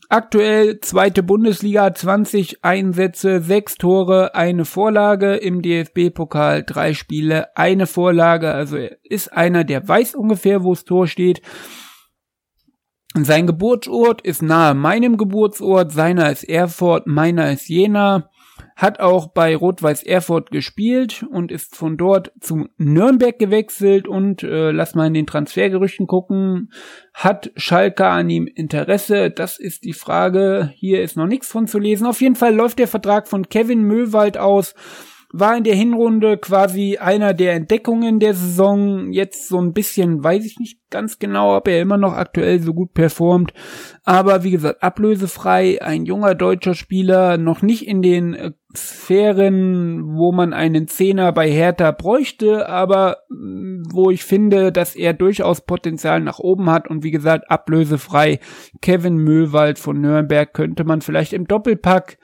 Aktuell 0.08 0.78
zweite 0.80 1.24
Bundesliga, 1.24 1.92
20 1.92 2.64
Einsätze, 2.64 3.40
sechs 3.40 3.76
Tore, 3.76 4.36
eine 4.36 4.64
Vorlage 4.64 5.34
im 5.34 5.62
DFB-Pokal, 5.62 6.62
drei 6.62 6.94
Spiele, 6.94 7.56
eine 7.56 7.86
Vorlage. 7.86 8.52
Also 8.52 8.76
er 8.76 8.98
ist 9.02 9.32
einer, 9.32 9.64
der 9.64 9.86
weiß 9.88 10.14
ungefähr, 10.14 10.62
wo 10.62 10.74
das 10.74 10.84
Tor 10.84 11.08
steht. 11.08 11.42
Sein 13.14 13.48
Geburtsort 13.48 14.20
ist 14.20 14.42
nahe 14.42 14.74
meinem 14.74 15.16
Geburtsort, 15.16 15.90
seiner 15.90 16.30
ist 16.30 16.44
Erfurt, 16.44 17.06
meiner 17.06 17.50
ist 17.50 17.68
Jena 17.68 18.30
hat 18.76 19.00
auch 19.00 19.28
bei 19.28 19.56
Rot-Weiß 19.56 20.02
Erfurt 20.02 20.50
gespielt 20.50 21.24
und 21.30 21.50
ist 21.50 21.76
von 21.76 21.96
dort 21.96 22.32
zu 22.40 22.68
Nürnberg 22.76 23.38
gewechselt 23.38 24.06
und 24.06 24.42
äh, 24.42 24.70
lass 24.70 24.94
mal 24.94 25.06
in 25.06 25.14
den 25.14 25.26
Transfergerüchten 25.26 26.06
gucken. 26.06 26.70
Hat 27.14 27.50
Schalke 27.56 28.06
an 28.06 28.28
ihm 28.28 28.46
Interesse? 28.46 29.30
Das 29.30 29.58
ist 29.58 29.84
die 29.84 29.94
Frage. 29.94 30.70
Hier 30.74 31.02
ist 31.02 31.16
noch 31.16 31.26
nichts 31.26 31.48
von 31.48 31.66
zu 31.66 31.78
lesen. 31.78 32.06
Auf 32.06 32.20
jeden 32.20 32.36
Fall 32.36 32.54
läuft 32.54 32.78
der 32.78 32.88
Vertrag 32.88 33.28
von 33.28 33.48
Kevin 33.48 33.82
Möwald 33.82 34.36
aus 34.38 34.74
war 35.38 35.56
in 35.56 35.64
der 35.64 35.74
Hinrunde 35.74 36.38
quasi 36.38 36.96
einer 36.96 37.34
der 37.34 37.52
Entdeckungen 37.52 38.20
der 38.20 38.34
Saison. 38.34 39.12
Jetzt 39.12 39.48
so 39.48 39.58
ein 39.58 39.72
bisschen, 39.72 40.24
weiß 40.24 40.44
ich 40.46 40.58
nicht 40.58 40.78
ganz 40.90 41.18
genau, 41.18 41.56
ob 41.56 41.68
er 41.68 41.82
immer 41.82 41.98
noch 41.98 42.14
aktuell 42.14 42.60
so 42.60 42.72
gut 42.72 42.94
performt. 42.94 43.52
Aber 44.04 44.44
wie 44.44 44.50
gesagt, 44.50 44.82
ablösefrei, 44.82 45.82
ein 45.82 46.06
junger 46.06 46.34
deutscher 46.34 46.74
Spieler, 46.74 47.36
noch 47.36 47.60
nicht 47.60 47.86
in 47.86 48.00
den 48.00 48.34
äh, 48.34 48.52
Sphären, 48.74 50.16
wo 50.16 50.32
man 50.32 50.52
einen 50.52 50.88
Zehner 50.88 51.32
bei 51.32 51.50
Hertha 51.50 51.90
bräuchte, 51.90 52.68
aber 52.68 53.18
mm, 53.28 53.82
wo 53.92 54.10
ich 54.10 54.24
finde, 54.24 54.72
dass 54.72 54.96
er 54.96 55.12
durchaus 55.12 55.60
Potenzial 55.60 56.20
nach 56.20 56.38
oben 56.38 56.70
hat 56.70 56.88
und 56.88 57.02
wie 57.02 57.10
gesagt, 57.10 57.50
ablösefrei. 57.50 58.40
Kevin 58.80 59.16
Möwald 59.16 59.78
von 59.78 60.00
Nürnberg 60.00 60.52
könnte 60.54 60.84
man 60.84 61.02
vielleicht 61.02 61.32
im 61.32 61.46
Doppelpack 61.46 62.18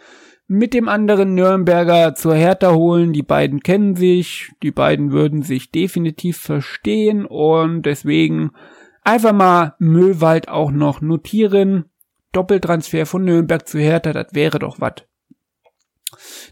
mit 0.46 0.74
dem 0.74 0.88
anderen 0.88 1.34
Nürnberger 1.34 2.14
zur 2.14 2.34
Hertha 2.34 2.72
holen. 2.72 3.12
Die 3.12 3.22
beiden 3.22 3.60
kennen 3.60 3.96
sich, 3.96 4.52
die 4.62 4.70
beiden 4.70 5.12
würden 5.12 5.42
sich 5.42 5.70
definitiv 5.70 6.38
verstehen 6.38 7.24
und 7.24 7.82
deswegen 7.82 8.50
einfach 9.02 9.32
mal 9.32 9.74
Möwald 9.78 10.48
auch 10.48 10.70
noch 10.70 11.00
notieren. 11.00 11.86
Doppeltransfer 12.32 13.06
von 13.06 13.24
Nürnberg 13.24 13.66
zu 13.66 13.78
Hertha, 13.78 14.12
das 14.12 14.28
wäre 14.32 14.58
doch 14.58 14.80
was. 14.80 15.04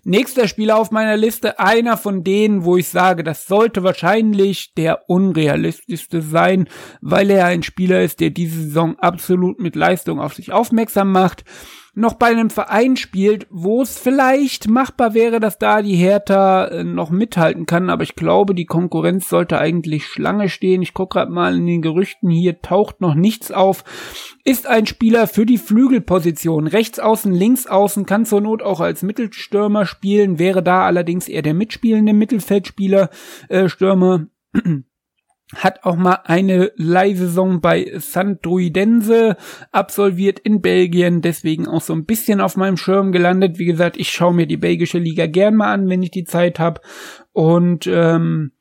Nächster 0.05 0.49
Spieler 0.49 0.79
auf 0.79 0.91
meiner 0.91 1.17
Liste, 1.17 1.59
einer 1.59 1.97
von 1.97 2.25
denen, 2.25 2.65
wo 2.65 2.77
ich 2.77 2.89
sage, 2.89 3.23
das 3.23 3.47
sollte 3.47 3.83
wahrscheinlich 3.83 4.73
der 4.75 5.09
unrealistischste 5.09 6.23
sein, 6.23 6.69
weil 7.03 7.31
er 7.31 7.45
ein 7.47 7.63
Spieler 7.63 8.03
ist, 8.03 8.21
der 8.21 8.31
diese 8.31 8.63
Saison 8.63 8.99
absolut 8.99 9.61
mit 9.61 9.77
Leistung 9.77 10.19
auf 10.19 10.35
sich 10.35 10.53
aufmerksam 10.53 11.13
macht 11.13 11.45
noch 11.95 12.15
bei 12.15 12.27
einem 12.27 12.51
Verein 12.51 12.97
spielt, 12.97 13.47
wo 13.51 13.83
es 13.83 13.99
vielleicht 13.99 14.69
machbar 14.69 15.15
wäre, 15.15 15.41
dass 15.41 15.59
da 15.59 15.83
die 15.83 15.97
Hertha 15.97 16.67
äh, 16.67 16.85
noch 16.85 17.11
mithalten 17.11 17.67
kann, 17.67 17.91
aber 17.91 18.03
ich 18.03 18.15
glaube, 18.15 18.55
die 18.55 18.67
Konkurrenz 18.67 19.29
sollte 19.29 19.59
eigentlich 19.59 20.07
Schlange 20.07 20.49
stehen. 20.49 20.83
Ich 20.83 20.95
gucke 20.95 21.19
gerade 21.19 21.33
mal 21.33 21.57
in 21.57 21.67
den 21.67 21.83
Gerüchten, 21.83 22.31
hier 22.31 22.61
taucht 22.63 23.01
noch 23.01 23.15
nichts 23.15 23.51
auf. 23.53 23.85
Ist 24.45 24.67
ein 24.67 24.87
Spieler 24.87 25.27
für 25.27 25.47
die 25.47 25.59
Flügelposition, 25.59 26.67
rechts 26.67 26.99
außen, 26.99 27.33
links 27.33 27.67
außen, 27.67 28.07
kann 28.07 28.25
zur 28.25 28.41
Not 28.41 28.63
auch 28.63 28.81
als 28.81 29.03
Mittelstürmer 29.03 29.87
spielen, 29.87 30.39
wäre 30.39 30.63
da 30.63 30.85
allerdings 30.85 31.29
eher 31.29 31.43
der 31.43 31.55
mitspielende 31.55 32.13
Mittelfeldspieler, 32.13 33.11
äh, 33.49 33.69
Stürmer. 33.69 34.27
hat 35.57 35.85
auch 35.85 35.97
mal 35.97 36.21
eine 36.25 36.73
Leihsaison 36.77 37.61
bei 37.61 37.93
Sandruidense 37.97 39.37
absolviert 39.73 40.39
in 40.39 40.61
Belgien, 40.61 41.23
deswegen 41.23 41.67
auch 41.67 41.81
so 41.81 41.93
ein 41.93 42.05
bisschen 42.05 42.41
auf 42.41 42.57
meinem 42.57 42.77
Schirm 42.77 43.11
gelandet. 43.11 43.59
Wie 43.59 43.65
gesagt, 43.65 43.97
ich 43.97 44.11
schaue 44.11 44.35
mir 44.35 44.47
die 44.47 44.57
belgische 44.57 44.99
Liga 44.99 45.27
gern 45.27 45.57
mal 45.57 45.73
an, 45.73 45.89
wenn 45.89 46.03
ich 46.03 46.13
die 46.13 46.25
Zeit 46.25 46.59
habe. 46.59 46.81
Und 47.33 47.87
ähm, 47.89 48.53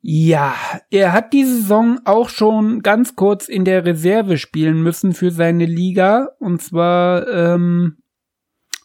ja, 0.00 0.54
er 0.90 1.12
hat 1.12 1.32
die 1.32 1.44
Saison 1.44 2.00
auch 2.04 2.28
schon 2.28 2.80
ganz 2.82 3.16
kurz 3.16 3.48
in 3.48 3.64
der 3.64 3.84
Reserve 3.84 4.38
spielen 4.38 4.82
müssen 4.82 5.12
für 5.12 5.30
seine 5.30 5.66
Liga. 5.66 6.28
Und 6.38 6.62
zwar 6.62 7.26
ähm, 7.28 7.98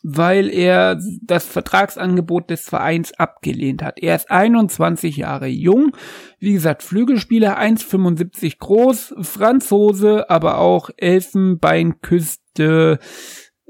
weil 0.04 0.50
er 0.50 1.00
das 1.22 1.46
Vertragsangebot 1.46 2.50
des 2.50 2.68
Vereins 2.68 3.14
abgelehnt 3.18 3.82
hat. 3.82 4.00
Er 4.00 4.18
ist 4.18 4.30
21 4.30 5.16
Jahre 5.18 5.48
jung, 5.48 5.96
wie 6.40 6.54
gesagt, 6.54 6.84
Flügelspieler 6.84 7.58
1,75 7.58 8.60
groß, 8.60 9.16
Franzose, 9.22 10.30
aber 10.30 10.60
auch 10.60 10.90
Elfenbeinküste, 10.98 13.00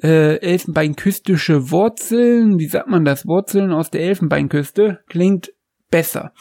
äh, 0.01 0.38
Elfenbeinküstische 0.38 1.69
Wurzeln, 1.69 2.57
wie 2.57 2.67
sagt 2.67 2.89
man 2.89 3.05
das? 3.05 3.27
Wurzeln 3.27 3.71
aus 3.71 3.91
der 3.91 4.01
Elfenbeinküste 4.01 5.01
klingt 5.07 5.53
besser. 5.91 6.34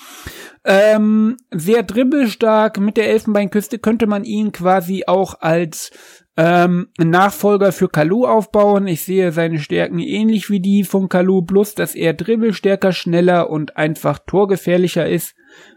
Ähm, 0.64 1.36
sehr 1.50 1.82
dribbelstark 1.82 2.80
mit 2.80 2.96
der 2.96 3.10
Elfenbeinküste 3.10 3.78
könnte 3.78 4.06
man 4.06 4.24
ihn 4.24 4.52
quasi 4.52 5.04
auch 5.06 5.34
als 5.40 5.90
ähm, 6.36 6.88
Nachfolger 6.98 7.72
für 7.72 7.88
Kalu 7.88 8.26
aufbauen. 8.26 8.86
Ich 8.86 9.04
sehe 9.04 9.32
seine 9.32 9.58
Stärken 9.58 9.98
ähnlich 9.98 10.48
wie 10.50 10.60
die 10.60 10.84
von 10.84 11.08
Kalu, 11.08 11.42
bloß 11.42 11.74
dass 11.74 11.94
er 11.94 12.14
dribbelstärker, 12.14 12.92
schneller 12.92 13.50
und 13.50 13.76
einfach 13.76 14.18
torgefährlicher 14.26 15.08
ist. 15.08 15.34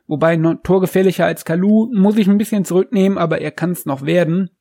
Wobei 0.08 0.38
torgefährlicher 0.64 1.26
als 1.26 1.45
Kalu 1.45 1.91
muss 1.93 2.18
ich 2.18 2.28
ein 2.28 2.38
bisschen 2.38 2.64
zurücknehmen, 2.64 3.18
aber 3.18 3.41
er 3.41 3.51
kann 3.51 3.72
es 3.72 3.86
noch 3.86 4.06
werden. 4.06 4.51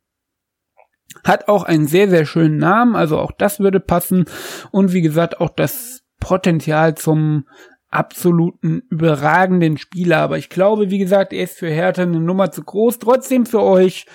Hat 1.22 1.48
auch 1.48 1.62
einen 1.62 1.86
sehr, 1.86 2.08
sehr 2.08 2.26
schönen 2.26 2.56
Namen, 2.56 2.96
also 2.96 3.18
auch 3.18 3.30
das 3.30 3.60
würde 3.60 3.78
passen. 3.78 4.24
Und 4.72 4.92
wie 4.92 5.02
gesagt, 5.02 5.40
auch 5.40 5.50
das 5.50 6.02
Potenzial 6.18 6.96
zum 6.96 7.46
absoluten 7.90 8.82
überragenden 8.90 9.78
Spieler. 9.78 10.18
Aber 10.18 10.38
ich 10.38 10.48
glaube, 10.48 10.90
wie 10.90 10.98
gesagt, 10.98 11.32
er 11.32 11.44
ist 11.44 11.58
für 11.58 11.68
Hertha 11.68 12.02
eine 12.02 12.18
Nummer 12.18 12.50
zu 12.50 12.64
groß. 12.64 12.98
Trotzdem 12.98 13.46
für 13.46 13.62
euch 13.62 14.06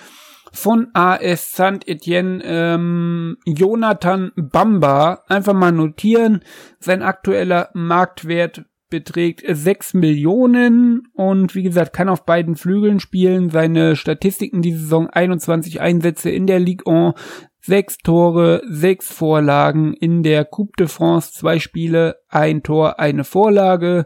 von 0.52 0.88
AS 0.94 1.52
Saint-Etienne 1.52 2.42
ähm, 2.44 3.36
Jonathan 3.46 4.32
Bamba. 4.36 5.22
Einfach 5.28 5.54
mal 5.54 5.72
notieren. 5.72 6.42
Sein 6.78 7.02
aktueller 7.02 7.70
Marktwert 7.74 8.64
beträgt 8.90 9.44
6 9.46 9.94
Millionen 9.94 11.08
und 11.14 11.54
wie 11.54 11.62
gesagt, 11.62 11.92
kann 11.92 12.08
auf 12.08 12.26
beiden 12.26 12.56
Flügeln 12.56 13.00
spielen. 13.00 13.48
Seine 13.48 13.96
Statistiken 13.96 14.62
die 14.62 14.72
Saison 14.72 15.08
21 15.08 15.80
Einsätze 15.80 16.30
in 16.30 16.46
der 16.46 16.58
Ligue 16.58 16.92
1, 16.92 17.14
6 17.60 17.98
Tore, 17.98 18.62
6 18.68 19.12
Vorlagen 19.12 19.94
in 19.94 20.22
der 20.22 20.44
Coupe 20.44 20.72
de 20.78 20.88
France, 20.88 21.32
zwei 21.32 21.58
Spiele, 21.60 22.16
ein 22.28 22.62
Tor, 22.62 22.98
eine 22.98 23.24
Vorlage 23.24 24.04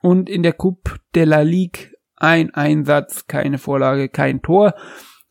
und 0.00 0.30
in 0.30 0.42
der 0.42 0.54
Coupe 0.54 0.96
de 1.14 1.24
la 1.24 1.42
Ligue 1.42 1.90
ein 2.16 2.54
Einsatz, 2.54 3.26
keine 3.26 3.58
Vorlage, 3.58 4.08
kein 4.08 4.40
Tor. 4.40 4.74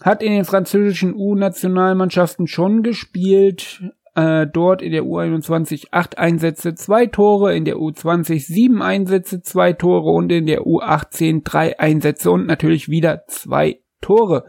Hat 0.06 0.22
in 0.22 0.34
den 0.34 0.46
französischen 0.46 1.16
U-Nationalmannschaften 1.16 2.46
schon 2.46 2.84
gespielt. 2.84 3.82
Äh, 4.14 4.46
dort 4.46 4.84
in 4.84 4.92
der 4.92 5.02
U21 5.02 5.88
acht 5.90 6.20
Einsätze, 6.20 6.76
zwei 6.76 7.08
Tore, 7.08 7.56
in 7.56 7.66
der 7.66 7.78
U20 7.78 8.40
sieben 8.46 8.84
Einsätze, 8.84 9.42
zwei 9.42 9.74
Tore 9.74 10.12
und 10.12 10.32
in 10.32 10.46
der 10.46 10.62
U18 10.62 11.42
drei 11.44 11.80
Einsätze 11.80 12.30
und 12.30 12.46
natürlich 12.46 12.88
wieder 12.88 13.24
zwei 13.28 13.80
Tore. 14.00 14.46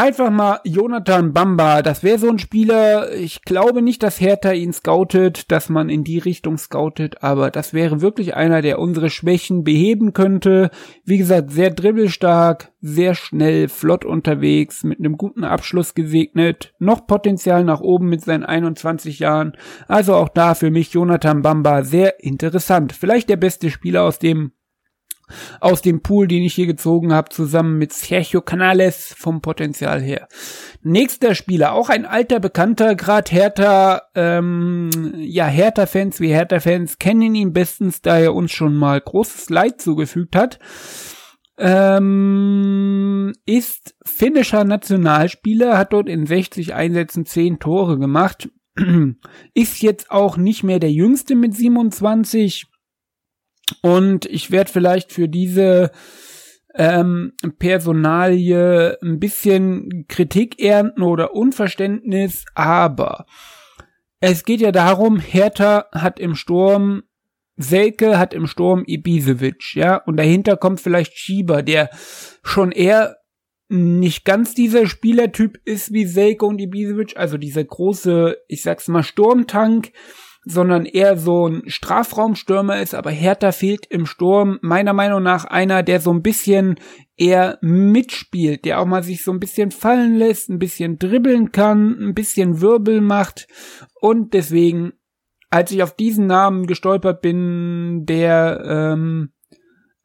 Einfach 0.00 0.30
mal 0.30 0.60
Jonathan 0.62 1.32
Bamba, 1.32 1.82
das 1.82 2.04
wäre 2.04 2.20
so 2.20 2.28
ein 2.28 2.38
Spieler, 2.38 3.12
ich 3.12 3.42
glaube 3.42 3.82
nicht, 3.82 4.04
dass 4.04 4.20
Hertha 4.20 4.52
ihn 4.52 4.72
scoutet, 4.72 5.50
dass 5.50 5.70
man 5.70 5.88
in 5.88 6.04
die 6.04 6.18
Richtung 6.18 6.56
scoutet, 6.56 7.24
aber 7.24 7.50
das 7.50 7.74
wäre 7.74 8.00
wirklich 8.00 8.36
einer, 8.36 8.62
der 8.62 8.78
unsere 8.78 9.10
Schwächen 9.10 9.64
beheben 9.64 10.12
könnte. 10.12 10.70
Wie 11.04 11.18
gesagt, 11.18 11.50
sehr 11.50 11.70
dribbelstark, 11.70 12.70
sehr 12.80 13.16
schnell, 13.16 13.66
flott 13.66 14.04
unterwegs, 14.04 14.84
mit 14.84 15.00
einem 15.00 15.16
guten 15.16 15.42
Abschluss 15.42 15.96
gesegnet, 15.96 16.74
noch 16.78 17.08
Potenzial 17.08 17.64
nach 17.64 17.80
oben 17.80 18.08
mit 18.08 18.20
seinen 18.20 18.44
21 18.44 19.18
Jahren. 19.18 19.56
Also 19.88 20.14
auch 20.14 20.28
da 20.28 20.54
für 20.54 20.70
mich 20.70 20.92
Jonathan 20.92 21.42
Bamba 21.42 21.82
sehr 21.82 22.22
interessant. 22.22 22.92
Vielleicht 22.92 23.28
der 23.28 23.36
beste 23.36 23.68
Spieler 23.68 24.04
aus 24.04 24.20
dem 24.20 24.52
aus 25.60 25.82
dem 25.82 26.02
Pool, 26.02 26.28
den 26.28 26.42
ich 26.42 26.54
hier 26.54 26.66
gezogen 26.66 27.12
habe, 27.12 27.28
zusammen 27.30 27.78
mit 27.78 27.92
Sergio 27.92 28.40
Canales 28.40 29.14
vom 29.16 29.40
Potenzial 29.40 30.00
her. 30.00 30.28
Nächster 30.82 31.34
Spieler, 31.34 31.72
auch 31.72 31.88
ein 31.88 32.06
alter 32.06 32.40
Bekannter, 32.40 32.94
gerade 32.94 33.30
Hertha, 33.30 34.02
ähm, 34.14 34.90
ja, 35.16 35.46
Hertha-Fans 35.46 36.20
wie 36.20 36.28
Hertha-Fans 36.28 36.98
kennen 36.98 37.34
ihn 37.34 37.52
bestens, 37.52 38.02
da 38.02 38.18
er 38.18 38.34
uns 38.34 38.52
schon 38.52 38.74
mal 38.74 39.00
großes 39.00 39.50
Leid 39.50 39.80
zugefügt 39.80 40.36
hat. 40.36 40.58
Ähm, 41.60 43.32
ist 43.46 43.96
finnischer 44.06 44.62
Nationalspieler, 44.62 45.76
hat 45.76 45.92
dort 45.92 46.08
in 46.08 46.24
60 46.24 46.74
Einsätzen 46.74 47.26
10 47.26 47.58
Tore 47.58 47.98
gemacht. 47.98 48.48
ist 49.54 49.82
jetzt 49.82 50.10
auch 50.10 50.36
nicht 50.36 50.62
mehr 50.62 50.78
der 50.78 50.92
jüngste 50.92 51.34
mit 51.34 51.54
27 51.54 52.66
und 53.82 54.26
ich 54.26 54.50
werde 54.50 54.70
vielleicht 54.70 55.12
für 55.12 55.28
diese 55.28 55.90
ähm, 56.74 57.32
Personalie 57.58 58.98
ein 59.02 59.18
bisschen 59.18 60.06
Kritik 60.08 60.60
ernten 60.60 61.02
oder 61.02 61.34
Unverständnis, 61.34 62.44
aber 62.54 63.26
es 64.20 64.44
geht 64.44 64.60
ja 64.60 64.72
darum, 64.72 65.18
Hertha 65.18 65.86
hat 65.92 66.18
im 66.20 66.34
Sturm 66.34 67.02
Selke 67.58 68.18
hat 68.18 68.34
im 68.34 68.46
Sturm 68.46 68.84
Ibisevic, 68.86 69.74
ja, 69.74 69.96
und 69.96 70.16
dahinter 70.16 70.56
kommt 70.56 70.80
vielleicht 70.80 71.18
Schieber, 71.18 71.64
der 71.64 71.90
schon 72.44 72.70
eher 72.70 73.16
nicht 73.68 74.24
ganz 74.24 74.54
dieser 74.54 74.86
Spielertyp 74.86 75.60
ist 75.64 75.92
wie 75.92 76.06
Selke 76.06 76.46
und 76.46 76.60
Ibisevic, 76.60 77.16
also 77.16 77.36
dieser 77.36 77.64
große, 77.64 78.36
ich 78.46 78.62
sag's 78.62 78.88
mal, 78.88 79.02
Sturmtank, 79.02 79.92
sondern 80.50 80.86
eher 80.86 81.18
so 81.18 81.46
ein 81.46 81.62
Strafraumstürmer 81.66 82.80
ist, 82.80 82.94
aber 82.94 83.10
Hertha 83.10 83.52
fehlt 83.52 83.86
im 83.90 84.06
Sturm. 84.06 84.58
Meiner 84.62 84.94
Meinung 84.94 85.22
nach 85.22 85.44
einer, 85.44 85.82
der 85.82 86.00
so 86.00 86.10
ein 86.10 86.22
bisschen 86.22 86.76
eher 87.16 87.58
mitspielt, 87.60 88.64
der 88.64 88.80
auch 88.80 88.86
mal 88.86 89.02
sich 89.02 89.22
so 89.22 89.30
ein 89.30 89.40
bisschen 89.40 89.70
fallen 89.70 90.16
lässt, 90.16 90.48
ein 90.48 90.58
bisschen 90.58 90.98
dribbeln 90.98 91.52
kann, 91.52 91.96
ein 92.00 92.14
bisschen 92.14 92.62
Wirbel 92.62 93.02
macht. 93.02 93.46
Und 94.00 94.32
deswegen, 94.32 94.92
als 95.50 95.70
ich 95.70 95.82
auf 95.82 95.94
diesen 95.94 96.26
Namen 96.26 96.66
gestolpert 96.66 97.20
bin, 97.20 98.06
der 98.06 98.62
ähm, 98.64 99.32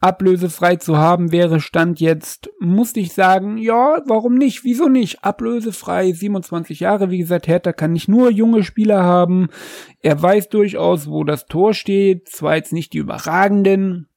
ablösefrei 0.04 0.76
zu 0.76 0.98
haben 0.98 1.32
wäre, 1.32 1.62
stand 1.62 2.02
jetzt, 2.02 2.50
musste 2.60 3.00
ich 3.00 3.14
sagen, 3.14 3.58
ja, 3.58 4.02
warum 4.06 4.36
nicht? 4.36 4.66
Wieso 4.66 4.90
nicht? 4.90 5.24
Ablösefrei, 5.24 6.12
27 6.12 6.82
Jahre, 6.82 7.10
wie 7.10 7.20
gesagt, 7.20 7.48
Hertha 7.48 7.72
kann 7.72 7.94
nicht 7.94 8.10
nur 8.10 8.30
junge 8.30 8.64
Spieler 8.64 9.04
haben. 9.04 9.48
Er 10.02 10.22
weiß 10.22 10.50
durchaus, 10.50 11.08
wo 11.08 11.24
das 11.24 11.46
Tor 11.46 11.74
steht. 11.74 12.28
Zwar 12.28 12.58
jetzt 12.58 12.74
nicht 12.74 12.92
die 12.92 12.98
überragenden 12.98 14.10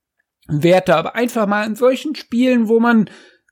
Werte, 0.49 0.97
aber 0.97 1.15
einfach 1.15 1.47
mal 1.47 1.67
in 1.67 1.77
solchen 1.77 2.17
Spielen, 2.17 2.69
wo 2.69 2.81
man 2.81 3.09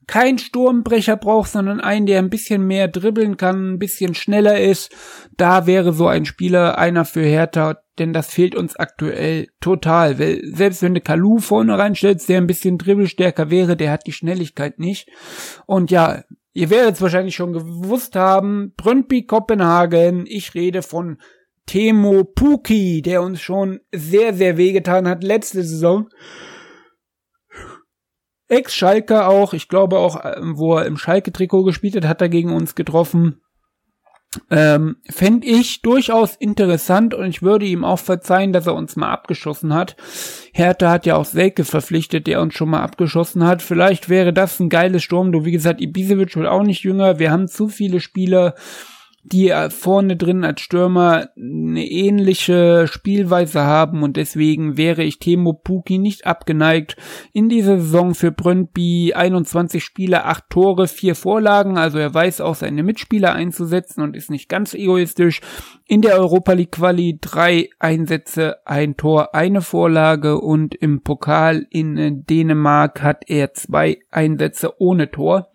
kein 0.07 0.39
Sturmbrecher 0.39 1.17
braucht, 1.17 1.51
sondern 1.51 1.81
einen, 1.81 2.07
der 2.07 2.19
ein 2.19 2.31
bisschen 2.31 2.67
mehr 2.67 2.89
dribbeln 2.89 3.37
kann, 3.37 3.75
ein 3.75 3.79
bisschen 3.79 4.15
schneller 4.15 4.61
ist. 4.61 4.93
Da 5.37 5.67
wäre 5.67 5.93
so 5.93 6.09
ein 6.09 6.25
Spieler 6.25 6.79
einer 6.79 7.05
für 7.05 7.23
Hertha, 7.23 7.79
denn 7.99 8.13
das 8.13 8.29
fehlt 8.29 8.55
uns 8.55 8.77
aktuell 8.77 9.49
total. 9.61 10.19
Weil 10.19 10.41
selbst 10.45 10.83
wenn 10.83 10.95
du 10.95 11.01
Kalu 11.01 11.39
vorne 11.39 11.79
reinstellst, 11.79 12.29
der 12.29 12.39
ein 12.39 12.47
bisschen 12.47 12.79
dribbelstärker 12.79 13.51
wäre, 13.51 13.77
der 13.77 13.91
hat 13.91 14.07
die 14.07 14.13
Schnelligkeit 14.13 14.79
nicht. 14.79 15.09
Und 15.67 15.91
ja, 15.91 16.25
ihr 16.53 16.71
werdet 16.71 16.95
es 16.95 17.03
wahrscheinlich 17.03 17.35
schon 17.35 17.53
gewusst 17.53 18.17
haben, 18.17 18.73
Brøndby 18.77 19.27
Kopenhagen, 19.27 20.25
ich 20.27 20.55
rede 20.55 20.83
von 20.83 21.19
Temo 21.67 22.25
Puki, 22.25 23.01
der 23.03 23.23
uns 23.23 23.41
schon 23.41 23.81
sehr, 23.93 24.35
sehr 24.35 24.57
wehgetan 24.57 25.09
hat 25.09 25.25
letzte 25.25 25.63
Saison. 25.63 26.09
Ex-Schalker 28.49 29.29
auch, 29.29 29.55
ich 29.55 29.69
glaube 29.69 29.99
auch, 29.99 30.17
wo 30.55 30.77
er 30.77 30.87
im 30.87 30.99
Schalke-Trikot 30.99 31.65
gespielt 31.65 31.97
hat, 31.97 32.05
hat 32.05 32.21
er 32.21 32.29
gegen 32.29 32.53
uns 32.53 32.75
getroffen. 32.75 33.41
Ähm, 34.51 34.97
Fände 35.09 35.47
ich 35.47 35.83
durchaus 35.83 36.37
interessant 36.37 37.15
und 37.15 37.27
ich 37.27 37.43
würde 37.43 37.67
ihm 37.67 37.85
auch 37.85 37.99
verzeihen, 37.99 38.53
dass 38.53 38.67
er 38.67 38.75
uns 38.75 38.97
mal 38.97 39.11
abgeschossen 39.11 39.75
hat. 39.75 39.97
Hertha 40.53 40.91
hat 40.91 41.07
ja 41.07 41.17
auch 41.17 41.25
Selke 41.25 41.65
verpflichtet, 41.65 42.27
der 42.27 42.41
uns 42.41 42.55
schon 42.55 42.71
mal 42.71 42.83
abgeschossen 42.83 43.45
hat. 43.45 43.63
Vielleicht 43.63 44.09
wäre 44.09 44.33
das 44.33 44.61
ein 44.61 44.69
geiles 44.69 45.03
Sturm. 45.03 45.33
Du, 45.33 45.45
wie 45.45 45.53
gesagt, 45.53 45.81
Ibisevic 45.81 46.37
wird 46.37 46.47
auch 46.47 46.63
nicht 46.63 46.85
jünger. 46.85 47.19
Wir 47.19 47.31
haben 47.31 47.49
zu 47.49 47.69
viele 47.69 48.01
Spieler, 48.01 48.55
die 49.25 49.53
vorne 49.71 50.17
drin 50.17 50.45
als 50.45 50.61
Stürmer 50.61 51.31
eine 51.37 51.87
ähnliche 51.87 52.87
Spielweise 52.87 53.63
haben 53.63 54.03
und 54.03 54.19
deswegen 54.19 54.77
wäre 54.77 55.03
ich 55.03 55.19
Temo 55.19 55.55
Puki 55.55 55.97
nicht 55.97 56.27
abgeneigt. 56.27 56.97
In 57.33 57.49
dieser 57.49 57.81
Saison 57.81 58.15
für 58.15 58.33
Brøndby 58.33 59.15
21 59.15 59.83
Spiele, 59.83 60.27
8 60.27 60.45
Tore, 60.51 60.89
4 60.89 61.15
Vorlagen, 61.15 61.79
also 61.79 61.99
er 61.99 62.13
weiß 62.13 62.43
auch 62.43 62.55
seine 62.55 62.83
Mitspieler 62.83 63.33
einzusetzen 63.33 64.03
und 64.03 64.15
ist 64.15 64.31
nicht 64.31 64.51
ganz 64.51 64.75
egoistisch. 64.75 65.41
In 65.87 66.03
der 66.03 66.19
Europa 66.19 66.53
League 66.53 66.73
Quali 66.73 67.19
3 67.19 67.71
Einsätze, 67.79 68.59
ein 68.67 68.97
Tor, 68.99 69.35
eine 69.35 69.63
Vorlage 69.63 70.39
und 70.39 70.75
im 70.75 71.03
Pokal 71.03 71.67
in 71.71 72.25
Dänemark 72.27 73.03
hat 73.03 73.25
er 73.27 73.55
zwei 73.55 73.99
Einsätze 74.11 74.81
ohne 74.81 75.11
Tor 75.11 75.49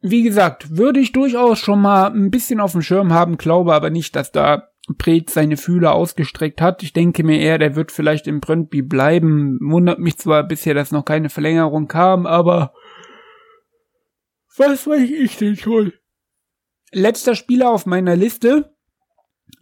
wie 0.00 0.22
gesagt, 0.22 0.76
würde 0.76 1.00
ich 1.00 1.12
durchaus 1.12 1.58
schon 1.58 1.80
mal 1.80 2.06
ein 2.06 2.30
bisschen 2.30 2.60
auf 2.60 2.72
dem 2.72 2.82
Schirm 2.82 3.12
haben, 3.12 3.36
glaube 3.36 3.74
aber 3.74 3.90
nicht, 3.90 4.14
dass 4.14 4.32
da 4.32 4.68
Pret 4.96 5.28
seine 5.28 5.56
Fühler 5.56 5.92
ausgestreckt 5.94 6.60
hat. 6.60 6.82
Ich 6.82 6.92
denke 6.92 7.22
mir 7.22 7.40
eher, 7.40 7.58
der 7.58 7.76
wird 7.76 7.92
vielleicht 7.92 8.26
im 8.26 8.40
Brøndby 8.40 8.80
bleiben. 8.82 9.58
Wundert 9.60 9.98
mich 9.98 10.16
zwar 10.16 10.44
bisher, 10.44 10.72
dass 10.72 10.92
noch 10.92 11.04
keine 11.04 11.28
Verlängerung 11.28 11.88
kam, 11.88 12.26
aber 12.26 12.72
was 14.56 14.86
weiß 14.86 15.10
ich 15.10 15.36
denn 15.36 15.56
schon? 15.56 15.92
Letzter 16.90 17.34
Spieler 17.34 17.70
auf 17.70 17.84
meiner 17.84 18.16
Liste, 18.16 18.74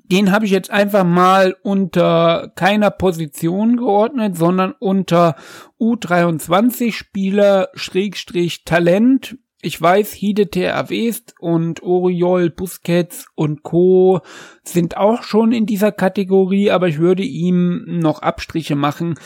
den 0.05 0.31
habe 0.31 0.45
ich 0.45 0.53
jetzt 0.53 0.71
einfach 0.71 1.05
mal 1.05 1.57
unter 1.63 2.53
keiner 2.55 2.91
Position 2.91 3.77
geordnet, 3.77 4.37
sondern 4.37 4.75
unter 4.79 5.35
U23 5.81 6.93
Spieler 6.93 7.69
Schrägstrich 7.75 8.65
Talent 8.65 9.37
ich 9.67 9.83
weiß, 9.83 10.13
Hidete 10.13 10.63
erwähst 10.63 11.35
und 11.41 11.83
Oriol, 11.83 12.51
Busquets 12.51 13.27
und 13.35 13.65
Co. 13.65 14.21
sind 14.63 14.97
auch 14.97 15.25
schon 15.25 15.51
in 15.51 15.67
dieser 15.67 15.91
Kategorie, 15.91 16.71
aber 16.71 16.87
ich 16.87 16.99
würde 16.99 17.25
ihm 17.25 17.85
noch 17.85 18.23
Abstriche 18.23 18.77
machen. 18.77 19.19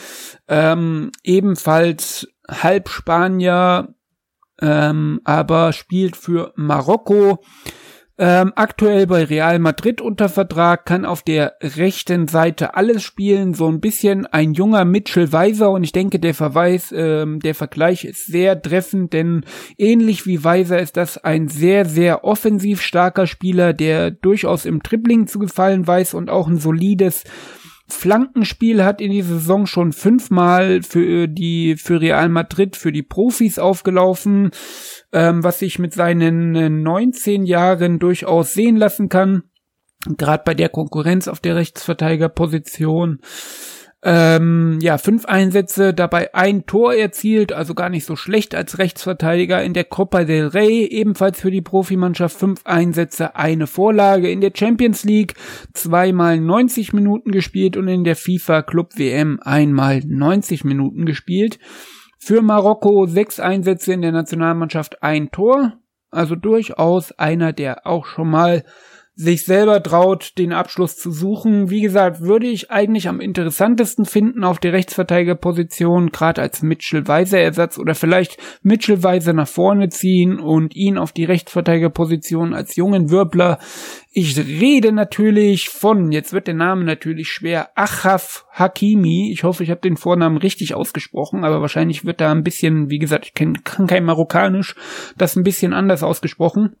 Ähm, 0.47 1.11
ebenfalls 1.23 2.27
halb 2.49 2.89
Spanier, 2.89 3.93
ähm, 4.59 5.21
aber 5.25 5.73
spielt 5.73 6.17
für 6.17 6.53
Marokko. 6.55 7.43
Ähm, 8.23 8.53
aktuell 8.55 9.07
bei 9.07 9.23
Real 9.23 9.57
Madrid 9.57 9.99
unter 9.99 10.29
Vertrag, 10.29 10.85
kann 10.85 11.05
auf 11.05 11.23
der 11.23 11.55
rechten 11.59 12.27
Seite 12.27 12.75
alles 12.75 13.01
spielen, 13.01 13.55
so 13.55 13.67
ein 13.67 13.79
bisschen 13.79 14.27
ein 14.27 14.53
junger 14.53 14.85
Mitchell 14.85 15.31
Weiser 15.31 15.71
und 15.71 15.83
ich 15.83 15.91
denke, 15.91 16.19
der 16.19 16.35
Verweis, 16.35 16.93
ähm, 16.95 17.39
der 17.39 17.55
Vergleich 17.55 18.05
ist 18.05 18.27
sehr 18.27 18.61
treffend, 18.61 19.13
denn 19.13 19.43
ähnlich 19.75 20.27
wie 20.27 20.43
Weiser 20.43 20.79
ist 20.79 20.97
das 20.97 21.17
ein 21.17 21.47
sehr, 21.47 21.85
sehr 21.85 22.23
offensiv 22.23 22.83
starker 22.83 23.25
Spieler, 23.25 23.73
der 23.73 24.11
durchaus 24.11 24.65
im 24.65 24.83
Dribbling 24.83 25.25
zu 25.25 25.39
gefallen 25.39 25.87
weiß 25.87 26.13
und 26.13 26.29
auch 26.29 26.47
ein 26.47 26.59
solides 26.59 27.23
Flankenspiel 27.91 28.83
hat 28.83 29.01
in 29.01 29.11
dieser 29.11 29.35
Saison 29.35 29.65
schon 29.65 29.91
fünfmal 29.91 30.81
für 30.81 31.27
die 31.27 31.75
für 31.77 32.01
Real 32.01 32.29
Madrid 32.29 32.75
für 32.75 32.91
die 32.91 33.03
Profis 33.03 33.59
aufgelaufen 33.59 34.51
ähm, 35.13 35.43
was 35.43 35.59
sich 35.59 35.79
mit 35.79 35.93
seinen 35.93 36.81
19 36.83 37.43
äh, 37.43 37.47
Jahren 37.47 37.99
durchaus 37.99 38.53
sehen 38.53 38.77
lassen 38.77 39.09
kann. 39.09 39.43
Gerade 40.17 40.43
bei 40.45 40.53
der 40.53 40.69
Konkurrenz 40.69 41.27
auf 41.27 41.39
der 41.39 41.55
Rechtsverteidigerposition. 41.55 43.19
Ähm, 44.03 44.79
ja, 44.81 44.97
fünf 44.97 45.25
Einsätze, 45.25 45.93
dabei 45.93 46.33
ein 46.33 46.65
Tor 46.65 46.95
erzielt, 46.95 47.53
also 47.53 47.75
gar 47.75 47.89
nicht 47.89 48.05
so 48.05 48.15
schlecht 48.15 48.55
als 48.55 48.79
Rechtsverteidiger. 48.79 49.63
In 49.63 49.73
der 49.73 49.83
Copa 49.83 50.23
del 50.23 50.47
Rey 50.47 50.85
ebenfalls 50.85 51.39
für 51.39 51.51
die 51.51 51.61
Profimannschaft 51.61 52.35
fünf 52.35 52.61
Einsätze, 52.65 53.35
eine 53.35 53.67
Vorlage. 53.67 54.31
In 54.31 54.41
der 54.41 54.53
Champions 54.55 55.03
League 55.03 55.35
zweimal 55.73 56.39
90 56.39 56.93
Minuten 56.93 57.31
gespielt 57.31 57.77
und 57.77 57.87
in 57.87 58.03
der 58.03 58.15
FIFA 58.15 58.63
Club 58.63 58.97
WM 58.97 59.39
einmal 59.43 60.01
90 60.03 60.63
Minuten 60.63 61.05
gespielt. 61.05 61.59
Für 62.17 62.41
Marokko 62.41 63.05
sechs 63.05 63.39
Einsätze 63.39 63.93
in 63.93 64.01
der 64.01 64.11
Nationalmannschaft, 64.11 65.03
ein 65.03 65.29
Tor. 65.29 65.73
Also 66.09 66.35
durchaus 66.35 67.11
einer, 67.13 67.53
der 67.53 67.85
auch 67.85 68.05
schon 68.05 68.29
mal 68.29 68.63
sich 69.13 69.43
selber 69.43 69.83
traut, 69.83 70.37
den 70.37 70.53
Abschluss 70.53 70.95
zu 70.95 71.11
suchen. 71.11 71.69
Wie 71.69 71.81
gesagt, 71.81 72.21
würde 72.21 72.47
ich 72.47 72.71
eigentlich 72.71 73.09
am 73.09 73.19
interessantesten 73.19 74.05
finden 74.05 74.43
auf 74.45 74.57
der 74.57 74.71
Rechtsverteidigerposition, 74.71 76.11
gerade 76.11 76.41
als 76.41 76.61
Mitchell 76.61 77.07
Weiser 77.07 77.39
Ersatz 77.39 77.77
oder 77.77 77.93
vielleicht 77.93 78.37
Mitchell 78.63 79.03
Weiser 79.03 79.33
nach 79.33 79.49
vorne 79.49 79.89
ziehen 79.89 80.39
und 80.39 80.75
ihn 80.75 80.97
auf 80.97 81.11
die 81.11 81.25
Rechtsverteidigerposition 81.25 82.53
als 82.53 82.77
jungen 82.77 83.11
Wirbler. 83.11 83.59
Ich 84.13 84.37
rede 84.37 84.93
natürlich 84.93 85.69
von, 85.69 86.11
jetzt 86.11 86.31
wird 86.31 86.47
der 86.47 86.53
Name 86.53 86.85
natürlich 86.85 87.29
schwer, 87.29 87.69
Achaf 87.75 88.45
Hakimi. 88.51 89.29
Ich 89.31 89.43
hoffe, 89.43 89.63
ich 89.63 89.69
habe 89.69 89.81
den 89.81 89.97
Vornamen 89.97 90.37
richtig 90.37 90.73
ausgesprochen, 90.73 91.43
aber 91.43 91.59
wahrscheinlich 91.59 92.05
wird 92.05 92.21
da 92.21 92.31
ein 92.31 92.43
bisschen, 92.43 92.89
wie 92.89 92.99
gesagt, 92.99 93.25
ich 93.25 93.33
kann 93.33 93.87
kein 93.87 94.05
Marokkanisch, 94.05 94.75
das 95.17 95.35
ein 95.35 95.43
bisschen 95.43 95.73
anders 95.73 96.01
ausgesprochen. 96.01 96.75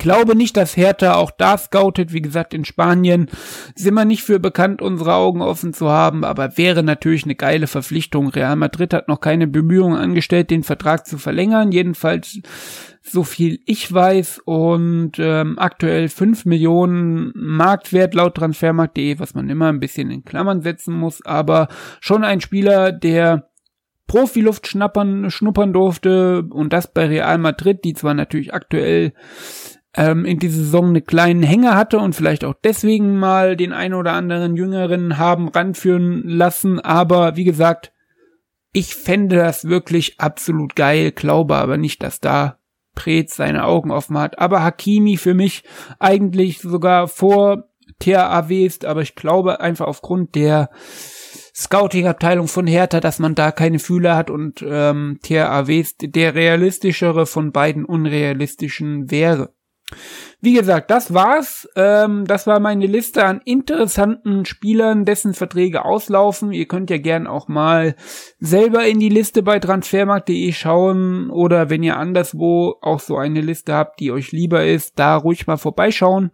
Glaube 0.00 0.34
nicht, 0.34 0.56
dass 0.56 0.78
Hertha 0.78 1.14
auch 1.14 1.30
da 1.30 1.58
scoutet. 1.58 2.14
Wie 2.14 2.22
gesagt, 2.22 2.54
in 2.54 2.64
Spanien 2.64 3.28
sind 3.74 3.92
wir 3.92 4.06
nicht 4.06 4.22
für 4.22 4.40
bekannt, 4.40 4.80
unsere 4.80 5.12
Augen 5.12 5.42
offen 5.42 5.74
zu 5.74 5.90
haben, 5.90 6.24
aber 6.24 6.56
wäre 6.56 6.82
natürlich 6.82 7.24
eine 7.24 7.34
geile 7.34 7.66
Verpflichtung. 7.66 8.28
Real 8.28 8.56
Madrid 8.56 8.94
hat 8.94 9.08
noch 9.08 9.20
keine 9.20 9.46
Bemühungen 9.46 9.98
angestellt, 9.98 10.50
den 10.50 10.62
Vertrag 10.62 11.06
zu 11.06 11.18
verlängern. 11.18 11.70
Jedenfalls 11.70 12.40
so 13.02 13.24
viel 13.24 13.60
ich 13.66 13.92
weiß 13.92 14.40
und 14.46 15.12
ähm, 15.18 15.58
aktuell 15.58 16.08
5 16.08 16.46
Millionen 16.46 17.32
Marktwert 17.34 18.14
laut 18.14 18.36
Transfermarkt.de, 18.36 19.18
was 19.18 19.34
man 19.34 19.50
immer 19.50 19.68
ein 19.68 19.80
bisschen 19.80 20.10
in 20.10 20.24
Klammern 20.24 20.62
setzen 20.62 20.94
muss, 20.94 21.24
aber 21.26 21.68
schon 22.00 22.24
ein 22.24 22.40
Spieler, 22.40 22.90
der 22.90 23.50
Profiluft 24.06 24.66
schnappern, 24.66 25.30
schnuppern 25.30 25.74
durfte 25.74 26.42
und 26.50 26.72
das 26.72 26.90
bei 26.92 27.06
Real 27.06 27.36
Madrid, 27.36 27.84
die 27.84 27.92
zwar 27.92 28.14
natürlich 28.14 28.54
aktuell 28.54 29.12
ähm, 29.94 30.24
in 30.24 30.38
dieser 30.38 30.58
Saison 30.58 30.88
eine 30.88 31.02
kleinen 31.02 31.42
Hänger 31.42 31.74
hatte 31.74 31.98
und 31.98 32.14
vielleicht 32.14 32.44
auch 32.44 32.54
deswegen 32.62 33.18
mal 33.18 33.56
den 33.56 33.72
ein 33.72 33.94
oder 33.94 34.12
anderen 34.12 34.56
Jüngeren 34.56 35.18
haben 35.18 35.48
ranführen 35.48 36.22
lassen. 36.26 36.78
Aber 36.80 37.36
wie 37.36 37.44
gesagt, 37.44 37.92
ich 38.72 38.94
fände 38.94 39.36
das 39.36 39.64
wirklich 39.64 40.20
absolut 40.20 40.76
geil, 40.76 41.10
glaube 41.10 41.56
aber 41.56 41.76
nicht, 41.76 42.02
dass 42.02 42.20
da 42.20 42.58
Preetz 42.94 43.36
seine 43.36 43.64
Augen 43.64 43.90
offen 43.90 44.18
hat. 44.18 44.38
Aber 44.38 44.62
Hakimi 44.62 45.16
für 45.16 45.34
mich 45.34 45.64
eigentlich 45.98 46.60
sogar 46.60 47.08
vor 47.08 47.68
THAW 47.98 48.64
ist, 48.64 48.84
aber 48.84 49.02
ich 49.02 49.14
glaube 49.14 49.60
einfach 49.60 49.86
aufgrund 49.86 50.34
der 50.34 50.70
Scouting-Abteilung 51.54 52.46
von 52.46 52.66
Hertha, 52.66 53.00
dass 53.00 53.18
man 53.18 53.34
da 53.34 53.50
keine 53.50 53.80
Fühler 53.80 54.16
hat 54.16 54.30
und 54.30 54.64
ähm, 54.66 55.18
THAW 55.22 55.80
ist 55.80 56.14
der 56.14 56.34
realistischere 56.34 57.26
von 57.26 57.52
beiden 57.52 57.84
unrealistischen 57.84 59.10
wäre. 59.10 59.52
Wie 60.40 60.54
gesagt, 60.54 60.90
das 60.90 61.12
war's. 61.12 61.68
Ähm, 61.76 62.24
das 62.26 62.46
war 62.46 62.60
meine 62.60 62.86
Liste 62.86 63.24
an 63.24 63.40
interessanten 63.44 64.46
Spielern, 64.46 65.04
dessen 65.04 65.34
Verträge 65.34 65.84
auslaufen. 65.84 66.52
Ihr 66.52 66.66
könnt 66.66 66.90
ja 66.90 66.98
gern 66.98 67.26
auch 67.26 67.48
mal 67.48 67.94
selber 68.38 68.86
in 68.86 69.00
die 69.00 69.08
Liste 69.08 69.42
bei 69.42 69.58
transfermarkt.de 69.58 70.52
schauen 70.52 71.30
oder 71.30 71.68
wenn 71.68 71.82
ihr 71.82 71.98
anderswo 71.98 72.76
auch 72.80 73.00
so 73.00 73.16
eine 73.16 73.40
Liste 73.40 73.74
habt, 73.74 74.00
die 74.00 74.12
euch 74.12 74.32
lieber 74.32 74.64
ist, 74.64 74.98
da 74.98 75.16
ruhig 75.16 75.46
mal 75.46 75.58
vorbeischauen 75.58 76.30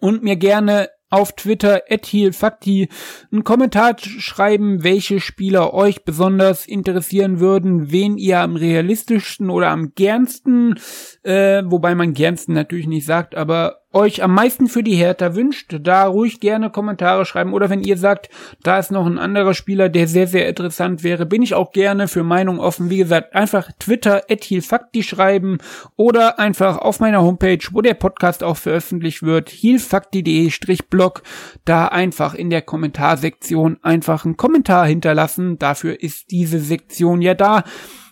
und 0.00 0.22
mir 0.22 0.36
gerne 0.36 0.88
auf 1.12 1.32
Twitter 1.32 1.82
@heelfakti 1.88 2.88
einen 3.30 3.44
Kommentar 3.44 3.96
schreiben, 3.98 4.82
welche 4.82 5.20
Spieler 5.20 5.74
euch 5.74 6.04
besonders 6.04 6.66
interessieren 6.66 7.38
würden, 7.38 7.92
wen 7.92 8.16
ihr 8.16 8.40
am 8.40 8.56
realistischsten 8.56 9.50
oder 9.50 9.68
am 9.68 9.92
gernsten, 9.94 10.76
äh, 11.22 11.62
wobei 11.66 11.94
man 11.94 12.14
gernsten 12.14 12.54
natürlich 12.54 12.86
nicht 12.86 13.04
sagt, 13.04 13.34
aber 13.34 13.81
euch 13.92 14.22
am 14.22 14.34
meisten 14.34 14.68
für 14.68 14.82
die 14.82 14.94
Hertha 14.94 15.34
wünscht, 15.34 15.74
da 15.80 16.06
ruhig 16.06 16.40
gerne 16.40 16.70
Kommentare 16.70 17.24
schreiben 17.24 17.52
oder 17.52 17.70
wenn 17.70 17.82
ihr 17.82 17.96
sagt, 17.96 18.30
da 18.62 18.78
ist 18.78 18.90
noch 18.90 19.06
ein 19.06 19.18
anderer 19.18 19.54
Spieler, 19.54 19.88
der 19.88 20.08
sehr, 20.08 20.26
sehr 20.26 20.48
interessant 20.48 21.02
wäre, 21.02 21.26
bin 21.26 21.42
ich 21.42 21.54
auch 21.54 21.72
gerne 21.72 22.08
für 22.08 22.22
Meinung 22.22 22.58
offen. 22.58 22.90
Wie 22.90 22.98
gesagt, 22.98 23.34
einfach 23.34 23.70
Twitter 23.78 24.22
@heelfakti 24.28 25.02
schreiben 25.02 25.58
oder 25.96 26.38
einfach 26.38 26.78
auf 26.78 27.00
meiner 27.00 27.22
Homepage, 27.22 27.58
wo 27.72 27.80
der 27.80 27.94
Podcast 27.94 28.42
auch 28.42 28.56
veröffentlicht 28.56 29.22
wird, 29.22 29.50
heelfakti.de-blog, 29.50 31.22
da 31.64 31.86
einfach 31.86 32.34
in 32.34 32.50
der 32.50 32.62
Kommentarsektion 32.62 33.78
einfach 33.82 34.24
einen 34.24 34.36
Kommentar 34.36 34.86
hinterlassen. 34.86 35.58
Dafür 35.58 36.02
ist 36.02 36.30
diese 36.30 36.58
Sektion 36.58 37.22
ja 37.22 37.34
da. 37.34 37.64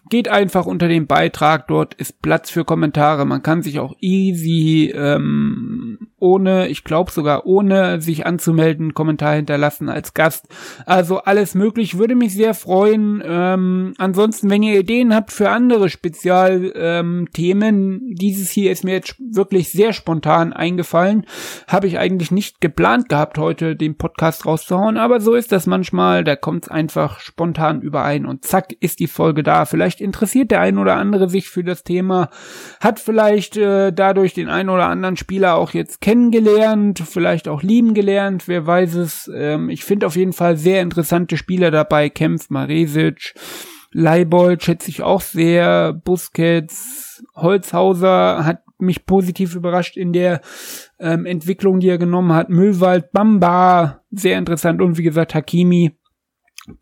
Geht 0.08 0.28
einfach 0.28 0.66
unter 0.66 0.88
dem 0.88 1.06
Beitrag, 1.06 1.68
dort 1.68 1.94
ist 1.94 2.22
Platz 2.22 2.50
für 2.50 2.64
Kommentare. 2.64 3.26
Man 3.26 3.42
kann 3.42 3.62
sich 3.62 3.78
auch 3.78 3.94
easy 4.00 4.92
ähm, 4.94 6.10
ohne, 6.20 6.68
ich 6.68 6.84
glaube 6.84 7.10
sogar 7.10 7.46
ohne 7.46 8.00
sich 8.00 8.26
anzumelden, 8.26 8.94
Kommentar 8.94 9.34
hinterlassen 9.34 9.88
als 9.88 10.14
Gast. 10.14 10.48
Also 10.86 11.18
alles 11.18 11.54
möglich, 11.54 11.98
würde 11.98 12.14
mich 12.14 12.34
sehr 12.34 12.54
freuen. 12.54 13.22
Ähm, 13.24 13.94
ansonsten, 13.98 14.50
wenn 14.50 14.62
ihr 14.62 14.78
Ideen 14.78 15.14
habt 15.14 15.32
für 15.32 15.50
andere 15.50 15.88
Spezialthemen, 15.88 17.74
ähm, 17.74 18.14
dieses 18.14 18.50
hier 18.50 18.70
ist 18.70 18.84
mir 18.84 18.92
jetzt 18.92 19.16
wirklich 19.18 19.70
sehr 19.72 19.92
spontan 19.92 20.52
eingefallen. 20.52 21.26
Habe 21.66 21.86
ich 21.86 21.98
eigentlich 21.98 22.30
nicht 22.30 22.60
geplant 22.60 23.08
gehabt, 23.08 23.38
heute 23.38 23.76
den 23.76 23.96
Podcast 23.96 24.46
rauszuhauen, 24.46 24.98
aber 24.98 25.20
so 25.20 25.34
ist 25.34 25.52
das 25.52 25.66
manchmal. 25.66 26.22
Da 26.22 26.36
kommt 26.36 26.64
es 26.64 26.70
einfach 26.70 27.20
spontan 27.20 27.80
überein 27.80 28.26
und 28.26 28.44
zack 28.44 28.72
ist 28.80 29.00
die 29.00 29.06
Folge 29.06 29.42
da. 29.42 29.64
Vielleicht 29.64 29.89
interessiert 29.98 30.50
der 30.50 30.60
ein 30.60 30.76
oder 30.76 30.96
andere 30.96 31.30
sich 31.30 31.48
für 31.48 31.64
das 31.64 31.84
Thema, 31.84 32.28
hat 32.80 33.00
vielleicht 33.00 33.56
äh, 33.56 33.92
dadurch 33.92 34.34
den 34.34 34.50
ein 34.50 34.68
oder 34.68 34.86
anderen 34.86 35.16
Spieler 35.16 35.54
auch 35.54 35.72
jetzt 35.72 36.02
kennengelernt, 36.02 37.02
vielleicht 37.04 37.48
auch 37.48 37.62
lieben 37.62 37.94
gelernt, 37.94 38.46
wer 38.46 38.66
weiß 38.66 38.96
es. 38.96 39.30
Ähm, 39.34 39.70
ich 39.70 39.84
finde 39.84 40.06
auf 40.06 40.16
jeden 40.16 40.34
Fall 40.34 40.58
sehr 40.58 40.82
interessante 40.82 41.38
Spieler 41.38 41.70
dabei, 41.70 42.10
Kempf, 42.10 42.50
Maresic, 42.50 43.32
Leibold 43.92 44.62
schätze 44.62 44.90
ich 44.90 45.02
auch 45.02 45.22
sehr, 45.22 45.94
Busquets, 45.94 47.24
Holzhauser 47.34 48.44
hat 48.44 48.62
mich 48.78 49.06
positiv 49.06 49.54
überrascht 49.54 49.96
in 49.96 50.12
der 50.12 50.40
ähm, 50.98 51.26
Entwicklung, 51.26 51.80
die 51.80 51.88
er 51.88 51.98
genommen 51.98 52.32
hat. 52.32 52.48
Müllwald, 52.48 53.12
Bamba, 53.12 54.02
sehr 54.10 54.38
interessant 54.38 54.80
und 54.80 54.98
wie 54.98 55.02
gesagt 55.02 55.34
Hakimi 55.34 55.96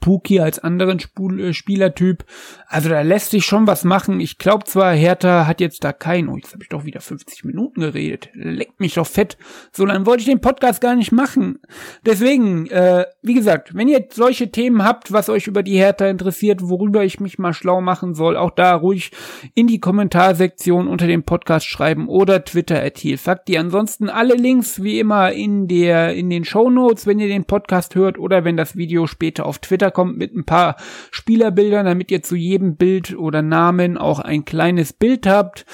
Puki 0.01 0.41
als 0.41 0.59
anderen 0.59 1.01
Spul 1.01 1.41
äh, 1.41 1.53
Spielertyp. 1.55 2.25
Also 2.67 2.89
da 2.89 3.03
lässt 3.03 3.31
sich 3.31 3.45
schon 3.45 3.67
was 3.67 3.85
machen. 3.85 4.21
Ich 4.21 4.39
glaube 4.39 4.65
zwar, 4.65 4.93
Hertha 4.93 5.47
hat 5.47 5.61
jetzt 5.61 5.85
da 5.85 5.93
kein, 5.93 6.29
oh, 6.29 6.37
jetzt 6.37 6.53
habe 6.53 6.63
ich 6.63 6.69
doch 6.69 6.85
wieder 6.85 7.01
50 7.01 7.45
Minuten 7.45 7.81
geredet. 7.81 8.31
Leckt 8.35 8.81
mich 8.81 8.95
doch 8.95 9.07
fett. 9.07 9.39
So 9.73 9.85
lange 9.85 10.07
wollte 10.07 10.21
ich 10.21 10.27
den 10.27 10.41
Podcast 10.41 10.81
gar 10.81 10.95
nicht 10.95 11.13
machen. 11.13 11.59
Deswegen, 12.05 12.67
äh, 12.71 13.07
wie 13.23 13.35
gesagt, 13.35 13.75
wenn 13.75 13.89
ihr 13.89 14.07
solche 14.11 14.51
Themen 14.51 14.85
habt, 14.85 15.13
was 15.13 15.29
euch 15.29 15.47
über 15.47 15.63
die 15.63 15.79
Hertha 15.79 16.07
interessiert, 16.07 16.61
worüber 16.63 17.05
ich 17.05 17.21
mich 17.21 17.39
mal 17.39 17.55
schlau 17.55 17.81
machen 17.81 18.15
soll, 18.15 18.37
auch 18.37 18.51
da 18.51 18.75
ruhig 18.75 19.13
in 19.55 19.67
die 19.67 19.81
Kommentarsektion 19.81 20.89
unter 20.89 21.07
dem 21.07 21.23
Podcast 21.23 21.67
schreiben 21.67 22.09
oder 22.09 22.45
Twitter 22.45 22.83
at 22.83 22.99
die 23.03 23.59
Ansonsten 23.59 24.09
alle 24.09 24.35
Links 24.35 24.83
wie 24.83 24.99
immer 24.99 25.33
in 25.33 25.69
der, 25.69 26.15
in 26.15 26.31
den 26.31 26.45
Show 26.45 26.71
Notes, 26.71 27.07
wenn 27.07 27.19
ihr 27.19 27.29
den 27.29 27.45
Podcast 27.45 27.95
hört 27.95 28.19
oder 28.19 28.45
wenn 28.45 28.57
das 28.57 28.77
Video 28.77 29.07
später 29.07 29.47
auf 29.47 29.59
Twitter 29.59 29.78
kommt 29.91 30.19
mit 30.19 30.35
ein 30.35 30.45
paar 30.45 30.77
Spielerbildern, 31.11 31.87
damit 31.87 32.11
ihr 32.11 32.23
zu 32.23 32.37
jedem 32.37 32.77
Bild 32.77 33.17
oder 33.17 33.43
Namen 33.43 33.97
auch 33.97 34.19
ein 34.19 34.45
kleines 34.45 34.93
Bild 34.93 35.27
habt. 35.27 35.67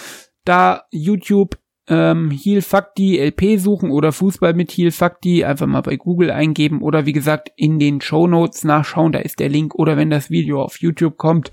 Da 0.45 0.85
YouTube 0.91 1.59
ähm, 1.89 2.31
Heal 2.31 2.63
Fakti 2.63 3.19
LP 3.19 3.59
suchen 3.59 3.91
oder 3.91 4.13
Fußball 4.13 4.55
mit 4.55 4.73
Heal 4.73 4.91
Fakti 4.91 5.45
einfach 5.45 5.67
mal 5.67 5.83
bei 5.83 5.97
Google 5.97 6.31
eingeben 6.31 6.81
oder 6.81 7.05
wie 7.05 7.13
gesagt 7.13 7.51
in 7.57 7.79
den 7.79 8.01
Show 8.01 8.27
Notes 8.27 8.65
nachschauen, 8.65 9.13
da 9.13 9.19
ist 9.19 9.39
der 9.39 9.49
Link 9.49 9.75
oder 9.75 9.97
wenn 9.97 10.11
das 10.11 10.31
Video 10.31 10.63
auf 10.63 10.81
YouTube 10.81 11.19
kommt, 11.19 11.51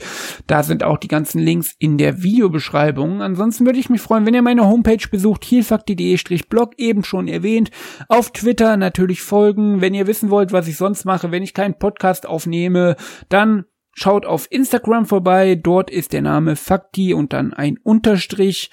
da 0.48 0.64
sind 0.64 0.84
auch 0.84 0.98
die 0.98 1.10
ganzen 1.10 1.40
Links 1.40 1.76
in 1.78 1.98
der 1.98 2.24
Videobeschreibung. 2.24 3.22
Ansonsten 3.22 3.66
würde 3.66 3.80
ich 3.80 3.90
mich 3.90 4.02
freuen, 4.02 4.26
wenn 4.26 4.34
ihr 4.34 4.42
meine 4.42 4.68
Homepage 4.68 5.08
besucht, 5.10 5.44
healfakti.de-blog 5.44 6.74
eben 6.78 7.04
schon 7.04 7.28
erwähnt, 7.28 7.72
auf 8.08 8.32
Twitter 8.32 8.78
natürlich 8.78 9.22
folgen, 9.22 9.82
wenn 9.82 9.94
ihr 9.94 10.08
wissen 10.08 10.30
wollt, 10.30 10.54
was 10.54 10.68
ich 10.68 10.78
sonst 10.78 11.04
mache, 11.06 11.32
wenn 11.32 11.44
ich 11.44 11.54
keinen 11.54 11.78
Podcast 11.78 12.26
aufnehme, 12.26 12.96
dann 13.28 13.66
Schaut 13.94 14.26
auf 14.26 14.48
Instagram 14.50 15.06
vorbei, 15.06 15.56
dort 15.56 15.92
ist 15.92 16.14
der 16.14 16.22
Name 16.22 16.56
Fakti 16.56 17.14
und 17.14 17.34
dann 17.34 17.54
ein 17.54 17.78
Unterstrich. 17.84 18.72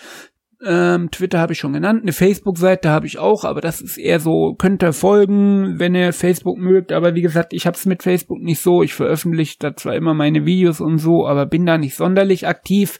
Ähm, 0.64 1.10
Twitter 1.12 1.38
habe 1.38 1.52
ich 1.52 1.60
schon 1.60 1.72
genannt, 1.72 2.02
eine 2.02 2.12
Facebook-Seite 2.12 2.90
habe 2.90 3.06
ich 3.06 3.18
auch, 3.18 3.44
aber 3.44 3.60
das 3.60 3.80
ist 3.80 3.96
eher 3.96 4.18
so, 4.18 4.54
könnt 4.54 4.82
ihr 4.82 4.92
folgen, 4.92 5.78
wenn 5.78 5.94
ihr 5.94 6.12
Facebook 6.12 6.58
mögt, 6.58 6.90
aber 6.90 7.14
wie 7.14 7.22
gesagt, 7.22 7.52
ich 7.52 7.64
habe 7.64 7.76
es 7.76 7.86
mit 7.86 8.02
Facebook 8.02 8.40
nicht 8.40 8.60
so, 8.60 8.82
ich 8.82 8.92
veröffentliche 8.92 9.56
da 9.60 9.76
zwar 9.76 9.94
immer 9.94 10.14
meine 10.14 10.46
Videos 10.46 10.80
und 10.80 10.98
so, 10.98 11.28
aber 11.28 11.46
bin 11.46 11.64
da 11.64 11.78
nicht 11.78 11.94
sonderlich 11.94 12.48
aktiv. 12.48 12.98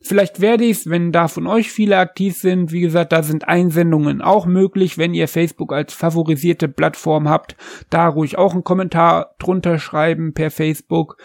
Vielleicht 0.00 0.40
werde 0.40 0.64
ich's, 0.64 0.88
wenn 0.88 1.12
da 1.12 1.28
von 1.28 1.46
euch 1.46 1.72
viele 1.72 1.98
aktiv 1.98 2.36
sind. 2.36 2.70
Wie 2.70 2.80
gesagt, 2.80 3.12
da 3.12 3.22
sind 3.24 3.48
Einsendungen 3.48 4.22
auch 4.22 4.46
möglich, 4.46 4.96
wenn 4.96 5.12
ihr 5.12 5.26
Facebook 5.26 5.72
als 5.72 5.92
favorisierte 5.92 6.68
Plattform 6.68 7.28
habt. 7.28 7.56
Da 7.90 8.06
ruhig 8.06 8.38
auch 8.38 8.54
einen 8.54 8.62
Kommentar 8.62 9.34
drunter 9.40 9.78
schreiben 9.78 10.34
per 10.34 10.52
Facebook. 10.52 11.16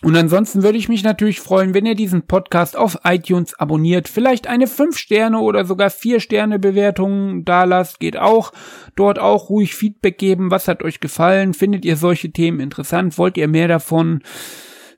Und 0.00 0.14
ansonsten 0.14 0.62
würde 0.62 0.78
ich 0.78 0.88
mich 0.88 1.02
natürlich 1.02 1.40
freuen, 1.40 1.74
wenn 1.74 1.84
ihr 1.84 1.96
diesen 1.96 2.22
Podcast 2.28 2.76
auf 2.76 2.98
iTunes 3.02 3.58
abonniert, 3.58 4.06
vielleicht 4.06 4.46
eine 4.46 4.68
5 4.68 4.96
Sterne 4.96 5.40
oder 5.40 5.64
sogar 5.64 5.90
4 5.90 6.20
Sterne 6.20 6.60
Bewertung 6.60 7.44
da 7.44 7.64
lasst, 7.64 7.98
geht 7.98 8.16
auch. 8.16 8.52
Dort 8.94 9.18
auch 9.18 9.50
ruhig 9.50 9.74
Feedback 9.74 10.16
geben, 10.16 10.52
was 10.52 10.68
hat 10.68 10.84
euch 10.84 11.00
gefallen, 11.00 11.52
findet 11.52 11.84
ihr 11.84 11.96
solche 11.96 12.30
Themen 12.30 12.60
interessant, 12.60 13.18
wollt 13.18 13.36
ihr 13.36 13.48
mehr 13.48 13.66
davon? 13.66 14.22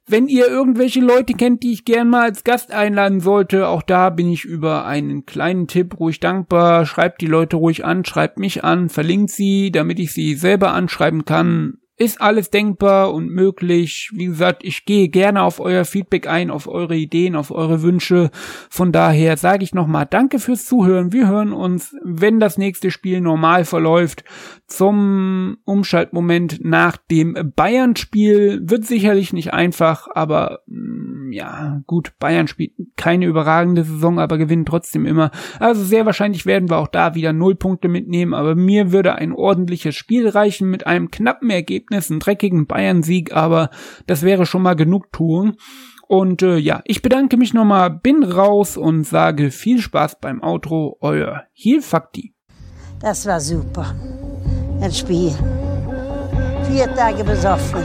Wenn 0.06 0.28
ihr 0.28 0.48
irgendwelche 0.48 1.00
Leute 1.00 1.32
kennt, 1.32 1.62
die 1.62 1.72
ich 1.72 1.86
gern 1.86 2.10
mal 2.10 2.24
als 2.24 2.44
Gast 2.44 2.70
einladen 2.70 3.20
sollte, 3.20 3.68
auch 3.68 3.82
da 3.82 4.10
bin 4.10 4.28
ich 4.30 4.44
über 4.44 4.84
einen 4.84 5.24
kleinen 5.24 5.66
Tipp 5.66 5.98
ruhig 5.98 6.20
dankbar. 6.20 6.84
Schreibt 6.84 7.20
die 7.20 7.26
Leute 7.26 7.56
ruhig 7.56 7.84
an, 7.84 8.04
schreibt 8.04 8.38
mich 8.38 8.64
an, 8.64 8.88
verlinkt 8.88 9.30
sie, 9.30 9.70
damit 9.70 10.00
ich 10.00 10.12
sie 10.12 10.34
selber 10.34 10.72
anschreiben 10.72 11.24
kann 11.24 11.78
ist 12.00 12.22
alles 12.22 12.48
denkbar 12.48 13.12
und 13.12 13.28
möglich. 13.28 14.10
Wie 14.14 14.24
gesagt, 14.24 14.64
ich 14.64 14.86
gehe 14.86 15.10
gerne 15.10 15.42
auf 15.42 15.60
euer 15.60 15.84
Feedback 15.84 16.26
ein, 16.26 16.50
auf 16.50 16.66
eure 16.66 16.96
Ideen, 16.96 17.36
auf 17.36 17.50
eure 17.50 17.82
Wünsche. 17.82 18.30
Von 18.70 18.90
daher 18.90 19.36
sage 19.36 19.64
ich 19.64 19.74
nochmal 19.74 20.06
Danke 20.06 20.38
fürs 20.38 20.64
Zuhören. 20.64 21.12
Wir 21.12 21.28
hören 21.28 21.52
uns, 21.52 21.94
wenn 22.02 22.40
das 22.40 22.56
nächste 22.56 22.90
Spiel 22.90 23.20
normal 23.20 23.66
verläuft, 23.66 24.24
zum 24.66 25.58
Umschaltmoment 25.66 26.64
nach 26.64 26.96
dem 26.96 27.36
Bayern-Spiel. 27.54 28.62
Wird 28.64 28.86
sicherlich 28.86 29.34
nicht 29.34 29.52
einfach, 29.52 30.08
aber 30.14 30.60
mm, 30.68 31.32
ja, 31.32 31.82
gut, 31.86 32.12
Bayern 32.18 32.48
spielt 32.48 32.72
keine 32.96 33.26
überragende 33.26 33.84
Saison, 33.84 34.18
aber 34.18 34.38
gewinnt 34.38 34.68
trotzdem 34.68 35.04
immer. 35.04 35.30
Also 35.58 35.84
sehr 35.84 36.06
wahrscheinlich 36.06 36.46
werden 36.46 36.70
wir 36.70 36.78
auch 36.78 36.88
da 36.88 37.14
wieder 37.14 37.34
null 37.34 37.56
Punkte 37.56 37.88
mitnehmen, 37.88 38.32
aber 38.32 38.54
mir 38.54 38.90
würde 38.90 39.16
ein 39.16 39.32
ordentliches 39.32 39.94
Spiel 39.94 40.28
reichen 40.28 40.70
mit 40.70 40.86
einem 40.86 41.10
knappen 41.10 41.50
Ergebnis, 41.90 42.10
einen 42.10 42.20
dreckigen 42.20 42.66
Bayern-Sieg, 42.66 43.32
aber 43.32 43.70
das 44.06 44.22
wäre 44.22 44.46
schon 44.46 44.62
mal 44.62 44.74
Genugtuung. 44.74 45.56
Und 46.06 46.42
äh, 46.42 46.56
ja, 46.56 46.80
ich 46.84 47.02
bedanke 47.02 47.36
mich 47.36 47.54
nochmal, 47.54 47.90
bin 47.90 48.24
raus 48.24 48.76
und 48.76 49.04
sage 49.04 49.50
viel 49.50 49.80
Spaß 49.80 50.18
beim 50.20 50.42
Outro, 50.42 50.96
euer 51.00 51.44
Heel 51.52 51.82
Fakti. 51.82 52.34
Das 53.00 53.26
war 53.26 53.40
super. 53.40 53.94
Ein 54.80 54.92
Spiel. 54.92 55.32
Vier 56.68 56.94
Tage 56.94 57.24
besoffen. 57.24 57.84